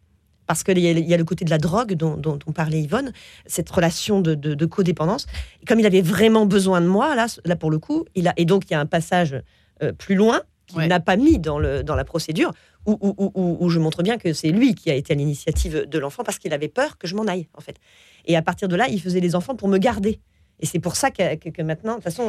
Parce 0.47 0.63
qu'il 0.63 0.77
y, 0.79 0.81
y 0.91 1.13
a 1.13 1.17
le 1.17 1.23
côté 1.23 1.45
de 1.45 1.49
la 1.51 1.57
drogue 1.57 1.93
dont, 1.93 2.17
dont, 2.17 2.37
dont 2.37 2.51
parlait 2.53 2.81
Yvonne, 2.81 3.13
cette 3.45 3.69
relation 3.69 4.19
de, 4.19 4.33
de- 4.35 4.55
de 4.55 4.65
codépendance. 4.65 5.25
Et 5.61 5.65
comme 5.65 5.79
il 5.79 5.85
avait 5.85 6.01
vraiment 6.01 6.45
besoin 6.45 6.81
de 6.81 6.87
moi, 6.87 7.15
là, 7.15 7.27
là 7.45 7.55
pour 7.55 7.71
le 7.71 7.77
coup, 7.79 8.03
il 8.15 8.27
a, 8.27 8.33
et 8.37 8.45
donc 8.45 8.63
il 8.69 8.73
y 8.73 8.75
a 8.75 8.79
un 8.79 8.85
passage 8.85 9.41
euh, 9.83 9.93
plus 9.93 10.15
loin 10.15 10.41
qu'il 10.67 10.77
Ouais. 10.79 10.87
n'a 10.87 11.01
pas 11.01 11.17
mis 11.17 11.39
dans, 11.39 11.59
le, 11.59 11.83
dans 11.83 11.95
la 11.95 12.05
procédure, 12.05 12.51
où, 12.85 12.97
où- 13.01 13.13
où- 13.17 13.31
où- 13.35 13.57
où 13.61 13.69
je 13.69 13.79
montre 13.79 14.03
bien 14.03 14.17
que 14.17 14.33
c'est 14.33 14.49
lui 14.51 14.75
qui 14.75 14.89
a 14.91 14.95
été 14.95 15.13
à 15.13 15.15
l'initiative 15.15 15.85
de 15.87 15.99
l'enfant 15.99 16.23
parce 16.23 16.37
qu'il 16.39 16.53
avait 16.53 16.67
peur 16.67 16.97
que 16.97 17.07
je 17.07 17.15
m'en 17.15 17.25
aille, 17.27 17.47
en 17.53 17.61
fait. 17.61 17.77
Et 18.25 18.35
à 18.35 18.41
partir 18.41 18.67
de 18.67 18.75
là, 18.75 18.87
il 18.89 19.01
faisait 19.01 19.19
les 19.19 19.35
enfants 19.35 19.55
pour 19.55 19.67
me 19.67 19.77
garder. 19.77 20.19
Et 20.59 20.65
c'est 20.65 20.79
pour 20.79 20.95
ça 20.95 21.11
que, 21.11 21.35
que- 21.35 21.49
que 21.49 21.61
maintenant, 21.61 21.91
de 21.93 21.95
toute 21.97 22.03
façon, 22.05 22.27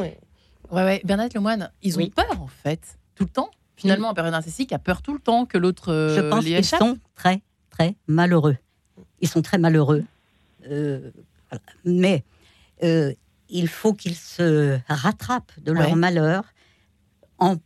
Ouais, 0.71 0.83
ouais. 0.83 1.01
Bernadette 1.03 1.35
Lemoine, 1.35 1.71
ils 1.83 1.95
ont 1.95 1.99
Oui. 1.99 2.09
peur, 2.09 2.41
en 2.41 2.47
fait, 2.47 2.97
tout 3.15 3.23
le 3.25 3.29
temps. 3.29 3.51
Finalement, 3.75 4.09
en 4.09 4.13
période 4.13 4.31
narcissique, 4.33 4.71
a 4.73 4.79
peur 4.79 5.01
tout 5.01 5.13
le 5.13 5.19
temps 5.19 5.45
que 5.45 5.57
l'autre 5.57 5.91
euh, 5.91 6.15
Je 6.15 6.21
pense 6.21 6.43
qu'ils 6.45 6.65
sont 6.65 6.97
très, 7.13 7.41
très 7.69 7.95
malheureux. 8.07 8.57
Ils 9.19 9.27
sont 9.27 9.41
très 9.41 9.57
malheureux. 9.57 10.03
Euh, 10.71 11.11
voilà. 11.51 11.61
mais 11.83 12.23
euh, 12.83 13.13
il 13.49 13.67
faut 13.67 13.93
qu'ils 13.93 14.15
se 14.15 14.79
rattrapent 14.87 15.51
de 15.61 15.71
leur 15.71 15.89
Ouais. 15.89 15.95
malheur 15.95 16.45
en, 17.37 17.57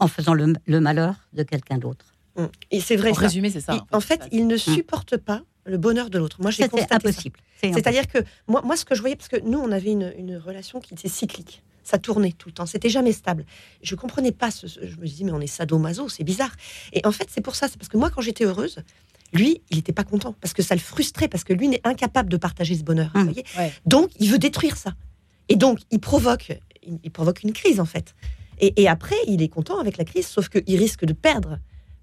en 0.00 0.08
faisant 0.08 0.34
le, 0.34 0.52
le 0.66 0.80
malheur 0.80 1.14
de 1.32 1.42
quelqu'un 1.44 1.78
d'autre. 1.78 2.11
Hum. 2.36 2.48
et 2.70 2.80
c'est 2.80 2.96
vrai. 2.96 3.10
En 3.10 3.14
ça. 3.14 3.20
résumé, 3.20 3.50
c'est 3.50 3.60
ça. 3.60 3.74
Il- 3.74 3.96
en 3.96 4.00
fait, 4.00 4.20
il 4.32 4.46
ne 4.46 4.56
supporte 4.56 5.16
pas 5.16 5.42
le 5.64 5.78
bonheur 5.78 6.10
de 6.10 6.18
l'autre. 6.18 6.40
Moi, 6.40 6.50
j'ai 6.50 6.64
C'est 6.64 6.68
constaté 6.68 6.94
impossible. 7.08 7.38
C'est 7.60 7.68
impossible. 7.68 7.74
C'est-à-dire 7.92 8.08
que 8.08 8.18
moi, 8.48 8.62
moi, 8.64 8.76
ce 8.76 8.84
que 8.84 8.94
je 8.94 9.00
voyais, 9.00 9.16
parce 9.16 9.28
que 9.28 9.40
nous, 9.40 9.58
on 9.58 9.70
avait 9.70 9.92
une, 9.92 10.12
une 10.18 10.36
relation 10.36 10.80
qui 10.80 10.94
était 10.94 11.08
cyclique. 11.08 11.62
Ça 11.84 11.98
tournait 11.98 12.32
tout 12.32 12.48
le 12.48 12.52
temps. 12.54 12.66
C'était 12.66 12.88
jamais 12.88 13.12
stable. 13.12 13.44
Je 13.82 13.94
comprenais 13.94 14.32
pas. 14.32 14.50
Ce, 14.50 14.66
ce- 14.68 14.86
je 14.86 14.96
me 14.96 15.06
dis, 15.06 15.24
mais 15.24 15.32
on 15.32 15.40
est 15.40 15.46
sadomaso, 15.46 16.08
c'est 16.08 16.24
bizarre. 16.24 16.52
Et 16.92 17.04
en 17.06 17.12
fait, 17.12 17.28
c'est 17.30 17.40
pour 17.40 17.54
ça. 17.56 17.68
C'est 17.68 17.76
parce 17.76 17.88
que 17.88 17.96
moi, 17.96 18.08
quand 18.10 18.20
j'étais 18.20 18.44
heureuse, 18.44 18.78
lui, 19.32 19.62
il 19.70 19.76
n'était 19.76 19.92
pas 19.92 20.04
content 20.04 20.34
parce 20.40 20.52
que 20.54 20.62
ça 20.62 20.74
le 20.74 20.80
frustrait, 20.80 21.26
parce 21.28 21.42
que 21.44 21.52
lui 21.52 21.68
n'est 21.68 21.80
incapable 21.84 22.28
de 22.28 22.36
partager 22.36 22.74
ce 22.76 22.82
bonheur. 22.84 23.10
vous 23.14 23.24
voyez 23.24 23.44
Ouais. 23.58 23.72
Donc, 23.86 24.10
il 24.20 24.30
veut 24.30 24.38
détruire 24.38 24.76
ça. 24.76 24.94
Et 25.48 25.56
donc, 25.56 25.80
il 25.90 25.98
provoque, 26.00 26.58
il, 26.86 26.98
il 27.02 27.10
provoque 27.10 27.42
une 27.42 27.52
crise, 27.52 27.80
en 27.80 27.84
fait. 27.84 28.14
Et, 28.60 28.80
et 28.82 28.88
après, 28.88 29.16
il 29.26 29.42
est 29.42 29.48
content 29.48 29.78
avec 29.80 29.96
la 29.96 30.04
crise, 30.04 30.26
sauf 30.26 30.48
qu'il 30.48 30.78
risque 30.78 31.04
de 31.04 31.12
perdre 31.12 31.58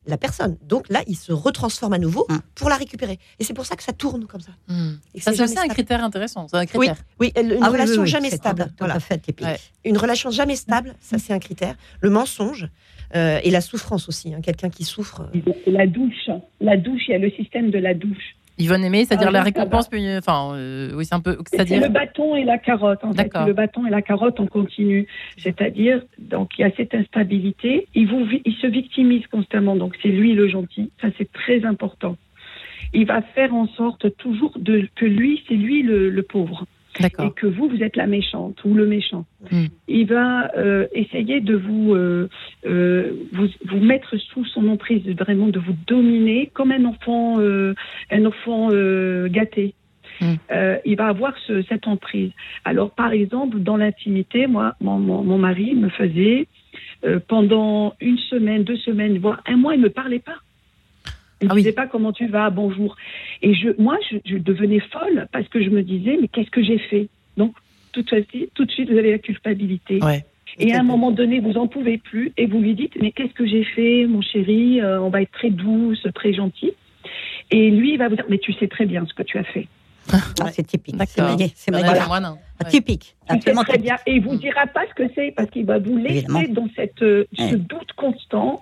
la 0.06 0.18
personne. 0.18 0.58
Donc 0.64 0.90
là, 0.90 1.02
il 1.08 1.16
se 1.16 1.32
retransforme 1.32 1.94
à 1.94 1.98
nouveau 2.00 2.26
Hum. 2.30 2.40
pour 2.56 2.70
la 2.70 2.76
récupérer. 2.78 3.20
Et 3.40 3.44
c'est 3.44 3.54
pour 3.54 3.66
ça 3.66 3.76
que 3.76 3.84
ça 3.84 3.94
tourne 3.94 4.26
comme 4.26 4.42
ça. 4.42 4.52
Que 4.68 5.22
Ça, 5.22 5.34
c'est 5.34 5.42
un 5.42 5.48
stable. 5.48 5.70
critère 5.74 6.04
intéressant. 6.04 6.48
Un 6.54 6.62
Oui, 6.62 6.68
critère. 6.68 6.96
oui, 7.20 7.32
une 7.40 7.58
Ah 7.62 7.70
relation 7.70 7.96
oui, 8.02 8.06
oui, 8.06 8.08
jamais 8.10 8.30
stable. 8.32 8.64
Tout, 8.64 8.70
tout 8.70 8.76
Voilà. 8.80 8.96
à 8.96 9.00
fait 9.00 9.18
typique. 9.20 9.46
Ouais. 9.46 9.60
Une 9.86 9.98
relation 9.98 10.32
jamais 10.32 10.56
stable, 10.56 10.96
ça 11.00 11.18
c'est 11.18 11.34
un 11.34 11.40
critère. 11.40 11.76
Le 12.02 12.10
mensonge 12.10 12.68
euh, 13.16 13.40
et 13.44 13.50
la 13.52 13.62
souffrance 13.62 14.08
aussi. 14.08 14.34
hein. 14.34 14.42
Quelqu'un 14.42 14.70
qui 14.70 14.84
souffre. 14.84 15.24
euh, 15.36 15.52
La 15.68 15.88
douche, 15.88 16.30
la 16.62 16.78
douche, 16.78 17.02
il 17.08 17.12
y 17.12 17.16
a 17.16 17.18
le 17.20 17.32
système 17.32 17.72
de 17.72 17.78
la 17.80 17.94
douche. 17.94 18.36
Yvonne 18.60 18.84
Aimé, 18.84 19.06
c'est-à-dire 19.06 19.30
Ah, 19.30 19.32
la 19.32 19.44
récompense, 19.44 19.88
puis, 19.88 20.06
enfin, 20.18 20.52
euh, 20.54 20.92
oui, 20.96 21.06
c'est 21.06 21.16
un 21.16 21.20
peu. 21.22 21.38
C'est 21.48 21.56
C'est-à-dire. 21.58 21.82
le 21.82 21.90
bâton 21.90 22.36
et 22.36 22.44
la 22.44 22.58
carotte, 22.58 23.04
en 23.04 23.12
fait. 23.14 23.24
D'accord. 23.24 23.48
Le 23.48 23.54
bâton 23.54 23.86
et 23.88 23.90
la 23.90 24.02
carotte 24.02 24.40
en 24.40 24.48
continu. 24.48 25.08
C'est-à-dire, 25.38 26.02
donc, 26.20 26.52
il 26.58 26.62
y 26.62 26.66
a 26.66 26.72
cette 26.76 26.94
instabilité. 26.94 27.88
Il, 27.96 28.08
vous, 28.08 28.26
vi- 28.26 28.42
il 28.46 28.54
se 28.56 28.68
victimise 28.68 29.26
constamment. 29.28 29.76
Donc, 29.76 29.96
c'est 30.02 30.10
lui 30.10 30.34
le 30.34 30.48
gentil. 30.48 30.92
Ça, 31.02 31.08
c'est 31.18 31.32
très 31.32 31.64
important. 31.66 32.18
Il 32.94 33.06
va 33.06 33.22
faire 33.22 33.54
en 33.54 33.68
sorte 33.68 34.16
toujours 34.18 34.54
de, 34.58 34.88
que 34.96 35.06
lui, 35.06 35.44
c'est 35.48 35.54
lui 35.56 35.82
le, 35.84 36.10
le 36.10 36.24
pauvre. 36.24 36.66
Et 37.00 37.32
que 37.32 37.48
vous, 37.48 37.70
vous 37.70 37.82
êtes 37.84 37.96
la 37.96 38.08
méchante 38.08 38.64
ou 38.66 38.74
le 38.74 38.86
méchant. 38.86 39.26
Hmm. 39.52 39.68
Il 39.88 40.08
va 40.08 40.52
euh, 40.58 40.88
essayer 40.92 41.40
de 41.40 41.56
vous, 41.56 41.94
euh, 41.94 42.30
euh, 42.66 43.12
vous, 43.32 43.48
vous 43.66 43.80
mettre 43.80 44.18
sous 44.18 44.44
son 44.46 44.68
emprise, 44.68 45.08
vraiment 45.18 45.48
de 45.48 45.60
vous 45.60 45.76
dominer 45.88 46.50
comme 46.54 46.72
un 46.72 46.86
enfant, 46.86 47.40
un 47.40 48.26
enfant 48.26 48.70
gâté. 49.28 49.76
Hmm. 50.22 50.36
Euh, 50.52 50.78
il 50.86 50.98
va 50.98 51.08
avoir 51.08 51.34
ce, 51.48 51.62
cette 51.64 51.88
emprise. 51.88 52.32
Alors, 52.66 52.92
par 52.92 53.14
exemple, 53.14 53.60
dans 53.60 53.78
l'intimité, 53.78 54.48
moi, 54.48 54.76
mon, 54.82 55.00
mon, 55.00 55.24
mon 55.24 55.38
mari 55.38 55.76
me 55.76 55.90
faisait 55.90 56.48
euh, 57.06 57.20
pendant 57.26 57.94
une 58.02 58.18
semaine, 58.18 58.64
deux 58.64 58.78
semaines, 58.78 59.18
voire 59.18 59.42
un 59.46 59.56
mois, 59.56 59.76
il 59.76 59.82
me 59.82 59.90
parlait 59.90 60.20
pas. 60.20 60.36
Il 61.42 61.46
ne 61.46 61.52
Ah 61.52 61.56
oui. 61.56 61.62
disait 61.62 61.74
pas 61.74 61.88
comment 61.88 62.12
tu 62.12 62.28
vas, 62.28 62.50
bonjour. 62.50 62.96
Et 63.42 63.54
je, 63.54 63.70
moi, 63.82 63.98
je, 64.12 64.18
je 64.26 64.38
devenais 64.38 64.80
folle 64.80 65.28
parce 65.32 65.48
que 65.48 65.62
je 65.64 65.70
me 65.70 65.84
disais, 65.84 66.18
mais 66.22 66.28
qu'est-ce 66.28 66.50
que 66.52 66.64
j'ai 66.64 66.78
fait? 66.80 67.08
Donc, 67.38 67.54
tout 67.94 68.02
de, 68.02 68.08
suite, 68.08 68.52
tout 68.54 68.66
de 68.66 68.72
suite, 68.72 68.90
vous 68.92 68.98
avez 68.98 69.12
la 69.12 69.18
culpabilité. 69.20 70.00
Ouais. 70.04 70.26
Et 70.58 70.74
à 70.74 70.80
un 70.80 70.84
moment 70.84 71.12
donné, 71.12 71.40
vous 71.40 71.58
en 71.58 71.68
pouvez 71.68 71.98
plus 71.98 72.34
et 72.36 72.46
vous 72.46 72.60
lui 72.60 72.74
dites 72.76 72.94
mais 73.00 73.12
qu'est-ce 73.12 73.34
que 73.34 73.46
j'ai 73.46 73.64
fait, 73.64 74.06
mon 74.08 74.22
chéri 74.22 74.82
Euh, 74.82 75.00
On 75.00 75.10
va 75.10 75.22
être 75.22 75.32
très 75.32 75.50
douce, 75.52 76.06
très 76.14 76.34
gentil. 76.34 76.72
Et 77.52 77.72
lui, 77.72 77.94
il 77.94 77.98
va 77.98 78.10
vous 78.10 78.16
dire 78.16 78.26
mais 78.30 78.40
tu 78.40 78.52
sais 78.54 78.68
très 78.68 78.86
bien 78.86 79.06
ce 79.06 79.14
que 79.14 79.24
tu 79.24 79.38
as 79.38 79.44
fait. 79.44 79.68
Ah, 80.12 80.52
c'est 80.52 80.66
typique. 80.66 80.96
C'est 81.08 81.22
magnifique. 81.22 81.54
C'est. 81.56 81.72
Lemoine. 81.72 82.26
Ah, 82.60 82.64
Ouais. 82.66 82.70
Typique. 82.72 83.16
Absolument 83.28 83.62
très 83.64 83.74
typique. 83.74 83.86
bien. 83.86 83.98
Et 84.06 84.16
il 84.16 84.22
vous 84.24 84.36
dira 84.36 84.68
pas 84.68 84.82
ce 84.90 84.94
que 84.94 85.10
c'est 85.16 85.32
parce 85.32 85.50
qu'il 85.50 85.66
va 85.66 85.80
vous 85.80 85.96
laisser 85.98 86.26
Évidemment. 86.26 86.42
dans 86.50 86.68
cette, 86.76 87.02
euh, 87.04 87.26
ce 87.38 87.44
Ouais. 87.44 87.52
doute 87.56 87.94
constant 87.96 88.62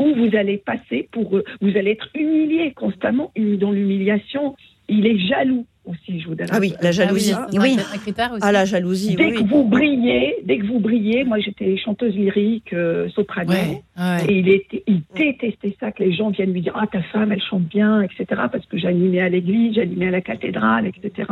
où 0.00 0.14
vous 0.16 0.36
allez 0.36 0.58
passer 0.58 1.08
pour, 1.12 1.36
euh, 1.36 1.44
vous 1.60 1.76
allez 1.76 1.92
être 1.92 2.08
humilié 2.14 2.72
constamment. 2.72 3.30
Dans 3.36 3.70
l'humiliation, 3.70 4.56
il 4.88 5.06
est 5.06 5.18
jaloux 5.28 5.64
aussi. 5.86 6.20
Je 6.20 6.28
vous 6.28 6.34
donne 6.34 6.48
Ah 6.50 6.58
oui, 6.60 6.74
la 6.82 6.88
Ah 6.88 6.92
jalousie. 6.92 7.32
oui, 7.34 7.46
c'est 7.50 7.56
un- 7.58 7.62
Oui. 7.62 7.76
un 7.94 7.98
critère 7.98 8.32
aussi. 8.32 8.40
Ah 8.44 8.52
la 8.52 8.64
jalousie. 8.64 9.14
Dès 9.16 9.26
oui, 9.26 9.34
que 9.34 9.48
vous 9.48 9.64
brillez, 9.64 10.36
dès 10.44 10.58
que 10.58 10.66
vous 10.66 10.80
brillez, 10.80 11.24
moi 11.24 11.38
j'étais 11.38 11.76
chanteuse 11.78 12.14
lyrique, 12.14 12.72
euh, 12.72 13.08
soprano. 13.10 13.50
Ouais. 13.52 13.82
ouais. 13.98 14.24
Et 14.28 14.38
il, 14.40 14.48
était, 14.48 14.82
il 14.86 15.02
détestait 15.14 15.76
ça 15.80 15.92
que 15.92 16.02
les 16.02 16.14
gens 16.14 16.30
viennent 16.30 16.52
lui 16.52 16.62
dire 16.62 16.72
Ah, 16.76 16.86
ta 16.86 17.02
femme, 17.02 17.32
elle 17.32 17.42
chante 17.42 17.64
bien, 17.64 18.02
etc. 18.02 18.24
Parce 18.52 18.66
que 18.66 18.78
j'animais 18.78 19.20
à 19.20 19.28
l'église, 19.28 19.74
j'animais 19.76 20.08
à 20.08 20.10
la 20.10 20.20
cathédrale, 20.20 20.86
etc. 20.86 21.28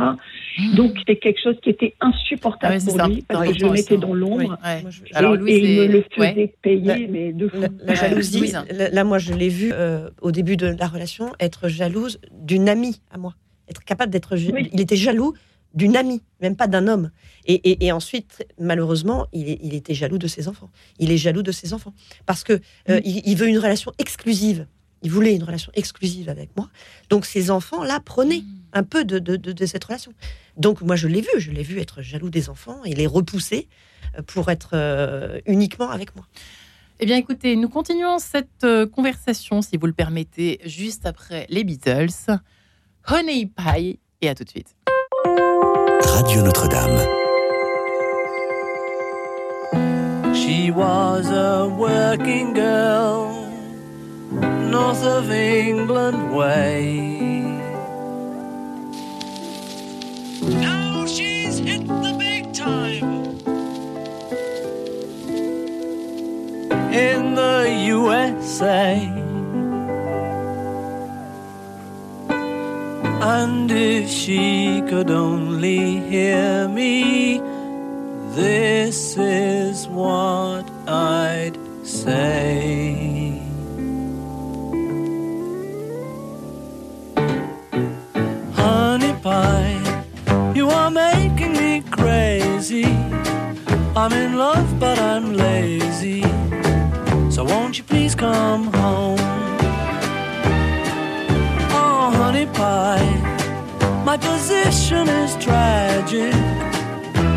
Donc, 0.75 0.93
c'était 0.99 1.17
quelque 1.17 1.39
chose 1.41 1.55
qui 1.61 1.69
était 1.69 1.93
insupportable 2.01 2.77
Ah 2.79 2.85
pour 2.85 2.95
ça. 2.95 3.07
lui, 3.07 3.23
parce 3.27 3.47
que 3.49 3.59
je 3.59 3.65
le 3.65 3.71
mettais 3.71 3.97
dans 3.97 4.13
l'ombre. 4.13 4.57
Alors, 5.13 5.35
et, 5.35 5.37
Louise 5.37 5.55
et 5.55 5.73
il 5.73 5.79
me 5.89 5.93
le 5.93 6.03
faisait 6.15 6.33
ouais. 6.35 6.53
payer, 6.61 7.07
mais 7.09 7.33
de 7.33 7.47
fou. 7.47 7.57
La, 7.85 7.93
jalousie, 7.93 8.53
là, 8.91 9.03
moi 9.03 9.17
je 9.19 9.33
l'ai 9.33 9.49
vu 9.49 9.71
euh, 9.73 10.09
au 10.21 10.31
début 10.31 10.57
de 10.57 10.67
la 10.79 10.87
relation, 10.87 11.31
être 11.39 11.67
jalouse 11.67 12.19
d'une 12.31 12.69
amie 12.69 13.01
à 13.11 13.17
moi. 13.17 13.33
Être 13.69 13.83
capable 13.83 14.11
d'être. 14.11 14.35
Oui. 14.35 14.69
Il 14.73 14.81
était 14.81 14.95
jaloux 14.95 15.33
d'une 15.75 15.97
amie, 15.97 16.23
même 16.41 16.55
pas 16.55 16.67
d'un 16.67 16.87
homme. 16.87 17.11
Et, 17.47 17.91
ensuite, 17.91 18.43
malheureusement, 18.59 19.27
il, 19.33 19.73
était 19.75 19.93
jaloux 19.93 20.17
de 20.17 20.27
ses 20.27 20.47
enfants. 20.47 20.71
Il 20.97 21.11
est 21.11 21.17
jaloux 21.17 21.43
de 21.43 21.51
ses 21.51 21.73
enfants 21.73 21.93
parce 22.25 22.43
que 22.43 22.59
euh, 22.89 22.99
il, 23.03 23.35
veut 23.35 23.47
une 23.47 23.59
relation 23.59 23.91
exclusive. 23.99 24.65
Il 25.03 25.11
voulait 25.11 25.35
une 25.35 25.43
relation 25.43 25.71
exclusive 25.75 26.29
avec 26.29 26.55
moi. 26.57 26.69
Donc 27.09 27.25
ces 27.25 27.51
enfants-là 27.51 27.99
prenaient 27.99 28.39
mm. 28.39 28.63
un 28.73 28.83
peu 28.83 29.03
de, 29.05 29.65
cette 29.65 29.83
relation. 29.83 30.13
Donc 30.57 30.81
moi, 30.81 30.95
je 30.95 31.07
l'ai 31.07 31.21
vu, 31.21 31.29
je 31.37 31.51
l'ai 31.51 31.61
vu 31.61 31.79
être 31.79 32.01
jaloux 32.01 32.29
des 32.29 32.49
enfants 32.49 32.83
et 32.85 32.95
les 32.95 33.05
repousser 33.05 33.67
euh, 34.17 34.21
pour 34.23 34.49
être 34.49 34.71
euh, 34.73 35.39
uniquement 35.45 35.91
avec 35.91 36.15
moi. 36.15 36.25
Eh 37.01 37.05
bien, 37.05 37.17
écoutez, 37.17 37.57
nous 37.57 37.67
continuons 37.67 38.17
cette 38.19 38.65
conversation, 38.93 39.61
si 39.61 39.75
vous 39.75 39.85
le 39.85 39.93
permettez, 39.93 40.61
juste 40.63 41.05
après 41.05 41.45
les 41.49 41.65
Beatles. 41.65 42.39
Honey 43.07 43.45
Pie, 43.45 43.99
et 44.21 44.29
à 44.29 44.33
tout 44.33 44.43
de 44.43 44.49
suite. 44.49 44.75
Radio 46.05 46.41
Notre-Dame. 46.41 46.97
She 50.33 50.71
was 50.71 51.29
a 51.29 51.67
working 51.67 52.53
girl, 52.53 53.47
north 54.71 55.03
of 55.03 55.29
England 55.29 56.35
way. 56.35 57.51
Now 60.41 61.05
she's 61.05 61.59
hit 61.59 61.87
the 61.87 62.15
big 62.17 62.53
time. 62.53 63.37
In 66.91 67.35
the 67.35 67.69
USA. 67.85 69.24
And 73.27 73.71
if 73.71 74.07
she 74.07 74.83
could 74.87 75.09
only 75.09 75.99
hear 76.11 76.67
me, 76.67 77.41
this 78.35 79.17
is 79.17 79.87
what 79.87 80.69
I'd 80.87 81.57
say. 81.83 83.41
Honey 88.53 89.13
pie, 89.23 90.03
you 90.53 90.69
are 90.69 90.91
making 90.91 91.53
me 91.53 91.81
crazy. 91.89 92.85
I'm 93.95 94.13
in 94.13 94.37
love, 94.37 94.79
but 94.79 94.99
I'm 94.99 95.33
lazy. 95.33 96.21
So 97.31 97.43
won't 97.43 97.79
you 97.79 97.83
please 97.85 98.13
come 98.13 98.71
home? 98.71 99.17
Oh, 101.71 102.11
honey 102.15 102.45
pie. 102.45 103.14
My 104.15 104.21
position 104.21 105.09
is 105.09 105.35
tragic. 105.43 106.31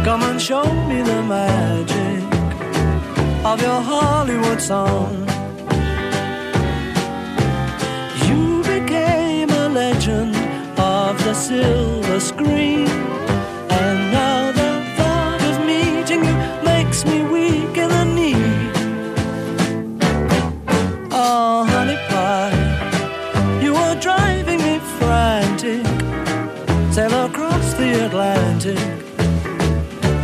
Come 0.04 0.22
and 0.22 0.40
show 0.40 0.62
me 0.86 1.02
the 1.02 1.22
magic 1.24 2.22
of 3.44 3.60
your 3.60 3.80
Hollywood 3.80 4.60
song. 4.62 5.26
You 8.28 8.62
became 8.62 9.50
a 9.50 9.68
legend 9.68 10.36
of 10.78 11.18
the 11.24 11.34
silver 11.34 12.20
screen, 12.20 12.86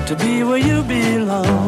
to 0.06 0.16
be 0.16 0.42
where 0.42 0.58
you 0.58 0.82
belong. 0.82 1.63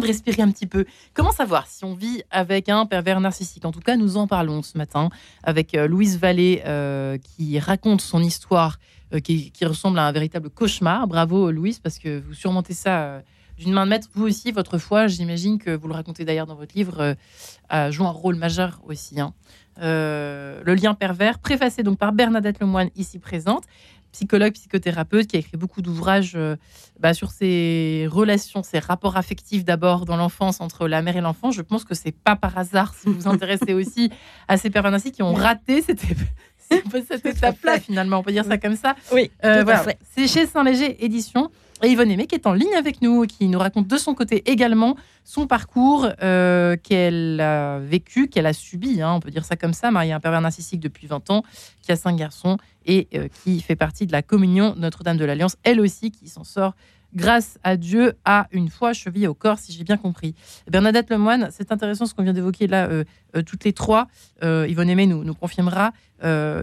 De 0.00 0.06
respirer 0.06 0.42
un 0.42 0.50
petit 0.50 0.66
peu. 0.66 0.84
Comment 1.14 1.32
savoir 1.32 1.66
si 1.66 1.84
on 1.84 1.94
vit 1.94 2.22
avec 2.30 2.68
un 2.68 2.86
pervers 2.86 3.20
narcissique? 3.20 3.64
En 3.64 3.72
tout 3.72 3.80
cas, 3.80 3.96
nous 3.96 4.16
en 4.16 4.26
parlons 4.26 4.62
ce 4.62 4.76
matin 4.76 5.10
avec 5.42 5.74
euh, 5.74 5.86
Louise 5.86 6.18
Vallée 6.18 6.62
euh, 6.66 7.18
qui 7.18 7.58
raconte 7.58 8.00
son 8.00 8.22
histoire 8.22 8.78
euh, 9.14 9.20
qui, 9.20 9.52
ressemble 9.62 9.98
à 9.98 10.06
un 10.06 10.12
véritable 10.12 10.50
cauchemar. 10.50 11.06
Bravo 11.06 11.50
Louise 11.50 11.78
parce 11.78 11.98
que 11.98 12.20
vous 12.20 12.34
surmontez 12.34 12.74
ça 12.74 13.22
d'une 13.58 13.72
main 13.72 13.84
de 13.84 13.90
maître. 13.90 14.08
Vous 14.14 14.26
aussi, 14.26 14.52
votre 14.52 14.78
foi, 14.78 15.06
j'imagine 15.06 15.58
que 15.58 15.70
vous 15.70 15.86
le 15.86 15.94
racontez 15.94 16.24
d'ailleurs 16.24 16.46
dans 16.46 16.54
votre 16.54 16.74
livre, 16.74 17.14
joue 17.90 18.06
un 18.06 18.10
rôle 18.10 18.36
majeur 18.36 18.80
aussi. 18.86 19.20
Hein. 19.20 19.34
le 19.76 20.74
lien 20.74 20.94
pervers, 20.94 21.38
préfacé 21.38 21.82
donc 21.82 21.98
par 21.98 22.12
Bernadette 22.12 22.58
Lemoine, 22.58 22.88
ici 22.96 23.18
présente 23.18 23.64
psychologue, 24.12 24.52
psychothérapeute, 24.52 25.26
qui 25.26 25.36
a 25.36 25.38
écrit 25.38 25.56
beaucoup 25.56 25.82
d'ouvrages 25.82 26.32
euh, 26.34 26.56
bah, 26.98 27.14
sur 27.14 27.30
ces 27.30 28.08
relations, 28.10 28.62
ces 28.62 28.78
rapports 28.78 29.16
affectifs 29.16 29.64
d'abord 29.64 30.04
dans 30.04 30.16
l'enfance 30.16 30.60
entre 30.60 30.88
la 30.88 31.02
mère 31.02 31.16
et 31.16 31.20
l'enfant. 31.20 31.50
Je 31.50 31.62
pense 31.62 31.84
que 31.84 31.94
c'est 31.94 32.12
pas 32.12 32.36
par 32.36 32.58
hasard 32.58 32.94
si 32.94 33.06
vous 33.06 33.14
vous 33.14 33.28
intéressez 33.28 33.74
aussi 33.74 34.10
à 34.48 34.56
ces 34.56 34.70
pères 34.70 34.86
ainsi 34.86 35.12
qui 35.12 35.22
ont 35.22 35.34
raté 35.34 35.82
cette, 35.82 36.02
cette 37.08 37.26
étape-là 37.26 37.80
finalement, 37.80 38.18
on 38.18 38.22
peut 38.22 38.32
dire 38.32 38.44
ça 38.44 38.58
comme 38.58 38.76
ça. 38.76 38.94
Oui. 39.12 39.30
Euh, 39.44 39.62
voilà. 39.64 39.84
C'est 40.14 40.26
chez 40.26 40.46
Saint-Léger 40.46 41.04
Édition. 41.04 41.50
Et 41.82 41.88
Yvonne 41.88 42.10
Aimé 42.10 42.26
qui 42.26 42.34
est 42.34 42.46
en 42.46 42.52
ligne 42.52 42.74
avec 42.74 43.00
nous, 43.00 43.26
qui 43.26 43.48
nous 43.48 43.58
raconte 43.58 43.86
de 43.86 43.96
son 43.96 44.14
côté 44.14 44.42
également 44.50 44.96
son 45.24 45.46
parcours 45.46 46.08
euh, 46.22 46.76
qu'elle 46.76 47.40
a 47.40 47.78
vécu, 47.78 48.28
qu'elle 48.28 48.46
a 48.46 48.52
subi, 48.52 49.00
hein, 49.00 49.14
on 49.14 49.20
peut 49.20 49.30
dire 49.30 49.44
ça 49.46 49.56
comme 49.56 49.72
ça, 49.72 49.90
mariée 49.90 50.12
à 50.12 50.16
un 50.16 50.20
pervers 50.20 50.42
narcissique 50.42 50.80
depuis 50.80 51.06
20 51.06 51.30
ans, 51.30 51.42
qui 51.80 51.90
a 51.90 51.96
cinq 51.96 52.16
garçons 52.16 52.58
et 52.84 53.08
euh, 53.14 53.28
qui 53.42 53.60
fait 53.60 53.76
partie 53.76 54.06
de 54.06 54.12
la 54.12 54.20
communion 54.20 54.74
Notre-Dame 54.76 55.16
de 55.16 55.24
l'Alliance, 55.24 55.56
elle 55.62 55.80
aussi 55.80 56.10
qui 56.10 56.28
s'en 56.28 56.44
sort 56.44 56.74
grâce 57.14 57.58
à 57.62 57.76
Dieu, 57.76 58.14
à 58.24 58.46
une 58.52 58.68
foi 58.68 58.92
chevillée 58.92 59.26
au 59.26 59.34
corps, 59.34 59.58
si 59.58 59.72
j'ai 59.72 59.84
bien 59.84 59.96
compris. 59.96 60.34
Bernadette 60.70 61.10
Lemoine, 61.10 61.48
c'est 61.50 61.72
intéressant 61.72 62.06
ce 62.06 62.14
qu'on 62.14 62.22
vient 62.22 62.32
d'évoquer 62.32 62.66
là, 62.66 62.88
euh, 62.88 63.04
euh, 63.36 63.42
toutes 63.42 63.64
les 63.64 63.72
trois. 63.72 64.06
Euh, 64.42 64.66
Yvonne 64.68 64.88
Aimé 64.88 65.06
nous, 65.06 65.24
nous 65.24 65.34
confirmera 65.34 65.92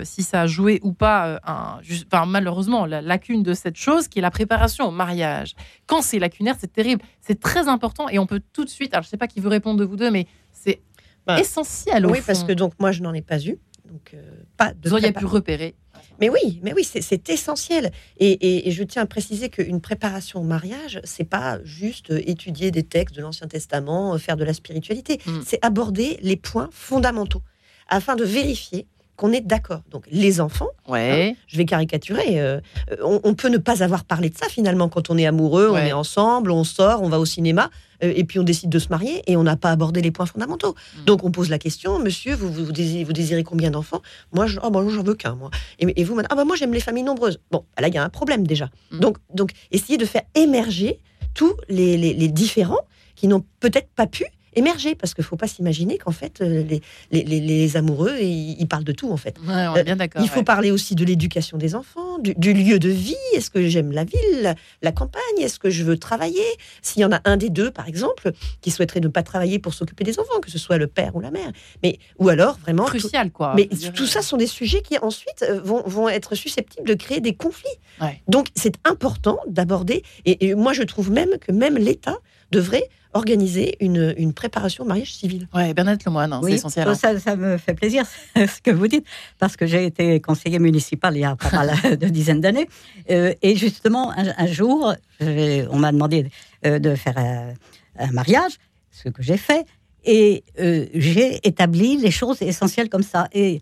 si 0.03 0.21
ça 0.21 0.41
a 0.41 0.47
joué 0.47 0.79
ou 0.83 0.93
pas, 0.93 1.39
un, 1.43 2.25
malheureusement, 2.27 2.85
la 2.85 3.01
lacune 3.01 3.41
de 3.41 3.55
cette 3.55 3.75
chose 3.75 4.07
qui 4.07 4.19
est 4.19 4.21
la 4.21 4.29
préparation 4.29 4.87
au 4.87 4.91
mariage. 4.91 5.55
Quand 5.87 6.03
c'est 6.03 6.19
lacunaire, 6.19 6.55
c'est 6.59 6.71
terrible. 6.71 7.01
C'est 7.21 7.39
très 7.39 7.67
important 7.67 8.07
et 8.07 8.19
on 8.19 8.27
peut 8.27 8.41
tout 8.53 8.65
de 8.65 8.69
suite, 8.69 8.93
alors 8.93 9.01
je 9.01 9.07
ne 9.07 9.11
sais 9.11 9.17
pas 9.17 9.25
qui 9.25 9.39
veut 9.39 9.49
répondre 9.49 9.79
de 9.79 9.85
vous 9.85 9.95
deux, 9.95 10.11
mais 10.11 10.27
c'est 10.51 10.79
bah, 11.25 11.39
essentiel. 11.39 12.05
oui, 12.05 12.19
parce 12.23 12.43
que 12.43 12.51
donc 12.51 12.73
moi, 12.79 12.91
je 12.91 13.01
n'en 13.01 13.15
ai 13.15 13.23
pas 13.23 13.39
eu. 13.39 13.57
Donc, 13.85 14.15
pas 14.57 14.73
de 14.73 14.87
vous 14.87 14.93
auriez 14.93 15.11
pu 15.11 15.25
repérer 15.25 15.73
mais 16.19 16.29
oui, 16.29 16.59
mais 16.63 16.73
oui, 16.73 16.83
c'est 16.83 17.29
essentiel. 17.29 17.91
Et, 18.19 18.69
je 18.71 18.83
tiens 18.83 19.03
à 19.03 19.05
préciser 19.05 19.49
qu'une 19.49 19.81
préparation 19.81 20.41
au 20.41 20.43
mariage, 20.43 20.99
c'est 21.03 21.23
pas 21.23 21.59
juste 21.63 22.11
étudier 22.11 22.71
des 22.71 22.83
textes 22.83 23.15
de 23.15 23.21
l'Ancien 23.21 23.47
Testament, 23.47 24.17
faire 24.17 24.37
de 24.37 24.43
la 24.43 24.53
spiritualité. 24.53 25.19
Hmm. 25.25 25.41
C'est 25.45 25.63
aborder 25.63 26.17
les 26.21 26.35
points 26.35 26.69
fondamentaux 26.71 27.41
afin 27.87 28.15
de 28.15 28.23
vérifier 28.23 28.87
qu'on 29.17 29.33
est 29.33 29.41
d'accord. 29.41 29.81
Donc 29.91 30.05
les 30.11 30.39
enfants, 30.39 30.69
Ouais. 30.87 31.35
je 31.47 31.57
vais 31.57 31.65
caricaturer, 31.65 32.39
euh, 32.39 32.61
on, 33.03 33.19
on 33.23 33.33
peut 33.33 33.49
ne 33.49 33.57
pas 33.57 33.83
avoir 33.83 34.05
parlé 34.05 34.29
de 34.29 34.37
ça 34.37 34.47
finalement 34.47 34.87
quand 34.87 35.09
on 35.09 35.17
est 35.17 35.25
amoureux, 35.25 35.69
on 35.71 35.77
est 35.77 35.91
ensemble, 35.91 36.51
on 36.51 36.63
sort, 36.63 37.01
on 37.01 37.09
va 37.09 37.19
au 37.19 37.25
cinéma, 37.25 37.69
euh, 38.03 38.13
et 38.15 38.23
puis 38.23 38.37
on 38.39 38.43
décide 38.43 38.69
de 38.69 38.79
se 38.79 38.89
marier 38.89 39.23
et 39.25 39.35
on 39.35 39.43
n'a 39.43 39.57
pas 39.57 39.71
abordé 39.71 40.01
les 40.01 40.11
points 40.11 40.27
fondamentaux. 40.27 40.75
Mm. 41.01 41.05
Donc 41.05 41.23
on 41.23 41.31
pose 41.31 41.49
la 41.49 41.57
question, 41.59 41.99
monsieur, 41.99 42.35
vous, 42.35 42.51
vous, 42.53 42.65
vous 42.65 42.71
désirez, 42.71 43.03
vous 43.03 43.13
désirez 43.13 43.43
combien 43.43 43.71
d'enfants? 43.71 44.01
Moi, 44.31 44.45
je, 44.45 44.59
oh, 44.63 44.69
bah, 44.69 44.81
j'en 44.87 45.03
veux 45.03 45.15
qu'un, 45.15 45.33
moi. 45.35 45.49
Et, 45.79 45.99
et 45.99 46.03
vous, 46.03 46.17
ah, 46.29 46.35
bah, 46.35 46.45
moi 46.45 46.55
j'aime 46.55 46.73
les 46.73 46.79
familles 46.79 47.03
nombreuses. 47.03 47.39
Bon, 47.51 47.65
bah, 47.75 47.81
là 47.81 47.87
il 47.87 47.93
y 47.95 47.97
a 47.97 48.03
un 48.03 48.09
problème 48.09 48.45
déjà. 48.45 48.69
Mm. 48.91 48.99
Donc, 48.99 49.17
donc 49.33 49.49
essayez 49.71 49.97
de 49.97 50.05
faire 50.05 50.23
émerger 50.35 50.99
tous 51.33 51.53
les, 51.69 51.97
les- 51.97 52.13
les 52.13 52.27
différents 52.27 52.81
qui 53.15 53.27
n'ont 53.27 53.43
peut-être 53.59 53.89
pas 53.95 54.05
pu 54.05 54.25
émerger, 54.57 54.95
parce 54.95 55.13
qu'il 55.13 55.21
ne 55.23 55.27
faut 55.27 55.37
pas 55.37 55.47
s'imaginer 55.47 55.97
qu'en 55.97 56.11
fait, 56.11 56.41
euh, 56.41 56.63
les, 56.63 56.81
les, 57.11 57.23
les- 57.23 57.39
les 57.39 57.77
amoureux, 57.77 58.15
ils, 58.19 58.55
ils 58.59 58.67
parlent 58.67 58.83
de 58.83 58.91
tout, 58.91 59.11
en 59.11 59.17
fait. 59.17 59.35
Ouais, 59.47 59.67
on 59.67 59.75
est 59.75 59.83
bien 59.83 59.95
d'accord. 59.95 60.21
Il 60.21 60.29
faut 60.29 60.39
ouais. 60.39 60.43
parler 60.43 60.71
aussi 60.71 60.95
de 60.95 61.05
l'éducation 61.05 61.57
des 61.57 61.75
enfants, 61.75 62.17
du, 62.19 62.33
du 62.35 62.53
lieu 62.53 62.79
de 62.79 62.89
vie. 62.89 63.15
Est-ce 63.33 63.49
que 63.49 63.67
j'aime 63.67 63.91
la 63.91 64.03
ville, 64.03 64.55
la, 64.81 64.91
campagne? 64.91 65.21
Est-ce 65.39 65.59
que 65.59 65.69
je 65.69 65.83
veux 65.83 65.97
travailler? 65.97 66.43
S'il 66.81 67.01
y 67.01 67.05
en 67.05 67.11
a 67.11 67.21
un 67.25 67.37
des 67.37 67.49
deux, 67.49 67.71
par 67.71 67.87
exemple, 67.87 68.31
qui 68.61 68.71
souhaiterait 68.71 68.99
ne 68.99 69.07
pas 69.07 69.23
travailler 69.23 69.59
pour 69.59 69.73
s'occuper 69.73 70.03
des 70.03 70.19
enfants, 70.19 70.39
que 70.41 70.49
ce 70.51 70.57
soit 70.57 70.77
le 70.77 70.87
père 70.87 71.15
ou 71.15 71.19
la 71.21 71.31
mère, 71.31 71.51
mais 71.83 71.99
ou 72.19 72.29
alors 72.29 72.57
vraiment 72.57 72.85
crucial, 72.85 73.31
quoi. 73.31 73.53
mais 73.55 73.67
tout 73.95 74.05
ça 74.07 74.21
sont 74.21 74.37
des 74.37 74.47
sujets 74.47 74.81
qui 74.81 74.97
ensuite 74.97 75.43
euh, 75.43 75.61
vont, 75.61 75.83
vont 75.85 76.09
être 76.09 76.35
susceptibles 76.35 76.87
de 76.87 76.93
créer 76.93 77.19
des 77.21 77.35
conflits. 77.35 77.69
Ouais. 78.01 78.21
Donc 78.27 78.47
c'est 78.55 78.75
important 78.85 79.37
d'aborder, 79.47 80.03
et, 80.25 80.47
et 80.47 80.55
moi 80.55 80.73
je 80.73 80.83
trouve 80.83 81.11
même 81.11 81.37
que 81.39 81.51
même 81.51 81.77
l'État 81.77 82.17
devrait 82.51 82.89
organiser 83.13 83.77
une, 83.79 84.13
une 84.17 84.33
préparation 84.33 84.83
au 84.83 84.87
mariage 84.87 85.13
civil. 85.13 85.47
Ouais, 85.53 85.73
Bernadette 85.73 86.05
Lemoine, 86.05 86.33
hein, 86.33 86.41
c'est 86.43 86.53
essentiel. 86.53 86.87
hein. 86.87 86.93
ça, 86.95 87.17
ça 87.19 87.35
me 87.35 87.57
fait 87.57 87.73
plaisir 87.73 88.03
ce 88.35 88.61
que 88.61 88.69
vous 88.71 88.87
dites, 88.87 89.05
parce 89.39 89.55
que 89.57 89.65
j'ai 89.65 89.85
été 89.85 90.19
conseiller 90.21 90.59
municipal 90.59 91.15
il 91.15 91.21
y 91.21 91.25
a 91.25 91.35
pas 91.35 91.49
mal 91.51 91.97
de 91.97 92.07
dizaines 92.07 92.41
d'années. 92.41 92.67
Euh, 93.09 93.33
et 93.41 93.55
justement, 93.55 94.11
un, 94.11 94.33
un 94.37 94.47
jour, 94.47 94.93
on 95.19 95.77
m'a 95.79 95.91
demandé 95.91 96.29
euh, 96.65 96.79
de 96.79 96.93
faire 96.95 97.17
un, 97.17 97.53
un 97.97 98.11
mariage, 98.11 98.53
ce 98.91 99.09
que 99.09 99.23
j'ai 99.23 99.37
fait, 99.37 99.65
et 100.05 100.43
euh, 100.59 100.85
j'ai 100.93 101.39
établi 101.47 101.97
les 101.97 102.11
choses 102.11 102.41
essentielles 102.41 102.89
comme 102.89 103.03
ça. 103.03 103.27
Et 103.33 103.61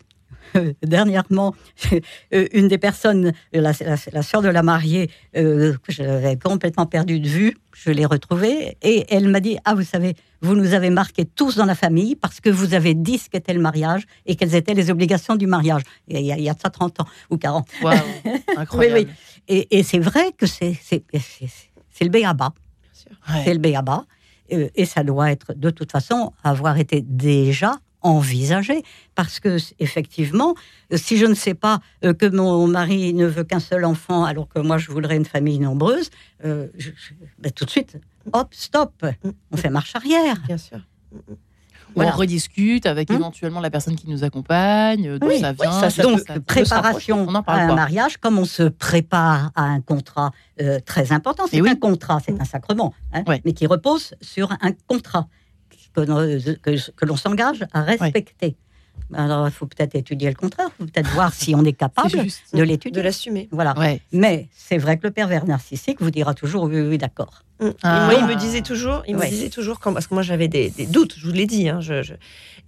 euh, 0.56 0.74
dernièrement, 0.84 1.56
euh, 2.34 2.48
une 2.54 2.68
des 2.68 2.78
personnes, 2.78 3.34
la, 3.54 3.72
la, 3.80 3.96
la 4.12 4.22
sœur 4.22 4.41
de 4.41 4.50
la 4.50 4.64
mariée, 4.64 5.10
euh, 5.36 5.76
que 5.84 5.91
j'avais 5.91 6.38
complètement 6.38 6.86
perdue 6.86 7.20
de 7.20 7.28
vue, 7.28 7.58
je 7.74 7.91
l'ai 7.91 8.06
retrouvée 8.06 8.78
et 8.82 9.06
elle 9.14 9.28
m'a 9.30 9.39
dit 9.39 9.58
Ah, 9.66 9.76
vous 9.76 9.84
savez, 9.84 10.16
vous 10.41 10.56
nous 10.56 10.74
avez 10.74 10.89
marqués 10.89 11.26
tous 11.26 11.56
dans 11.56 11.66
la 11.66 11.76
famille 11.76 12.16
parce 12.16 12.39
que 12.39 12.50
vous 12.50 12.74
avez 12.74 12.93
dit 12.93 13.18
ce 13.18 13.30
qu'était 13.30 13.54
le 13.54 13.60
mariage 13.62 14.04
et 14.26 14.36
quelles 14.36 14.56
étaient 14.56 14.74
les 14.74 14.89
obligations 14.89 15.36
du 15.36 15.48
mariage. 15.48 15.82
Il 16.08 16.20
y 16.20 16.32
a, 16.32 16.38
il 16.38 16.43
y 16.43 16.50
a 16.50 16.54
de 16.54 16.60
ça 16.60 16.70
30 16.70 17.02
ans 17.02 17.08
ou 17.30 17.38
40. 17.38 17.68
Waouh, 17.82 17.98
incroyable. 18.58 19.08
Oui, 19.08 19.08
Et, 19.48 19.80
et 19.80 19.84
c'est 19.84 20.00
vrai 20.00 20.32
que 20.38 20.46
c'est 20.46 20.78
le 22.02 22.10
béaba. 22.10 22.54
Ouais. 23.30 23.41
C'est 23.43 23.54
le 23.54 23.60
béaba. 23.60 24.06
Euh, 24.54 24.70
et 24.76 24.86
ça 24.86 25.04
doit 25.04 25.32
être, 25.32 25.54
de 25.54 25.70
toute 25.70 25.91
façon, 25.91 26.32
avoir 26.43 26.78
été 26.78 27.02
déjà 27.02 27.80
envisagé. 28.06 28.84
Parce 29.16 29.39
que, 29.39 29.58
effectivement, 29.80 30.56
euh, 30.93 30.97
si 30.97 31.18
je 31.18 31.26
ne 31.26 31.34
sais 31.36 31.53
pas 31.53 31.80
euh, 32.03 32.14
que 32.14 32.26
mon 32.26 32.68
mari 32.68 33.14
ne 33.14 33.26
veut 33.26 33.43
qu'un 33.43 33.60
seul 33.60 33.86
enfant, 33.86 34.24
alors 34.26 34.47
que 34.47 34.60
moi, 34.60 34.78
je 34.78 34.91
voudrais 34.91 35.16
une 35.18 35.26
famille 35.26 35.60
nombreuse, 35.60 36.10
euh, 36.43 36.68
je- 36.78 36.91
je- 36.91 37.14
ben, 37.39 37.51
tout 37.51 37.66
de 37.66 37.70
suite, 37.70 37.97
hop, 38.34 38.49
stop, 38.51 39.06
on 39.51 39.58
fait 39.58 39.70
marche 39.70 39.95
arrière. 39.95 40.38
Bien 40.47 40.58
sûr. 40.58 40.80
Voilà. 41.95 42.14
on 42.14 42.18
rediscute 42.18 42.88
avec 42.88 43.10
Hum. 43.10 43.16
éventuellement 43.18 43.62
la 43.62 43.70
personne 43.70 43.95
qui 43.95 44.10
nous 44.10 44.26
accompagne, 44.26 45.18
d'où 45.18 45.28
Oui, 45.28 45.39
ça 45.39 45.51
oui, 45.51 45.58
vient. 45.62 45.72
ça, 45.80 45.89
ça 45.89 46.03
d'où 46.03 46.10
Donc, 46.10 46.20
ça 46.28 46.39
préparation 46.41 47.26
On 47.26 47.34
à 47.36 47.38
un 47.38 47.41
pas. 47.43 47.74
mariage, 47.74 48.18
comme 48.18 48.38
on 48.38 48.43
se 48.43 48.64
prépare 48.64 49.51
à 49.56 49.64
un 49.64 49.80
contrat 49.80 50.32
euh, 50.60 50.80
très 50.86 51.14
important. 51.14 51.45
C'est 51.49 51.58
Et 51.58 51.62
oui. 51.62 51.70
un 51.70 51.76
contrat, 51.76 52.20
c'est 52.26 52.38
un 52.41 52.43
sacrement, 52.43 52.93
hein, 53.14 53.24
Ouais. 53.28 53.41
mais 53.45 53.53
qui 53.53 53.66
repose 53.66 54.14
sur 54.20 54.51
un 54.51 54.72
contrat 54.88 55.28
que, 55.96 56.02
l'on- 56.02 56.56
que- 56.62 56.91
que 56.91 57.06
l'on 57.06 57.16
s'engage 57.16 57.66
à 57.74 57.82
respecter. 57.84 58.56
Alors, 59.14 59.48
il 59.48 59.52
faut 59.52 59.68
peut-être 59.68 59.93
étudier 59.96 60.30
le 60.30 60.36
contrat, 60.36 60.64
il 60.68 60.72
faut 60.86 60.91
peut-être 60.91 61.10
voir 61.12 61.32
si 61.34 61.54
on 61.54 61.64
est 61.64 61.74
capable 61.86 62.12
de 62.54 62.64
l'étudier. 62.64 63.00
De 63.00 63.02
l'assumer. 63.02 63.48
Voilà. 63.52 63.78
Ouais. 63.78 64.02
Mais 64.12 64.48
c'est 64.56 64.78
vrai 64.78 64.98
que 64.98 65.04
le 65.06 65.12
pervers 65.12 65.46
narcissique 65.46 66.02
vous 66.02 66.12
dira 66.12 66.34
toujours 66.34 66.64
oui, 66.64 66.82
oui, 66.82 66.98
d'accord. 66.98 67.43
Mm. 67.60 67.70
Ah. 67.84 68.06
moi, 68.10 68.16
il 68.20 68.26
me 68.26 68.36
disait 68.36 68.62
toujours, 68.62 69.04
il 69.08 69.16
me 69.16 69.26
disait 69.28 69.50
toujours, 69.50 69.80
quand, 69.80 69.93
parce 69.93 70.08
que 70.08 70.14
moi 70.14 70.24
j'avais 70.24 70.48
des, 70.48 70.70
des 70.72 70.86
doutes, 70.88 71.16
je 71.18 71.26
vous 71.28 71.34
l'ai 71.34 71.46
dit, 71.46 71.70
hein, 71.70 71.82
je, 71.82 72.02
je- 72.04 72.14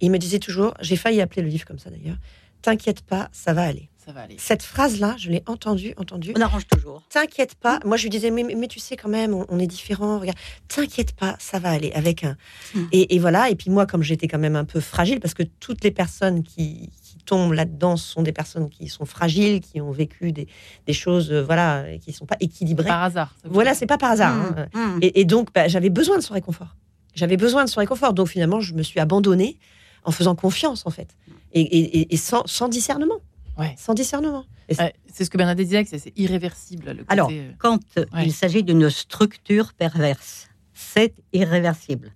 il 0.00 0.10
me 0.10 0.18
disait 0.18 0.38
toujours, 0.38 0.74
j'ai 0.80 0.96
failli 0.96 1.20
appeler 1.20 1.42
le 1.42 1.48
livre 1.48 1.64
comme 1.66 1.78
ça 1.78 1.90
d'ailleurs, 1.90 2.16
t'inquiète 2.62 3.02
pas, 3.02 3.28
ça 3.32 3.52
va 3.52 3.62
aller. 3.64 3.88
Ça 4.08 4.14
va 4.14 4.22
aller. 4.22 4.36
Cette 4.38 4.62
phrase-là, 4.62 5.16
je 5.18 5.28
l'ai 5.28 5.42
entendue, 5.46 5.92
entendue. 5.98 6.32
On 6.34 6.40
arrange 6.40 6.66
toujours. 6.66 7.02
T'inquiète 7.10 7.54
pas. 7.56 7.78
Moi, 7.84 7.98
je 7.98 8.04
lui 8.04 8.08
disais, 8.08 8.30
mais, 8.30 8.42
mais 8.42 8.66
tu 8.66 8.78
sais 8.78 8.96
quand 8.96 9.10
même, 9.10 9.34
on, 9.34 9.44
on 9.50 9.58
est 9.58 9.66
différents. 9.66 10.18
Regarde, 10.18 10.38
t'inquiète 10.66 11.12
pas, 11.12 11.36
ça 11.38 11.58
va 11.58 11.68
aller 11.68 11.92
avec 11.92 12.24
un. 12.24 12.34
Mm. 12.74 12.80
Et, 12.92 13.14
et 13.14 13.18
voilà. 13.18 13.50
Et 13.50 13.54
puis 13.54 13.68
moi, 13.68 13.84
comme 13.84 14.02
j'étais 14.02 14.26
quand 14.26 14.38
même 14.38 14.56
un 14.56 14.64
peu 14.64 14.80
fragile, 14.80 15.20
parce 15.20 15.34
que 15.34 15.42
toutes 15.42 15.84
les 15.84 15.90
personnes 15.90 16.42
qui, 16.42 16.88
qui 17.02 17.18
tombent 17.26 17.52
là-dedans 17.52 17.98
sont 17.98 18.22
des 18.22 18.32
personnes 18.32 18.70
qui 18.70 18.88
sont 18.88 19.04
fragiles, 19.04 19.60
qui 19.60 19.82
ont 19.82 19.90
vécu 19.90 20.32
des, 20.32 20.48
des 20.86 20.92
choses, 20.94 21.30
euh, 21.30 21.42
voilà, 21.42 21.84
qui 21.98 22.14
sont 22.14 22.24
pas 22.24 22.36
équilibrées. 22.40 22.86
Par 22.88 23.02
hasard. 23.02 23.34
Voilà, 23.44 23.74
c'est 23.74 23.84
pas 23.84 23.98
par 23.98 24.12
hasard. 24.12 24.32
hein. 24.34 24.68
Mmh. 24.72 24.98
Et, 25.02 25.20
et 25.20 25.24
donc, 25.26 25.52
bah, 25.54 25.68
j'avais 25.68 25.90
besoin 25.90 26.16
de 26.16 26.22
son 26.22 26.32
réconfort. 26.32 26.76
J'avais 27.14 27.36
besoin 27.36 27.62
de 27.62 27.68
son 27.68 27.80
réconfort. 27.80 28.14
Donc 28.14 28.28
finalement, 28.28 28.60
je 28.62 28.72
me 28.72 28.82
suis 28.82 29.00
abandonnée 29.00 29.58
en 30.04 30.12
faisant 30.12 30.34
confiance, 30.34 30.86
en 30.86 30.90
fait. 30.90 31.14
Et, 31.52 31.60
et- 31.60 31.98
et- 32.00 32.14
et 32.14 32.16
sans, 32.16 32.46
sans 32.46 32.68
discernement. 32.68 33.18
Ouais. 33.58 33.74
Sans 33.76 33.94
discernement. 33.94 34.44
C'est- 34.70 35.24
ce 35.24 35.30
que 35.30 35.36
Bernadette 35.36 35.66
disait, 35.66 35.84
c'est- 35.84 36.12
irréversible. 36.16 36.86
Le 36.90 36.94
côté, 36.98 37.06
Alors, 37.08 37.30
euh, 37.32 37.52
quand 37.58 37.80
Ouais. 37.96 38.24
il 38.26 38.32
s'agit 38.32 38.62
d'une 38.62 38.88
structure 38.90 39.72
perverse, 39.74 40.48
c'est 40.74 41.14
irréversible. 41.32 42.12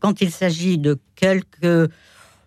Quand 0.00 0.20
il 0.20 0.30
s'agit 0.30 0.78
de 0.78 0.98
quelques, 1.16 1.90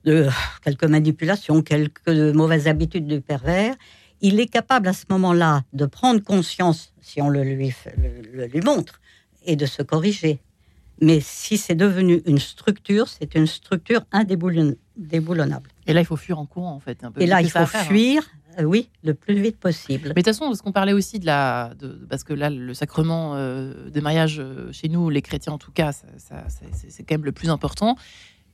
de 0.06 0.28
quelques 0.64 0.86
manipulations, 0.86 1.62
quelques 1.62 2.08
mauvaises 2.10 2.68
habitudes 2.68 3.08
du 3.08 3.22
pervers, 3.22 3.76
il 4.22 4.40
est 4.40 4.48
capable 4.48 4.88
à 4.88 4.94
ce 4.94 5.06
moment-là 5.10 5.64
de 5.74 5.86
prendre 5.86 6.22
conscience, 6.24 6.94
si 7.02 7.22
on 7.22 7.30
le 7.30 7.44
lui, 7.44 7.74
le- 7.98 8.22
le 8.38 8.46
lui 8.48 8.62
montre, 8.62 9.02
et 9.46 9.56
de 9.56 9.66
se 9.66 9.82
corriger. 9.84 10.40
Mais 11.02 11.20
si 11.20 11.58
c'est 11.58 11.76
devenu 11.76 12.22
une 12.28 12.38
structure, 12.40 13.08
c'est 13.08 13.34
une 13.36 13.48
structure 13.48 14.02
indéboulon- 14.12 14.76
indéboulonnable. 15.00 15.71
Et 15.88 15.94
là, 15.94 16.02
il 16.02 16.06
faut 16.06 16.16
fuir 16.18 16.40
en 16.40 16.46
courant, 16.46 16.72
en 16.74 16.80
fait. 16.80 17.04
un 17.04 17.12
peu 17.12 17.22
Et 17.22 17.26
là, 17.26 17.42
il 17.42 17.50
faut 17.50 17.66
faire, 17.66 17.82
hein. 17.82 17.86
fuir, 17.86 18.24
euh, 18.60 18.64
oui, 18.64 18.90
le 19.04 19.14
plus 19.14 19.40
vite 19.42 19.58
possible. 19.58 20.10
Mais 20.10 20.10
de 20.10 20.16
toute 20.20 20.26
façon, 20.26 20.46
parce 20.48 20.62
qu'on 20.62 20.72
parlait 20.72 20.94
aussi 20.94 21.20
de 21.20 21.26
la. 21.26 21.74
De, 21.80 21.88
parce 22.10 22.24
que 22.24 22.34
là, 22.34 22.50
le 22.50 22.74
sacrement 22.74 23.34
euh, 23.36 23.90
des 23.90 24.02
mariages, 24.02 24.40
euh, 24.40 24.72
chez 24.72 24.90
nous, 24.90 25.10
les 25.10 25.22
chrétiens 25.22 25.54
en 25.54 25.58
tout 25.58 25.72
cas, 25.72 25.92
ça- 25.92 26.08
ça- 26.18 26.46
c'est 26.88 27.04
quand 27.04 27.16
même 27.16 27.26
le 27.26 27.32
plus 27.32 27.50
important. 27.50 27.96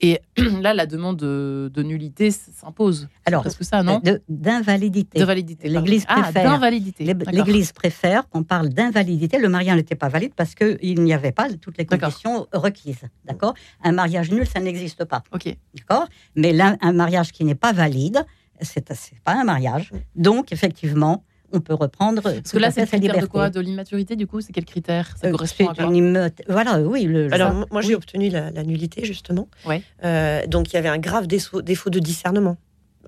Et 0.02 0.20
là, 0.62 0.74
la 0.74 0.86
demande 0.86 1.18
de, 1.18 1.72
de 1.74 1.84
nullité 1.84 2.30
s'impose. 2.32 3.08
Alors, 3.26 3.44
Parce 3.44 3.56
que 3.56 3.64
ça, 3.64 3.82
non? 3.84 4.00
De- 4.04 4.22
D'invalidité. 4.30 5.20
De 5.20 5.26
validité. 5.26 5.68
pardon. 5.70 5.80
L'Église 5.86 6.06
Ah, 6.08 6.22
préfère. 6.22 6.60
L'Église 7.32 7.72
préfère 7.72 8.30
qu'on 8.30 8.44
parle 8.44 8.70
d'invalidité. 8.70 9.40
Le 9.40 9.50
mariage 9.50 9.76
n'était 9.78 9.96
pas 9.96 10.10
valide 10.10 10.34
parce 10.36 10.54
qu'il 10.56 11.02
n'y 11.04 11.14
avait 11.14 11.32
pas 11.32 11.48
toutes 11.60 11.78
les 11.78 11.86
conditions 11.86 12.48
requises. 12.54 13.02
D'accord? 13.26 13.54
Un 13.84 13.92
mariage 13.92 14.32
nul, 14.32 14.46
ça 14.46 14.60
n'existe 14.60 15.04
pas. 15.06 15.24
Ok. 15.34 15.56
D'accord? 15.76 16.08
Mais 16.36 16.54
là, 16.54 16.78
un 16.82 16.94
mariage 16.94 17.32
qui 17.32 17.44
n'est 17.44 17.56
pas 17.56 17.74
valide, 17.74 18.26
c'est 18.62 18.86
pas 19.24 19.34
un 19.34 19.44
mariage. 19.44 19.92
Donc, 20.16 20.52
effectivement, 20.52 21.24
on 21.54 21.60
peut 21.62 21.74
reprendre. 21.74 22.22
Parce 22.22 22.52
que 22.52 22.58
là, 22.58 22.72
c'est 22.72 22.82
le 22.82 22.88
critère 22.88 23.20
de 23.20 23.26
quoi 23.26 23.50
De 23.50 23.60
l'immaturité, 23.60 24.16
du 24.16 24.28
coup 24.28 24.42
C'est 24.42 24.52
quel 24.54 24.66
critère 24.66 25.16
Ça 25.18 25.28
Euh, 25.28 25.32
correspond 25.32 25.68
à 25.70 25.76
quoi 25.76 25.86
une 25.86 26.32
Voilà, 26.48 26.80
oui. 26.82 27.04
Le, 27.04 27.34
Alors, 27.34 27.52
ça- 27.52 27.66
moi, 27.72 27.82
j'ai 27.82 27.96
obtenu 27.96 28.30
la, 28.30 28.52
la 28.52 28.64
nullité, 28.64 29.06
justement. 29.06 29.48
Ouais. 29.66 29.82
Euh, 30.04 30.46
donc, 30.48 30.72
il 30.72 30.76
y 30.76 30.78
avait 30.78 30.90
un 30.90 30.98
grave 31.00 31.28
défaut, 31.28 31.62
défaut 31.62 31.90
de 31.90 32.00
discernement. 32.00 32.58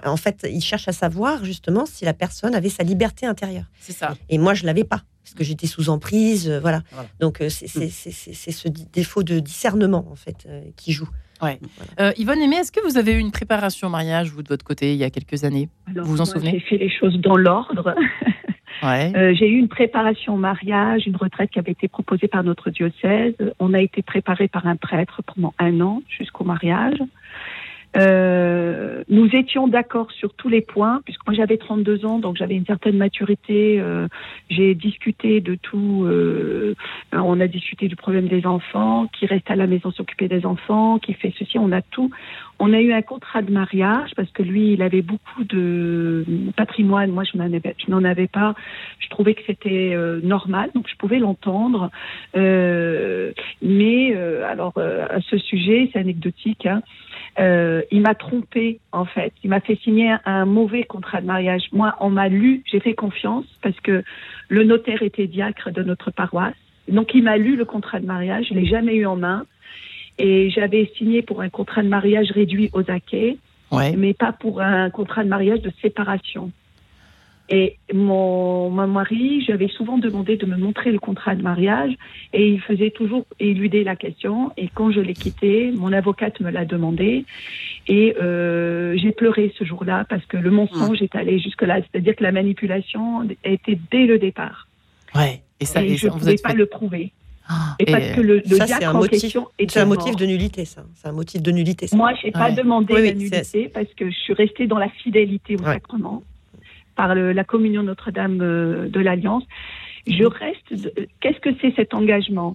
En 0.05 0.15
fait, 0.15 0.47
il 0.49 0.61
cherche 0.61 0.87
à 0.87 0.93
savoir, 0.93 1.43
justement, 1.43 1.85
si 1.85 2.05
la 2.05 2.13
personne 2.13 2.55
avait 2.55 2.69
sa 2.69 2.83
liberté 2.83 3.25
intérieure. 3.25 3.65
C'est 3.81 3.91
ça. 3.91 4.15
Et 4.29 4.37
moi, 4.37 4.53
je 4.53 4.65
l'avais 4.65 4.85
pas, 4.85 5.03
parce 5.23 5.33
que 5.35 5.43
j'étais 5.43 5.67
sous 5.67 5.89
emprise, 5.89 6.47
euh, 6.49 6.59
voilà. 6.61 6.83
Voilà. 6.91 7.09
Donc, 7.19 7.41
euh, 7.41 7.49
c'est 7.49 7.67
c'est- 7.67 7.89
c'est- 7.89 8.11
c'est- 8.11 8.33
c'est 8.33 8.51
ce 8.53 8.69
défaut 8.69 9.23
de 9.23 9.39
discernement, 9.39 10.07
en 10.09 10.15
fait, 10.15 10.45
euh, 10.47 10.61
qui 10.77 10.93
joue. 10.93 11.09
Euh, 11.99 12.11
Yvonne 12.17 12.41
Aimé, 12.41 12.57
est-ce 12.57 12.71
que 12.71 12.81
vous 12.81 12.97
avez 12.97 13.13
eu 13.13 13.19
une 13.19 13.31
préparation 13.31 13.87
au 13.87 13.91
mariage, 13.91 14.29
vous, 14.29 14.43
de 14.43 14.49
votre 14.49 14.65
côté, 14.65 14.93
il 14.93 14.97
y 14.97 15.03
a 15.03 15.09
quelques 15.09 15.43
années? 15.43 15.69
Alors, 15.89 16.05
Vous 16.05 16.11
vous 16.11 16.21
en 16.21 16.25
moi, 16.25 16.33
souvenez? 16.33 16.51
J'ai 16.51 16.59
fait 16.59 16.77
les 16.77 16.89
choses 16.89 17.17
dans 17.19 17.37
l'ordre. 17.37 17.95
Ouais. 18.81 19.11
Euh, 19.13 19.33
j'ai 19.37 19.49
eu 19.49 19.57
une 19.57 19.67
préparation 19.67 20.35
au 20.35 20.37
mariage, 20.37 21.05
une 21.05 21.17
retraite 21.17 21.49
qui 21.49 21.59
avait 21.59 21.73
été 21.73 21.89
proposée 21.89 22.29
par 22.29 22.43
notre 22.43 22.69
diocèse. 22.69 23.33
On 23.59 23.73
a 23.73 23.81
été 23.81 24.01
préparé 24.01 24.47
par 24.47 24.67
un 24.67 24.77
prêtre 24.77 25.21
pendant 25.23 25.53
un 25.59 25.81
an 25.81 26.01
jusqu'au 26.07 26.45
mariage. 26.45 26.97
Euh, 27.97 29.03
nous 29.09 29.35
étions 29.35 29.67
d'accord 29.67 30.11
sur 30.11 30.33
tous 30.35 30.49
les 30.49 30.61
points, 30.61 31.01
puisque 31.05 31.25
moi 31.25 31.33
j'avais 31.33 31.57
32 31.57 32.05
ans, 32.05 32.19
donc 32.19 32.37
j'avais 32.37 32.55
une 32.55 32.65
certaine 32.65 32.97
maturité. 32.97 33.79
euh, 33.79 34.07
J'ai 34.49 34.75
discuté 34.75 35.41
de 35.41 35.55
tout. 35.55 36.03
euh, 36.05 36.75
on 37.11 37.39
a 37.39 37.47
discuté 37.47 37.87
du 37.87 37.95
problème 37.95 38.27
des 38.27 38.45
enfants, 38.45 39.07
qui 39.07 39.25
reste 39.25 39.49
à 39.49 39.55
la 39.55 39.65
maison 39.67 39.91
s'occuper 39.91 40.27
des 40.27 40.45
enfants, 40.45 40.99
qui 40.99 41.13
fait 41.13 41.33
ceci. 41.39 41.57
On 41.57 41.71
a 41.71 41.81
tout. 41.81 42.11
On 42.59 42.73
a 42.73 42.81
eu 42.81 42.91
un 42.91 43.01
contrat 43.01 43.41
de 43.41 43.51
mariage 43.51 44.11
parce 44.15 44.29
que 44.31 44.43
lui, 44.43 44.73
il 44.73 44.81
avait 44.81 45.01
beaucoup 45.01 45.43
de 45.45 46.25
patrimoine. 46.57 47.09
Moi, 47.09 47.23
je 47.23 47.37
n'en 47.37 48.03
avais, 48.03 48.27
pas. 48.27 48.53
Je 48.99 49.09
trouvais 49.09 49.33
que 49.33 49.41
c'était 49.47 49.93
euh, 49.95 50.19
normal, 50.21 50.69
donc 50.75 50.87
je 50.89 50.95
pouvais 50.97 51.19
l'entendre. 51.19 51.89
Euh, 52.35 53.31
mais 53.61 54.13
alors 54.43 54.73
à 54.77 55.21
ce 55.21 55.37
sujet, 55.37 55.89
c'est 55.91 55.99
anecdotique. 55.99 56.65
Hein, 56.65 56.81
euh, 57.39 57.81
il 57.91 58.01
m'a 58.01 58.15
trompé 58.15 58.79
en 58.91 59.05
fait. 59.05 59.33
Il 59.43 59.49
m'a 59.49 59.59
fait 59.59 59.77
signer 59.83 60.09
un, 60.11 60.19
un 60.25 60.45
mauvais 60.45 60.83
contrat 60.83 61.21
de 61.21 61.27
mariage. 61.27 61.63
Moi, 61.71 61.95
on 61.99 62.09
m'a 62.09 62.27
lu, 62.29 62.63
j'ai 62.69 62.79
fait 62.79 62.93
confiance 62.93 63.45
parce 63.61 63.79
que 63.81 64.03
le 64.49 64.63
notaire 64.63 65.01
était 65.03 65.27
diacre 65.27 65.71
de 65.71 65.83
notre 65.83 66.11
paroisse. 66.11 66.55
Donc 66.87 67.13
il 67.13 67.23
m'a 67.23 67.37
lu 67.37 67.55
le 67.55 67.65
contrat 67.65 67.99
de 67.99 68.05
mariage. 68.05 68.47
Je 68.49 68.53
l'ai 68.53 68.65
jamais 68.65 68.95
eu 68.95 69.05
en 69.05 69.15
main. 69.15 69.45
Et 70.17 70.49
j'avais 70.49 70.91
signé 70.97 71.21
pour 71.21 71.41
un 71.41 71.49
contrat 71.49 71.81
de 71.81 71.87
mariage 71.87 72.31
réduit 72.31 72.69
aux 72.73 72.89
acquets, 72.91 73.37
Ouais. 73.71 73.95
mais 73.95 74.13
pas 74.13 74.33
pour 74.33 74.59
un 74.61 74.89
contrat 74.89 75.23
de 75.23 75.29
mariage 75.29 75.61
de 75.61 75.71
séparation. 75.81 76.51
Et 77.51 77.77
mon, 77.93 78.69
mon 78.69 78.87
mari, 78.87 79.43
j'avais 79.45 79.69
souvent 79.69 79.97
demandé 79.97 80.37
de 80.37 80.45
me 80.45 80.55
montrer 80.55 80.91
le 80.91 80.99
contrat 80.99 81.33
de 81.35 81.41
mariage 81.41 81.93
et 82.31 82.47
il 82.47 82.61
faisait 82.61 82.91
toujours 82.91 83.25
éluder 83.39 83.83
la 83.83 83.95
question. 83.95 84.51
Et 84.55 84.69
quand 84.73 84.91
je 84.91 84.99
l'ai 84.99 85.13
quitté, 85.13 85.71
mon 85.75 85.91
avocate 85.91 86.39
me 86.41 86.51
l'a 86.51 86.65
demandé 86.65 87.25
et 87.87 88.15
euh, 88.21 88.95
j'ai 88.97 89.11
pleuré 89.11 89.51
ce 89.57 89.63
jour-là 89.63 90.05
parce 90.07 90.23
que 90.27 90.37
le 90.37 90.51
mensonge 90.51 91.01
est 91.01 91.15
allé 91.15 91.39
jusque-là. 91.39 91.79
C'est-à-dire 91.81 92.15
que 92.15 92.23
la 92.23 92.31
manipulation 92.31 93.27
était 93.43 93.79
dès 93.91 94.05
le 94.05 94.19
départ. 94.19 94.67
Ouais. 95.15 95.41
Et 95.59 95.65
ça, 95.65 95.81
et 95.83 95.93
et 95.93 95.97
je 95.97 96.05
ne 96.05 96.11
vous 96.11 96.19
pouvais 96.19 96.35
pas 96.35 96.49
fait- 96.49 96.55
le 96.55 96.67
prouver. 96.67 97.11
Ah, 97.51 97.75
Et, 97.79 97.89
et, 97.89 97.91
parce 97.91 98.11
que 98.11 98.21
le, 98.21 98.35
le 98.47 98.55
Ça, 98.57 98.67
c'est 98.67 98.77
diacre 98.77 98.89
un 98.89 98.91
en 98.95 98.99
motif. 98.99 99.21
question 99.21 99.47
C'est 99.57 99.63
était 99.63 99.79
un 99.79 99.85
motif 99.85 100.09
mort. 100.11 100.15
de 100.17 100.25
nullité, 100.27 100.65
ça. 100.65 100.83
C'est 100.93 101.07
un 101.07 101.11
motif 101.13 101.41
de 101.41 101.49
nullité. 101.51 101.87
ça. 101.87 101.97
Moi, 101.97 102.11
je 102.21 102.27
n'ai 102.27 102.31
pas 102.31 102.49
Ouais. 102.49 102.53
demandé 102.55 102.93
Oui, 102.93 103.07
la 103.07 103.13
nullité 103.15 103.69
parce 103.73 103.91
que 103.97 104.07
je 104.07 104.15
suis 104.15 104.33
restée 104.33 104.67
dans 104.67 104.77
la 104.77 104.89
fidélité 104.89 105.55
au 105.55 105.63
Ouais. 105.63 105.73
sacrement 105.73 106.21
par 106.99 107.15
le- 107.15 107.31
la 107.31 107.45
communion 107.53 107.83
Notre-Dame 107.91 108.37
de 108.95 108.99
l'Alliance. 109.07 109.45
Je 110.19 110.25
reste. 110.25 110.69
de- 110.83 110.93
Qu'est-ce 111.21 111.39
que 111.45 111.51
c'est 111.61 111.73
cet 111.79 111.93
engagement? 111.93 112.51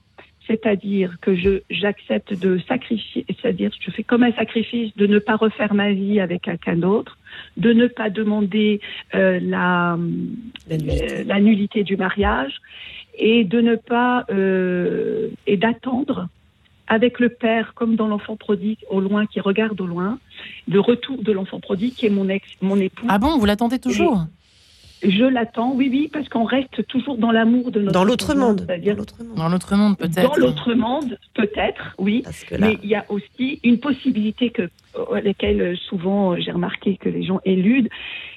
C'est-à-dire 0.47 1.11
que 1.24 1.32
je 1.42 1.53
j'accepte 1.70 2.30
de 2.47 2.51
sacrifier, 2.72 3.24
c'est-à-dire 3.28 3.70
je 3.84 3.90
fais 3.90 4.03
comme 4.11 4.22
un 4.30 4.32
sacrifice 4.32 4.90
de 5.03 5.07
ne 5.14 5.18
pas 5.28 5.36
refaire 5.47 5.72
ma 5.72 5.90
vie 5.92 6.20
avec 6.20 6.42
quelqu'un 6.49 6.76
d'autre, 6.84 7.16
de 7.57 7.70
ne 7.72 7.86
pas 7.86 8.11
demander 8.11 8.70
euh, 9.14 9.40
la, 9.55 9.97
La 10.68 10.76
nullité. 10.76 11.07
euh, 11.11 11.24
la 11.32 11.40
nullité 11.47 11.78
du 11.90 11.97
mariage 12.07 12.55
et 13.30 13.45
de 13.45 13.61
ne 13.70 13.76
pas 13.76 14.26
euh, 14.30 15.30
et 15.47 15.57
d'attendre 15.57 16.28
avec 16.87 17.18
le 17.18 17.28
père 17.28 17.74
comme 17.74 17.97
dans 17.97 18.07
l'enfant 18.07 18.37
prodigue 18.37 18.78
au 18.91 19.01
loin 19.01 19.26
qui 19.26 19.41
regarde 19.41 19.80
au 19.80 19.87
loin 19.87 20.18
le 20.68 20.80
retour 20.80 21.22
de 21.22 21.32
l'enfant 21.32 21.61
prodigue 21.61 21.95
qui 21.95 22.07
est 22.07 22.11
mon 22.11 22.28
ex 22.28 22.47
mon 22.61 22.76
époux 22.76 23.07
Ah 23.09 23.18
bon, 23.18 23.39
vous 23.39 23.47
l'attendez 23.47 23.78
toujours? 23.78 24.26
Je 25.03 25.24
l'attends 25.24 25.72
oui 25.74 25.89
oui 25.91 26.09
parce 26.12 26.28
qu'on 26.28 26.45
reste 26.45 26.87
toujours 26.87 27.18
dans 27.18 27.30
l'amour 27.30 27.70
de 27.70 27.80
notre 27.80 27.93
Dans 27.93 28.05
l'autre 28.05 28.35
monde. 28.35 28.66
Dans 28.66 28.97
l'autre 28.97 29.22
monde. 29.22 29.37
Dans 29.37 29.49
l'autre 29.49 29.76
monde, 29.76 29.99
peut-être. 29.99 30.22
dans 30.22 30.37
l'autre 30.37 30.74
monde 30.74 31.18
peut-être 31.35 31.95
oui 31.99 32.22
Parce 32.24 32.45
que 32.45 32.55
là, 32.55 32.68
mais 32.68 32.78
il 32.82 32.89
y 32.89 32.95
a 32.95 33.05
aussi 33.09 33.61
une 33.62 33.78
possibilité 33.78 34.51
que, 34.51 34.70
à 35.12 35.20
laquelle 35.20 35.61
euh, 35.61 35.76
souvent 35.76 36.32
euh, 36.32 36.37
j'ai 36.39 36.53
remarqué 36.53 36.97
que 36.97 37.09
les 37.09 37.22
gens 37.22 37.41
éludent. 37.45 37.91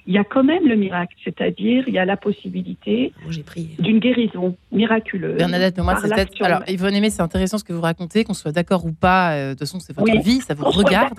Il 0.10 0.14
y 0.14 0.18
a 0.18 0.24
quand 0.24 0.43
même 0.43 0.66
le 0.66 0.76
miracle, 0.78 1.14
c'est-à-dire 1.26 1.84
il 1.88 1.93
y 1.93 1.99
a 1.99 2.05
la 2.05 2.16
possibilité 2.16 3.14
moi 3.24 3.34
d'une 3.80 3.99
guérison 3.99 4.55
miraculeuse. 4.72 5.38
Bernadette, 5.38 5.78
moi, 5.80 5.93
par 5.95 6.01
c'est 6.01 6.08
peut-être. 6.10 6.41
Alors, 6.41 6.62
Yvonne 6.68 6.95
Aimé, 6.95 7.10
c'est 7.10 7.22
intéressant 7.22 7.58
ce 7.58 7.66
que 7.66 7.74
vous 7.74 7.82
racontez, 7.82 8.24
qu'on 8.24 8.34
soit 8.34 8.53
d'accord 8.53 8.86
ou 8.86 8.93
pas. 8.93 9.34
euh, 9.34 9.47
De 9.49 9.51
toute 9.51 9.60
façon, 9.68 9.80
c'est 9.82 9.93
votre 9.93 10.10
Oui. 10.10 10.22
vie, 10.22 10.39
ça 10.39 10.53
vous 10.53 10.64
regarde. 10.64 11.14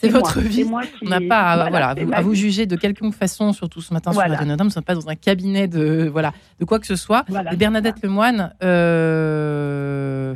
C'est 0.00 0.08
moi. 0.10 0.20
votre 0.20 0.40
vie. 0.40 0.64
Moi 0.64 0.82
qui- 0.84 1.04
On 1.06 1.10
n'a 1.10 1.20
pas 1.20 1.40
à, 1.40 1.68
voilà, 1.68 1.94
vous, 1.94 2.10
à 2.14 2.22
vous 2.22 2.34
juger 2.34 2.64
de 2.64 2.74
quelconque 2.76 3.14
façon, 3.14 3.52
surtout 3.52 3.82
ce 3.82 3.92
matin 3.92 4.12
Voilà. 4.12 4.28
sur 4.28 4.38
Radio 4.38 4.46
Notre-Dame. 4.48 4.64
Nous 4.66 4.70
ne 4.70 4.72
sommes 4.74 4.82
pas 4.84 4.94
dans 4.94 5.08
un 5.10 5.14
cabinet 5.16 5.68
de, 5.68 6.08
voilà, 6.10 6.32
de 6.60 6.64
quoi 6.64 6.78
que 6.78 6.86
ce 6.86 6.96
soit. 6.96 7.24
Voilà, 7.28 7.52
Et 7.52 7.56
Bernadette 7.56 8.02
Lemoine, 8.02 8.54
euh, 8.62 10.34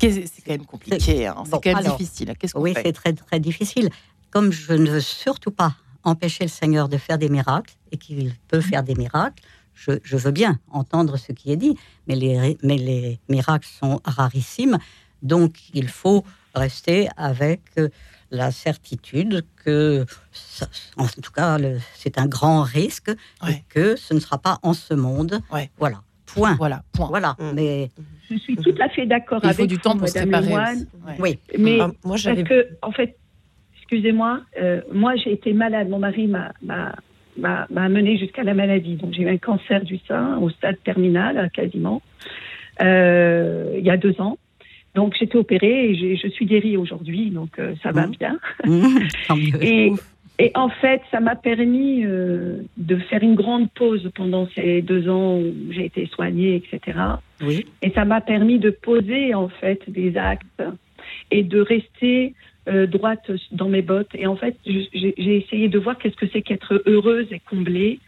c'est 0.00 0.42
quand 0.46 0.52
même 0.52 0.64
compliqué. 0.66 1.26
hein. 1.26 1.34
C'est 1.44 1.50
Bon, 1.50 1.60
quand 1.62 1.70
même 1.70 1.76
alors, 1.78 1.96
difficile. 1.96 2.32
Qu'est-ce 2.38 2.54
qu'on 2.54 2.60
Oui, 2.60 2.72
c'est 2.76 2.92
très 2.92 3.12
très 3.12 3.40
difficile. 3.40 3.88
Comme 4.30 4.52
je 4.52 4.72
ne 4.74 4.88
veux 4.88 5.00
surtout 5.00 5.50
pas 5.50 5.72
empêcher 6.08 6.44
le 6.44 6.50
Seigneur 6.50 6.88
de 6.88 6.96
faire 6.96 7.18
des 7.18 7.28
miracles 7.28 7.74
et 7.92 7.96
qu'il 7.96 8.32
peut 8.48 8.60
faire 8.60 8.82
des 8.82 8.94
miracles, 8.94 9.42
je, 9.74 9.92
je 10.02 10.16
veux 10.16 10.32
bien 10.32 10.58
entendre 10.72 11.16
ce 11.16 11.32
qui 11.32 11.52
est 11.52 11.56
dit, 11.56 11.76
mais 12.06 12.16
les, 12.16 12.58
mais 12.62 12.76
les 12.78 13.20
miracles 13.28 13.68
sont 13.80 14.00
rarissimes, 14.04 14.78
donc 15.22 15.56
il 15.74 15.88
faut 15.88 16.24
rester 16.54 17.08
avec 17.16 17.60
euh, 17.78 17.88
la 18.30 18.50
certitude 18.50 19.44
que, 19.64 20.04
ça- 20.32 20.68
en 20.96 21.06
tout 21.06 21.30
cas, 21.32 21.58
c'est 21.94 22.18
un 22.18 22.26
grand 22.26 22.62
risque 22.62 23.10
Ouais. 23.42 23.52
et 23.52 23.64
que 23.68 23.96
ce 23.96 24.14
ne 24.14 24.20
sera 24.20 24.38
pas 24.38 24.58
en 24.62 24.72
ce 24.74 24.94
monde. 24.94 25.40
Ouais. 25.52 25.70
Voilà. 25.78 26.02
Point. 26.26 26.56
Voilà, 26.56 26.82
point. 26.92 27.08
Voilà. 27.08 27.36
Mm. 27.38 27.52
Mais 27.54 27.90
Je 28.30 28.36
suis 28.36 28.56
tout 28.56 28.74
à 28.80 28.88
fait 28.90 29.06
d'accord 29.06 29.40
Il 29.42 29.46
avec 29.46 29.56
faut 29.60 29.66
du 29.66 29.78
temps 29.78 29.92
vous, 29.94 30.00
pour 30.00 30.08
se 30.08 30.18
préparer. 30.18 30.52
Ouais. 30.54 31.16
oui. 31.20 31.38
Mais 31.58 31.78
Ah, 31.80 31.90
moi 32.04 32.16
parce 32.22 32.42
que, 32.42 32.68
en 32.82 32.92
fait, 32.92 33.16
excusez-moi, 33.92 34.40
euh, 34.60 34.80
moi 34.92 35.16
j'ai 35.16 35.32
été 35.32 35.52
malade. 35.54 35.88
Mon 35.88 35.98
mari 35.98 36.26
m'a 36.26 36.52
m'a- 36.62 36.94
m'a 37.38 37.66
m'a 37.70 37.88
mené 37.88 38.18
jusqu'à 38.18 38.42
la 38.42 38.52
maladie. 38.54 38.96
Donc 38.96 39.14
j'ai 39.14 39.22
eu 39.22 39.28
un 39.28 39.38
cancer 39.38 39.82
du 39.82 39.98
sein 40.06 40.36
au 40.38 40.50
stade 40.50 40.76
terminal, 40.84 41.38
euh, 41.38 41.48
quasiment, 41.48 42.02
euh, 42.82 43.74
il 43.78 43.84
y 43.84 43.90
a 43.90 43.96
deux 43.96 44.20
ans. 44.20 44.36
Donc 44.94 45.14
j'étais 45.18 45.36
opérée 45.38 45.90
et 45.90 46.16
je 46.16 46.28
suis 46.28 46.46
guérie 46.46 46.76
aujourd'hui, 46.76 47.30
donc 47.30 47.58
euh, 47.58 47.74
ça 47.82 47.92
va 47.92 48.06
Mhm. 48.06 48.14
bien. 48.18 48.38
Mieux. 48.66 49.96
Et, 50.40 50.52
en 50.54 50.68
fait, 50.68 51.00
ça 51.10 51.18
m'a 51.18 51.34
permis 51.34 52.04
euh, 52.04 52.58
de 52.76 52.94
faire 52.96 53.24
une 53.24 53.34
grande 53.34 53.68
pause 53.72 54.08
pendant 54.14 54.46
ces 54.54 54.82
deux 54.82 55.08
ans 55.08 55.36
où 55.38 55.52
j'ai 55.72 55.86
été 55.86 56.06
soignée, 56.06 56.54
etc. 56.62 56.96
Oui. 57.42 57.66
Et 57.82 57.90
ça 57.90 58.04
m'a 58.04 58.20
permis 58.20 58.60
de 58.60 58.70
poser 58.70 59.34
en 59.34 59.48
fait 59.48 59.80
des 59.90 60.16
actes 60.16 60.62
et 61.32 61.42
de 61.42 61.60
rester 61.60 62.34
euh, 62.68 62.86
droite 62.86 63.30
dans 63.52 63.68
mes 63.68 63.82
bottes. 63.82 64.10
Et 64.14 64.26
en 64.26 64.36
fait, 64.36 64.56
j'ai 64.64 65.36
essayé 65.36 65.68
de 65.68 65.78
voir 65.78 65.96
qu'est-ce 65.98 66.16
que 66.16 66.26
c'est 66.32 66.42
qu'être 66.42 66.82
heureuse 66.86 67.26
et 67.30 67.40
comblée. 67.40 67.98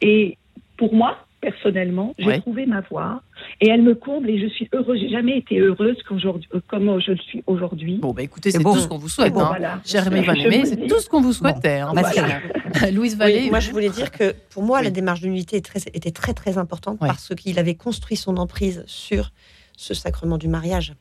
Et 0.00 0.36
pour 0.76 0.94
moi, 0.94 1.18
personnellement, 1.40 2.14
j'ai 2.18 2.26
Ouais. 2.26 2.38
trouvé 2.40 2.66
ma 2.66 2.82
voie 2.82 3.22
et 3.62 3.68
elle 3.68 3.80
me 3.82 3.94
comble 3.94 4.28
et 4.28 4.38
je 4.38 4.46
suis 4.48 4.68
heureuse. 4.74 5.00
J'ai 5.00 5.08
jamais 5.08 5.38
été 5.38 5.58
heureuse 5.58 5.96
qu'aujourd'hui- 6.06 6.48
euh, 6.54 6.60
comme 6.68 7.00
je 7.00 7.12
le 7.12 7.16
suis 7.18 7.42
aujourd'hui. 7.46 7.96
Bon, 7.96 8.12
bah 8.12 8.22
écoutez, 8.22 8.50
C'est 8.50 8.62
beau. 8.62 8.74
tout 8.74 8.80
ce 8.80 8.88
qu'on 8.88 8.98
vous 8.98 9.08
souhaite. 9.08 9.32
Bon, 9.32 9.40
hein. 9.40 9.46
voilà. 9.48 9.76
Vous 9.76 10.64
c'est 10.66 10.86
tout 10.86 11.00
ce 11.00 11.08
qu'on 11.08 11.22
vous 11.22 11.32
souhaitait. 11.32 11.78
hein, 11.78 11.92
Bah, 11.94 12.02
voilà. 12.12 12.90
Louise 12.92 13.12
Oui, 13.12 13.18
Vallée. 13.18 13.50
moi, 13.50 13.60
je 13.60 13.70
voulais 13.70 13.88
dire 13.88 14.10
que 14.10 14.34
pour 14.50 14.62
moi, 14.62 14.78
Oui. 14.80 14.84
la 14.84 14.90
démarche 14.90 15.20
d'unité 15.22 15.56
était 15.56 16.10
très 16.10 16.34
très 16.34 16.58
importante 16.58 17.00
Ouais. 17.00 17.08
parce 17.08 17.34
qu'il 17.34 17.58
avait 17.58 17.74
construit 17.74 18.16
son 18.16 18.36
emprise 18.36 18.84
sur 18.86 19.30
ce 19.78 19.94
sacrement 19.94 20.36
du 20.36 20.48
mariage. 20.48 20.92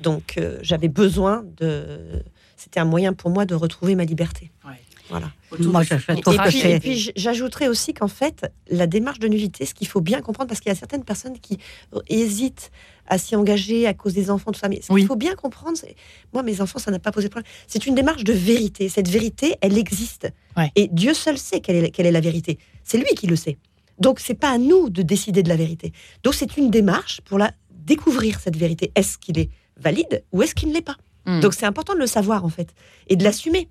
Donc, 0.00 0.34
euh, 0.38 0.58
j'avais 0.62 0.88
besoin 0.88 1.44
de. 1.58 2.22
C'était 2.56 2.80
un 2.80 2.84
moyen 2.84 3.12
pour 3.12 3.30
moi 3.30 3.44
de 3.46 3.54
retrouver 3.54 3.94
ma 3.94 4.04
liberté. 4.04 4.50
Ouais. 4.64 4.72
Voilà. 5.08 5.30
Moi, 5.60 5.82
de- 5.82 5.86
je- 5.86 5.98
je 5.98 6.12
Et, 6.12 6.20
trouve 6.20 6.34
et 6.34 6.36
que 6.38 6.48
puis, 6.48 6.60
et 6.62 6.80
puis, 6.80 7.12
j'ajouterais 7.14 7.68
aussi 7.68 7.94
qu'en 7.94 8.08
fait, 8.08 8.44
la 8.70 8.88
démarche 8.88 9.20
de 9.20 9.28
nullité, 9.28 9.64
ce 9.64 9.72
qu'il 9.72 9.86
faut 9.86 10.00
bien 10.00 10.20
comprendre, 10.20 10.48
parce 10.48 10.58
qu'il 10.60 10.68
y 10.68 10.72
a 10.72 10.74
certaines 10.78 11.04
personnes 11.04 11.38
qui 11.38 11.58
euh, 11.94 12.00
hésitent 12.08 12.72
à 13.06 13.16
s'y 13.18 13.36
engager 13.36 13.86
à 13.86 13.94
cause 13.94 14.14
des 14.14 14.30
enfants, 14.30 14.50
tout 14.50 14.58
ça. 14.58 14.68
Mais 14.68 14.80
ce 14.82 14.92
Oui. 14.92 15.02
qu'il 15.02 15.06
faut 15.06 15.14
bien 15.16 15.36
comprendre, 15.36 15.76
c'est, 15.78 15.94
moi, 16.32 16.42
mes 16.42 16.60
enfants, 16.60 16.80
ça 16.80 16.90
n'a 16.90 16.98
pas 16.98 17.12
posé 17.12 17.28
de 17.28 17.30
problème. 17.32 17.48
C'est 17.68 17.86
une 17.86 17.94
démarche 17.94 18.24
de 18.24 18.32
vérité. 18.32 18.88
Cette 18.88 19.08
vérité, 19.08 19.54
elle 19.60 19.78
existe. 19.78 20.28
Ouais. 20.56 20.72
Et 20.74 20.88
Dieu 20.90 21.14
seul 21.14 21.38
sait 21.38 21.60
quelle 21.60 21.84
est, 21.84 21.90
quelle 21.90 22.06
est 22.06 22.10
la 22.12 22.20
vérité. 22.20 22.58
C'est 22.82 22.98
lui 22.98 23.14
qui 23.16 23.28
le 23.28 23.36
sait. 23.36 23.58
Donc, 24.00 24.18
c'est 24.18 24.34
pas 24.34 24.50
à 24.50 24.58
nous 24.58 24.90
de 24.90 25.02
décider 25.02 25.42
de 25.44 25.48
la 25.48 25.56
vérité. 25.56 25.92
Donc, 26.24 26.34
c'est 26.34 26.56
une 26.56 26.70
démarche 26.70 27.20
pour 27.20 27.38
la 27.38 27.52
découvrir 27.86 28.40
cette 28.40 28.56
vérité. 28.56 28.92
Est-ce 28.94 29.16
qu'il 29.18 29.38
est 29.38 29.50
valide 29.78 30.22
ou 30.32 30.42
est-ce 30.42 30.54
qu'il 30.54 30.68
ne 30.70 30.74
l'est 30.74 30.82
pas 30.82 30.96
Hmm. 31.28 31.40
Donc, 31.40 31.54
c'est 31.54 31.66
important 31.66 31.92
de 31.94 31.98
le 31.98 32.06
savoir 32.06 32.44
en 32.44 32.48
fait 32.48 32.68
et 33.08 33.16
de 33.16 33.24
l'assumer. 33.24 33.68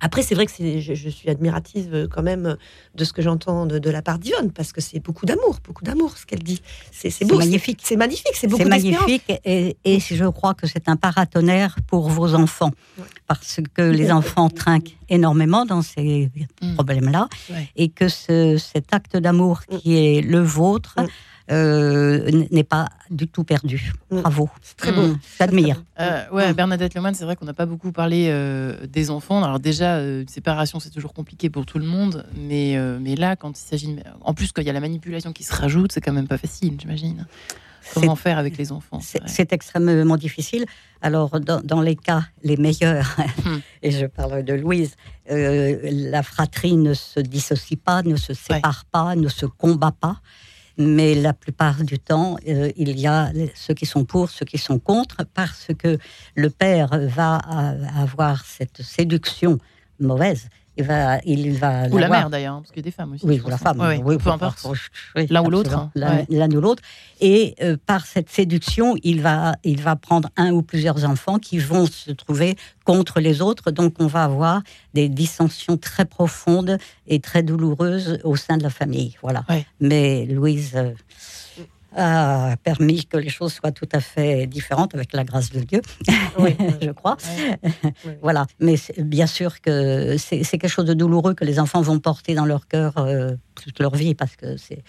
Après, 0.00 0.22
c'est 0.22 0.34
vrai 0.34 0.44
que 0.44 0.52
je, 0.58 0.94
je 0.94 1.08
suis 1.08 1.30
admirative 1.30 1.94
euh, 1.94 2.06
quand 2.06 2.22
même 2.22 2.44
euh, 2.44 2.54
de 2.94 3.04
ce 3.04 3.14
que 3.14 3.22
j'entends 3.22 3.64
de, 3.64 3.78
de 3.78 3.88
la 3.88 4.02
part 4.02 4.18
d'Yvonne, 4.18 4.50
parce 4.52 4.70
que 4.74 4.82
c'est 4.82 5.00
beaucoup 5.00 5.24
d'amour, 5.24 5.60
beaucoup 5.64 5.82
d'amour 5.82 6.18
ce 6.18 6.26
qu'elle 6.26 6.42
dit. 6.42 6.60
C'est, 6.92 7.24
beau, 7.26 7.38
magnifique. 7.38 7.80
C'est, 7.82 7.96
magnifique, 7.96 8.34
c'est 8.34 8.48
beaucoup 8.48 8.64
C'est 8.64 8.68
magnifique 8.68 9.22
et, 9.46 9.78
et 9.86 9.98
je 9.98 10.26
crois 10.26 10.52
que 10.52 10.66
c'est 10.66 10.90
un 10.90 10.96
paratonnerre 10.96 11.76
pour 11.86 12.10
vos 12.10 12.34
enfants 12.34 12.72
Ouais. 12.98 13.04
parce 13.26 13.60
que 13.72 13.80
les 13.82 14.12
enfants 14.12 14.50
trinquent 14.62 14.94
énormément 15.08 15.64
dans 15.64 15.80
ces 15.80 16.30
Mm. 16.60 16.74
problèmes-là 16.74 17.28
Ouais. 17.50 17.70
et 17.76 17.88
que 17.88 18.08
ce- 18.10 18.58
cet 18.58 18.92
acte 18.92 19.16
d'amour 19.16 19.62
qui 19.64 19.96
est 19.96 20.20
le 20.20 20.40
vôtre. 20.40 20.96
Euh, 21.50 22.46
n'est 22.50 22.64
pas 22.64 22.88
du 23.10 23.28
tout 23.28 23.44
perdu. 23.44 23.92
Mm. 24.10 24.20
Bravo. 24.22 24.48
C'est 24.62 24.76
très 24.76 24.92
beau. 24.92 25.02
Mm, 25.08 25.18
J'admire. 25.38 25.82
Euh, 26.00 26.22
ouais, 26.32 26.50
Mm. 26.52 26.56
Bernadette 26.56 26.94
Lemoine, 26.94 27.14
c'est 27.14 27.24
vrai 27.24 27.36
qu'on 27.36 27.44
n'a 27.44 27.52
pas 27.54 27.66
beaucoup 27.66 27.92
parlé 27.92 28.28
euh, 28.30 28.86
des 28.86 29.10
enfants. 29.10 29.42
Alors 29.44 29.60
déjà, 29.60 29.96
euh, 29.96 30.22
une 30.22 30.28
séparation, 30.28 30.80
c'est 30.80 30.90
toujours 30.90 31.12
compliqué 31.12 31.50
pour 31.50 31.66
tout 31.66 31.78
le 31.78 31.86
monde, 31.86 32.26
mais, 32.36 32.76
euh, 32.76 32.98
mais 33.00 33.14
là, 33.16 33.36
quand 33.36 33.58
il 33.58 33.62
s'agit, 33.62 33.94
de- 33.94 34.02
en 34.22 34.32
plus 34.34 34.52
quand 34.52 34.62
il 34.62 34.66
y 34.66 34.70
a 34.70 34.74
la 34.74 34.80
manipulation 34.80 35.32
qui 35.32 35.44
se 35.44 35.54
rajoute, 35.54 35.92
c'est 35.92 36.00
quand 36.00 36.12
même 36.12 36.28
pas 36.28 36.38
facile, 36.38 36.76
j'imagine. 36.80 37.26
Comment 37.92 38.16
faire 38.16 38.38
avec 38.38 38.56
les 38.56 38.72
enfants 38.72 39.00
C'est 39.26 39.52
extrêmement 39.52 40.16
difficile. 40.16 40.64
Alors, 41.02 41.38
dans, 41.38 41.60
dans 41.60 41.82
les 41.82 41.96
cas 41.96 42.22
les 42.42 42.56
meilleurs, 42.56 43.14
Hmm. 43.44 43.58
et 43.82 43.90
je 43.90 44.06
parle 44.06 44.42
de 44.42 44.54
Louise, 44.54 44.94
euh, 45.30 45.78
la 45.82 46.22
fratrie 46.22 46.78
ne 46.78 46.94
se 46.94 47.20
dissocie 47.20 47.78
pas, 47.78 48.02
ne 48.02 48.16
se 48.16 48.32
sépare 48.32 48.86
pas, 48.90 49.14
ne 49.16 49.28
se 49.28 49.44
combat 49.44 49.92
pas. 49.92 50.16
Mais 50.76 51.14
la 51.14 51.32
plupart 51.32 51.84
du 51.84 51.98
temps, 51.98 52.36
euh, 52.48 52.70
il 52.76 52.98
y 52.98 53.06
a 53.06 53.30
ceux 53.54 53.74
qui 53.74 53.86
sont 53.86 54.04
pour, 54.04 54.30
ceux 54.30 54.44
qui 54.44 54.58
sont 54.58 54.78
contre, 54.78 55.24
parce 55.34 55.68
que 55.78 55.98
le 56.34 56.50
père 56.50 56.88
va 56.92 57.36
avoir 57.96 58.44
cette 58.44 58.82
séduction 58.82 59.58
mauvaise. 60.00 60.48
Il 60.76 60.84
va, 60.84 61.18
il 61.24 61.52
va 61.56 61.86
Ou 61.88 61.98
la 61.98 62.08
mère 62.08 62.30
d'ailleurs, 62.30 62.54
hein, 62.54 62.60
parce 62.60 62.70
qu'il 62.72 62.78
y 62.78 62.84
a 62.84 62.90
des 62.90 62.90
femmes 62.90 63.12
aussi. 63.12 63.24
Oui, 63.24 63.40
ou 63.44 63.48
la 63.48 63.56
ça. 63.58 63.64
femme. 63.66 63.80
Ouais, 63.80 64.00
oui, 64.04 64.16
peu 64.18 64.30
importe. 64.30 64.66
oui, 65.14 65.26
L'un 65.30 65.44
ou 65.44 65.50
l'autre, 65.50 65.72
hein. 65.76 65.90
L'un 65.94 66.16
Ouais. 66.16 66.56
ou 66.56 66.60
l'autre. 66.60 66.82
Et 67.20 67.54
euh, 67.62 67.76
par 67.86 68.06
cette 68.06 68.28
séduction, 68.28 68.96
il 69.04 69.22
va, 69.22 69.54
il 69.62 69.80
va 69.80 69.94
prendre 69.94 70.30
un 70.36 70.50
ou 70.50 70.62
plusieurs 70.62 71.04
enfants 71.04 71.38
qui 71.38 71.58
vont 71.58 71.86
se 71.86 72.10
trouver 72.10 72.56
contre 72.84 73.20
les 73.20 73.40
autres. 73.40 73.70
Donc, 73.70 73.94
on 74.00 74.08
va 74.08 74.24
avoir 74.24 74.62
des 74.94 75.08
dissensions 75.08 75.76
très 75.76 76.06
profondes 76.06 76.78
et 77.06 77.20
très 77.20 77.44
douloureuses 77.44 78.18
au 78.24 78.34
sein 78.34 78.56
de 78.56 78.64
la 78.64 78.70
famille. 78.70 79.16
Voilà. 79.22 79.44
Ouais. 79.48 79.64
Mais 79.80 80.26
Louise 80.26 80.72
euh, 80.74 80.90
a 81.96 82.56
permis 82.62 83.04
que 83.06 83.16
les 83.16 83.28
choses 83.28 83.52
soient 83.52 83.72
tout 83.72 83.88
à 83.92 84.00
fait 84.00 84.46
différentes 84.46 84.94
avec 84.94 85.12
la 85.12 85.24
grâce 85.24 85.50
de 85.50 85.60
Dieu, 85.60 85.80
Oui. 86.38 86.56
je 86.82 86.90
crois. 86.90 87.16
Voilà, 88.22 88.46
mais 88.60 88.74
bien 88.98 89.26
sûr 89.26 89.60
que 89.60 90.16
c'est 90.18 90.42
quelque 90.44 90.68
chose 90.68 90.84
de 90.86 90.94
douloureux 90.94 91.34
que 91.34 91.44
les 91.44 91.58
enfants 91.60 91.82
vont 91.82 91.98
porter 91.98 92.34
dans 92.34 92.46
leur 92.46 92.66
cœur 92.68 92.94
euh, 92.98 93.32
toute 93.54 93.78
leur 93.78 93.94
vie, 93.94 94.14
parce 94.14 94.36
que 94.36 94.56
c'est 94.56 94.82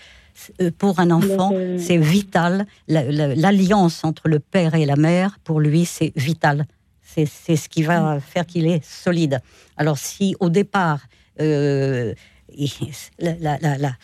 euh, 0.61 0.69
pour 0.77 0.99
un 0.99 1.11
enfant, 1.11 1.51
c'est 1.77 1.97
vital. 1.97 2.65
La- 2.87 3.03
la- 3.03 3.35
L'alliance 3.35 4.03
entre 4.03 4.27
le 4.27 4.39
père 4.39 4.75
et 4.75 4.85
la 4.85 4.95
mère, 4.97 5.37
pour 5.43 5.59
lui, 5.61 5.85
c'est 5.85 6.11
vital. 6.15 6.65
C'est 7.03 7.25
ce 7.55 7.69
qui 7.69 7.83
va 7.83 8.19
faire 8.19 8.45
qu'il 8.45 8.67
est 8.67 8.83
solide. 8.83 9.39
Alors 9.77 9.97
si 9.97 10.35
au 10.41 10.49
départ, 10.49 10.99
euh, 11.39 12.13
la- 13.19 13.35
la- 13.39 13.57
la- 13.59 13.77
la- 13.77 13.95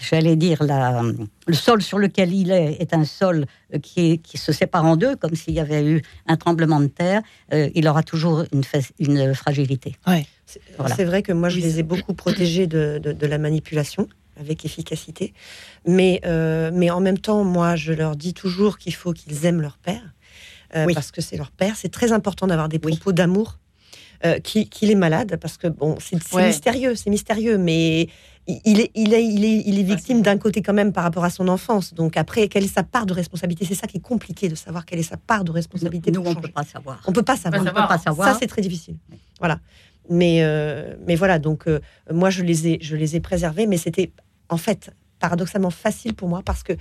j'allais 0.00 0.36
dire, 0.36 0.62
la- 0.62 1.02
le 1.46 1.54
sol 1.54 1.82
sur 1.82 1.98
lequel 1.98 2.32
il 2.32 2.50
est 2.50 2.80
est 2.80 2.94
un 2.94 3.04
sol 3.04 3.46
euh, 3.74 3.78
qui, 3.78 4.12
est- 4.12 4.18
qui 4.18 4.38
se 4.38 4.52
sépare 4.52 4.84
en 4.84 4.96
deux, 4.96 5.16
comme 5.16 5.34
s'il 5.34 5.54
y 5.54 5.60
avait 5.60 5.84
eu 5.84 6.02
un 6.26 6.36
tremblement 6.36 6.80
de 6.80 6.86
terre, 6.86 7.22
euh, 7.52 7.68
il 7.74 7.86
aura 7.88 8.02
toujours 8.02 8.44
une, 8.52 8.62
une 8.98 9.34
fragilité. 9.34 9.96
C'est 10.46 10.60
Voilà. 10.78 10.94
c'est 10.96 11.04
vrai 11.04 11.22
que 11.22 11.32
moi, 11.32 11.48
je 11.48 11.60
les 11.60 11.78
ai 11.78 11.82
beaucoup 11.82 12.14
protégés 12.14 12.66
de, 12.66 13.00
de- 13.02 13.12
de 13.12 13.26
la 13.26 13.38
manipulation 13.38 14.08
avec 14.38 14.64
efficacité. 14.64 15.32
Mais, 15.86 16.20
euh, 16.24 16.70
mais 16.72 16.90
en 16.90 17.00
même 17.00 17.18
temps, 17.18 17.44
moi, 17.44 17.76
je 17.76 17.92
leur 17.92 18.16
dis 18.16 18.32
toujours 18.34 18.78
qu'il 18.78 18.94
faut 18.94 19.12
qu'ils 19.12 19.44
aiment 19.46 19.60
leur 19.60 19.76
père. 19.78 20.02
euh, 20.76 20.86
Oui. 20.86 20.94
Parce 20.94 21.10
que 21.10 21.20
c'est 21.20 21.36
leur 21.36 21.50
père. 21.50 21.74
C'est 21.76 21.90
très 21.90 22.12
important 22.12 22.46
d'avoir 22.46 22.68
des 22.68 22.80
Oui. 22.82 22.92
propos 22.96 23.12
d'amour. 23.12 23.58
Euh, 24.24 24.38
qui- 24.38 24.68
qu'il 24.68 24.90
est 24.90 24.94
malade, 24.96 25.36
parce 25.40 25.56
que 25.56 25.66
bon, 25.68 25.96
c'est 26.00 26.18
Ouais. 26.34 26.46
mystérieux, 26.48 26.94
c'est 26.94 27.10
mystérieux, 27.10 27.56
mais 27.58 28.08
il 28.46 28.80
est, 28.80 28.90
il 28.94 29.14
est, 29.14 29.24
il 29.24 29.44
est, 29.44 29.62
il 29.66 29.78
est 29.78 29.82
victime 29.82 30.22
d'un 30.22 30.36
côté 30.38 30.60
quand 30.62 30.72
même 30.72 30.92
par 30.92 31.04
rapport 31.04 31.24
à 31.24 31.30
son 31.30 31.46
enfance. 31.48 31.94
Donc 31.94 32.16
après, 32.16 32.48
quelle 32.48 32.64
est 32.64 32.74
sa 32.74 32.82
part 32.82 33.06
de 33.06 33.12
responsabilité? 33.12 33.64
C'est 33.64 33.74
ça 33.74 33.86
qui 33.86 33.98
est 33.98 34.00
compliqué 34.00 34.48
de 34.48 34.54
savoir 34.54 34.84
quelle 34.84 34.98
est 34.98 35.04
sa 35.04 35.16
part 35.16 35.44
de 35.44 35.52
responsabilité. 35.52 36.10
Nous, 36.10 36.22
pour 36.22 36.32
on 36.32 36.34
ne 36.34 36.40
peut 36.40 36.48
pas 36.48 36.64
savoir. 36.64 37.00
On 37.06 37.12
peut 37.12 37.22
pas 37.22 37.36
savoir. 37.36 37.62
On 37.62 37.64
ne 37.64 37.70
peut 37.70 37.76
pas 37.86 37.98
savoir. 37.98 38.32
Ça, 38.32 38.38
c'est 38.40 38.46
très 38.46 38.62
difficile. 38.62 38.96
Voilà. 39.38 39.60
Mais, 40.08 40.42
euh, 40.42 40.96
mais 41.06 41.14
voilà, 41.14 41.38
donc 41.38 41.68
euh, 41.68 41.78
moi, 42.12 42.30
je 42.30 42.42
les, 42.42 42.66
ai, 42.66 42.78
je 42.82 42.96
les 42.96 43.14
ai 43.14 43.20
préservés, 43.20 43.66
mais 43.66 43.76
c'était 43.76 44.10
en 44.48 44.56
fait 44.56 44.90
paradoxalement 45.20 45.70
facile 45.70 46.14
pour 46.14 46.28
moi 46.28 46.40
parce 46.44 46.62
que 46.62 46.72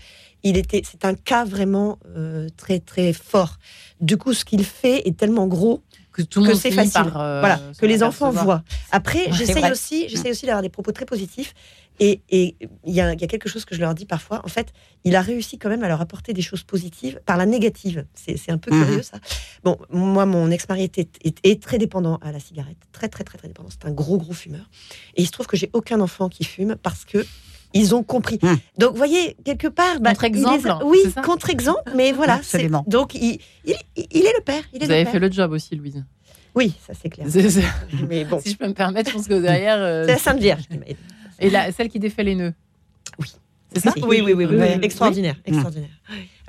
il 0.44 0.56
était, 0.58 0.82
c'est 0.90 1.04
un 1.06 1.14
cas 1.14 1.44
vraiment 1.44 2.00
euh, 2.16 2.48
très, 2.58 2.80
très 2.80 3.12
fort. 3.14 3.58
Du 4.00 4.18
coup, 4.18 4.34
ce 4.34 4.46
qu'il 4.46 4.64
fait 4.64 5.06
est 5.08 5.16
tellement 5.18 5.46
gros 5.46 5.84
Que 6.24 6.28
tout 6.28 6.40
le 6.42 6.48
que 6.48 6.52
monde 6.52 6.62
c'est 6.62 6.72
facile. 6.72 6.92
par, 7.12 7.22
euh, 7.22 7.40
voilà, 7.40 7.60
que 7.80 7.86
les 7.86 8.04
enfants 8.04 8.32
voient. 8.32 8.64
Après, 8.92 9.28
Ouais, 9.28 9.34
j'essaye 9.34 9.72
aussi, 9.72 10.10
j'essaye 10.10 10.32
aussi 10.32 10.46
d'avoir 10.46 10.62
des 10.62 10.70
propos 10.70 10.92
très 10.92 11.06
positifs. 11.06 11.54
Et 12.02 12.22
il 12.32 12.56
y, 12.86 13.02
a, 13.02 13.12
il 13.14 13.20
y 13.20 13.24
a 13.26 13.28
quelque 13.28 13.50
chose 13.50 13.66
que 13.66 13.76
je 13.76 13.82
leur 13.82 13.94
dis 13.94 14.06
parfois. 14.06 14.42
En 14.46 14.48
fait, 14.48 14.72
il 15.04 15.18
a 15.18 15.22
réussi 15.22 15.58
quand 15.58 15.68
même 15.68 15.84
à 15.84 15.90
leur 15.90 16.00
apporter 16.00 16.32
des 16.32 16.42
choses 16.42 16.64
positives 16.64 17.20
par 17.26 17.36
la 17.36 17.46
négative. 17.46 18.06
C'est 18.16 18.52
un 18.52 18.58
peu 18.58 18.72
Mhm. 18.74 18.86
curieux, 18.86 19.02
ça. 19.04 19.18
Bon, 19.64 19.78
moi, 19.92 20.26
mon 20.26 20.50
ex-mari 20.50 20.84
était, 20.84 21.10
est 21.44 21.62
très 21.62 21.78
dépendant 21.78 22.16
à 22.22 22.32
la 22.32 22.40
cigarette. 22.40 22.78
Très, 22.94 23.10
très, 23.10 23.26
très, 23.26 23.38
très 23.38 23.50
dépendant. 23.50 23.70
C'est 23.70 23.86
un 23.86 23.92
gros, 23.92 24.18
gros 24.18 24.32
fumeur. 24.34 24.70
Et 25.16 25.24
il 25.24 25.26
se 25.26 25.32
trouve 25.32 25.48
que 25.48 25.58
j'ai 25.58 25.70
aucun 25.74 26.00
enfant 26.00 26.30
qui 26.30 26.46
fume 26.46 26.78
parce 26.82 27.04
que 27.04 27.26
ils 27.74 27.94
ont 27.96 28.04
compris. 28.04 28.40
Mhm. 28.42 28.58
Donc, 28.78 28.92
vous 28.92 28.98
voyez, 28.98 29.36
quelque 29.46 29.68
part... 29.68 30.00
bah, 30.00 30.10
Contre-exemple, 30.12 30.70
a- 30.70 30.86
Oui, 30.86 31.00
contre-exemple, 31.24 31.92
mais 31.96 32.12
voilà. 32.12 32.36
c'est- 32.42 32.58
Absolument. 32.58 32.84
Donc, 32.88 33.14
il, 33.16 33.40
il, 33.66 33.76
il 33.96 34.26
est 34.26 34.34
le 34.38 34.44
père. 34.44 34.64
Il 34.74 34.82
est 34.82 34.86
Vous 34.86 34.90
le 34.90 34.96
avez 34.96 35.04
père. 35.04 35.14
fait 35.14 35.20
le 35.20 35.32
job 35.32 35.52
aussi, 35.52 35.76
Louise. 35.76 36.04
Oui, 36.56 36.74
ça, 36.86 36.94
c'est 37.00 37.10
clair. 37.10 37.28
C'est- 37.30 37.50
c'est- 37.50 37.64
Mais 38.10 38.26
bon, 38.26 38.40
si 38.44 38.52
je 38.52 38.58
peux 38.58 38.68
me 38.68 38.74
permettre, 38.74 39.10
je 39.12 39.16
pense 39.16 39.28
que 39.28 39.40
derrière. 39.40 39.78
euh, 39.80 40.06
c'est 40.06 40.14
la 40.14 40.18
Sainte 40.18 40.40
Vierge 40.40 40.64
et 41.40 41.50
la, 41.50 41.72
celle 41.72 41.90
qui 41.90 42.00
défait 42.00 42.24
les 42.24 42.36
nœuds. 42.36 42.54
Oui. 43.20 43.28
C'est 43.72 43.82
ça. 43.82 43.94
Oui, 44.02 44.22
oui, 44.26 44.34
oui, 44.34 44.46
oui, 44.50 44.58
extraordinaire, 44.82 45.36
extraordinaire. 45.46 45.90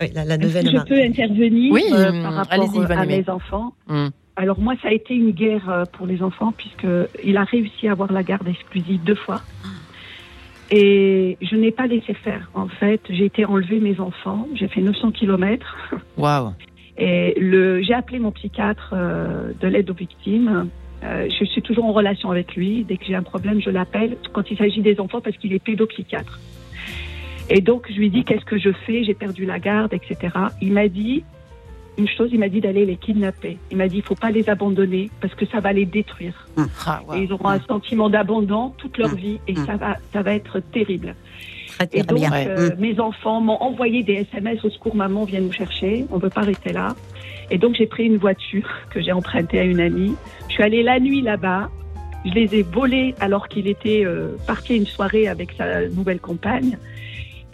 Oui, 0.01 0.11
la, 0.15 0.25
la 0.25 0.35
Est-ce 0.37 0.41
que 0.41 0.47
neuvaine 0.47 0.71
je 0.71 0.79
peux 0.89 1.03
intervenir 1.03 1.71
Oui, 1.71 1.85
euh, 1.93 2.23
par 2.23 2.33
rapport 2.33 2.53
allez-y, 2.55 2.79
euh, 2.79 2.97
à 2.97 3.05
mes 3.05 3.29
enfants? 3.29 3.75
Hum. 3.89 4.11
Alors 4.37 4.59
moi, 4.59 4.73
ça 4.81 4.89
a 4.89 4.93
été 4.93 5.13
une 5.13 5.33
guerre 5.33 5.69
euh, 5.69 5.85
pour 5.85 6.07
les 6.07 6.23
enfants 6.23 6.51
puisque 6.57 6.87
il 7.23 7.37
a 7.37 7.45
réussi 7.45 7.89
à 7.89 7.93
avoir 7.93 8.11
la 8.11 8.23
garde 8.23 8.49
exclusive 8.49 9.03
deux 9.05 9.17
fois. 9.17 9.43
Et 10.71 11.37
je 11.43 11.57
n'ai 11.57 11.73
pas 11.73 11.87
laissé 11.87 12.15
faire. 12.15 12.51
En 12.55 12.69
fait, 12.69 13.01
j'ai 13.11 13.25
été 13.25 13.45
enlever 13.45 13.81
mes 13.81 13.99
enfants. 13.99 14.47
J'ai 14.55 14.69
fait 14.69 14.81
900 14.81 15.11
kilomètres. 15.11 15.77
Waouh. 16.17 16.53
Et 16.97 17.35
le, 17.41 17.83
j'ai 17.83 17.95
appelé 17.95 18.19
mon 18.19 18.31
psychiatre 18.31 18.93
euh, 18.93 19.53
de 19.61 19.67
l'aide 19.67 19.91
aux 19.91 19.95
victimes. 19.95 20.69
Euh, 21.03 21.29
je 21.31 21.45
suis 21.45 21.63
toujours 21.63 21.87
en 21.87 21.93
relation 21.93 22.31
avec 22.31 22.55
lui. 22.55 22.85
Dès 22.85 22.99
que 22.99 23.05
j'ai 23.05 23.15
un 23.15 23.23
problème, 23.23 23.61
je 23.61 23.71
l'appelle 23.71 24.17
quand 24.33 24.51
il 24.51 24.59
s'agit 24.59 24.83
des 24.83 25.01
enfants 25.01 25.21
parce 25.21 25.37
qu'il 25.39 25.53
est 25.53 25.65
pédopsychiatre. 25.65 26.39
Et 27.49 27.61
donc, 27.61 27.87
je 27.91 27.97
lui 27.97 28.11
dis 28.11 28.23
qu'est-ce 28.23 28.45
que 28.45 28.59
je 28.59 28.71
fais? 28.71 29.03
J'ai 29.03 29.15
perdu 29.15 29.45
la 29.45 29.59
garde, 29.59 29.93
etc. 29.93 30.29
Il 30.61 30.73
m'a 30.73 30.89
dit 30.89 31.25
une 32.01 32.09
chose, 32.09 32.31
il 32.33 32.39
m'a 32.41 32.49
dit 32.49 32.61
d'aller 32.61 32.85
les 32.85 32.97
kidnapper. 32.97 33.57
Il 33.71 33.77
m'a 33.77 33.89
dit 33.89 33.99
il 33.99 34.03
faut 34.03 34.15
pas 34.15 34.31
les 34.31 34.49
abandonner 34.49 35.11
parce 35.21 35.35
que 35.35 35.47
ça 35.47 35.61
va 35.61 35.73
les 35.73 35.87
détruire. 35.87 36.47
Ah, 36.87 37.01
waouh. 37.07 37.19
Et 37.19 37.25
ils 37.25 37.33
auront 37.33 37.49
un 37.49 37.61
sentiment 37.61 38.09
d'abandon 38.11 38.73
toute 38.79 38.99
leur 38.99 39.13
Mm. 39.13 39.17
vie 39.17 39.39
et 39.49 39.55
ça 39.55 39.77
va, 39.77 39.97
ça 40.13 40.23
va 40.23 40.35
être 40.35 40.61
terrible. 40.73 41.15
Très, 41.69 41.85
Et 41.93 42.03
très 42.03 42.15
donc, 42.15 42.23
euh, 42.33 42.71
mes 42.79 42.99
enfants 43.01 43.41
m'ont 43.41 43.57
envoyé 43.61 44.03
des 44.03 44.15
SMS 44.15 44.65
au 44.65 44.71
secours, 44.71 44.97
maman, 44.97 45.25
viens 45.25 45.41
nous 45.41 45.53
chercher, 45.53 46.05
on 46.11 46.17
ne 46.17 46.23
veut 46.23 46.31
pas 46.31 46.41
rester 46.43 46.73
là. 46.73 46.95
Et 47.51 47.59
donc, 47.59 47.75
j'ai 47.77 47.87
pris 47.87 48.05
une 48.05 48.17
voiture 48.17 48.69
que 48.91 49.01
j'ai 49.01 49.13
empruntée 49.13 49.59
à 49.59 49.65
une 49.65 49.81
amie. 49.81 50.15
Je 50.49 50.55
suis 50.55 50.63
allée 50.63 50.83
la 50.83 51.01
nuit 51.01 51.21
là-bas. 51.23 51.69
Je 52.25 52.33
les 52.33 52.55
ai 52.57 52.63
volés 52.63 53.15
alors 53.19 53.49
qu'il 53.49 53.67
était 53.67 54.05
euh, 54.05 54.37
parti 54.47 54.75
à 54.75 54.77
une 54.77 54.87
soirée 54.87 55.27
avec 55.27 55.53
sa 55.57 55.89
nouvelle 55.89 56.21
compagne. 56.21 56.77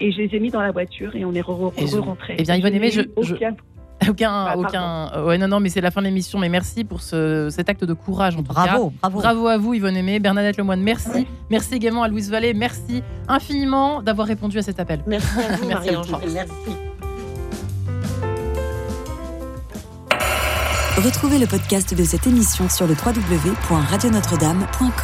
Et 0.00 0.12
je 0.12 0.18
les 0.18 0.34
ai 0.34 0.40
mis 0.40 0.50
dans 0.50 0.60
la 0.60 0.72
voiture 0.72 1.14
et 1.16 1.24
on 1.24 1.32
est 1.32 1.40
re- 1.40 1.72
re-rentrés. 1.96 2.34
Eh 2.38 2.42
bien, 2.42 2.56
Yvonne 2.56 2.74
Aimé, 2.74 2.90
je- 2.90 3.00
je- 3.22 3.34
aucun- 4.10 4.44
Aucun, 4.54 4.54
Bah, 4.54 4.54
aucun. 4.56 5.10
euh, 5.14 5.26
Ouais, 5.26 5.38
non, 5.38 5.48
non, 5.48 5.60
mais 5.60 5.68
c'est 5.68 5.80
la 5.80 5.90
fin 5.90 6.00
de 6.00 6.06
l'émission. 6.06 6.38
Mais 6.38 6.48
merci 6.48 6.84
pour 6.84 7.00
ce, 7.02 7.48
cet 7.50 7.68
acte 7.68 7.84
de 7.84 7.92
courage 7.94 8.34
en 8.36 8.42
tout 8.42 8.52
cas. 8.54 8.66
Bravo, 8.66 8.92
bravo. 9.00 9.18
Bravo 9.20 9.46
à 9.48 9.58
vous, 9.58 9.74
Yvonne 9.74 9.96
Aimé. 9.96 10.18
Bernadette 10.20 10.56
Lemoine, 10.56 10.80
merci. 10.80 11.26
Merci 11.50 11.74
également 11.74 12.02
à 12.02 12.08
Louise 12.08 12.30
Vallée. 12.30 12.54
Merci 12.54 13.02
infiniment 13.28 14.02
d'avoir 14.02 14.26
répondu 14.26 14.58
à 14.58 14.62
cet 14.62 14.80
appel. 14.80 15.02
Merci 15.06 15.28
à 15.38 15.56
vous, 15.56 15.66
Merci 15.68 15.90
Marie-Ange. 15.92 16.10
Merci. 16.32 16.52
Retrouvez 21.04 21.38
le 21.38 21.46
podcast 21.46 21.92
de 21.94 22.04
cette 22.04 22.26
émission 22.26 22.68
sur 22.70 22.86
le 22.86 22.94
www.radionotre-dame.com. 22.94 24.96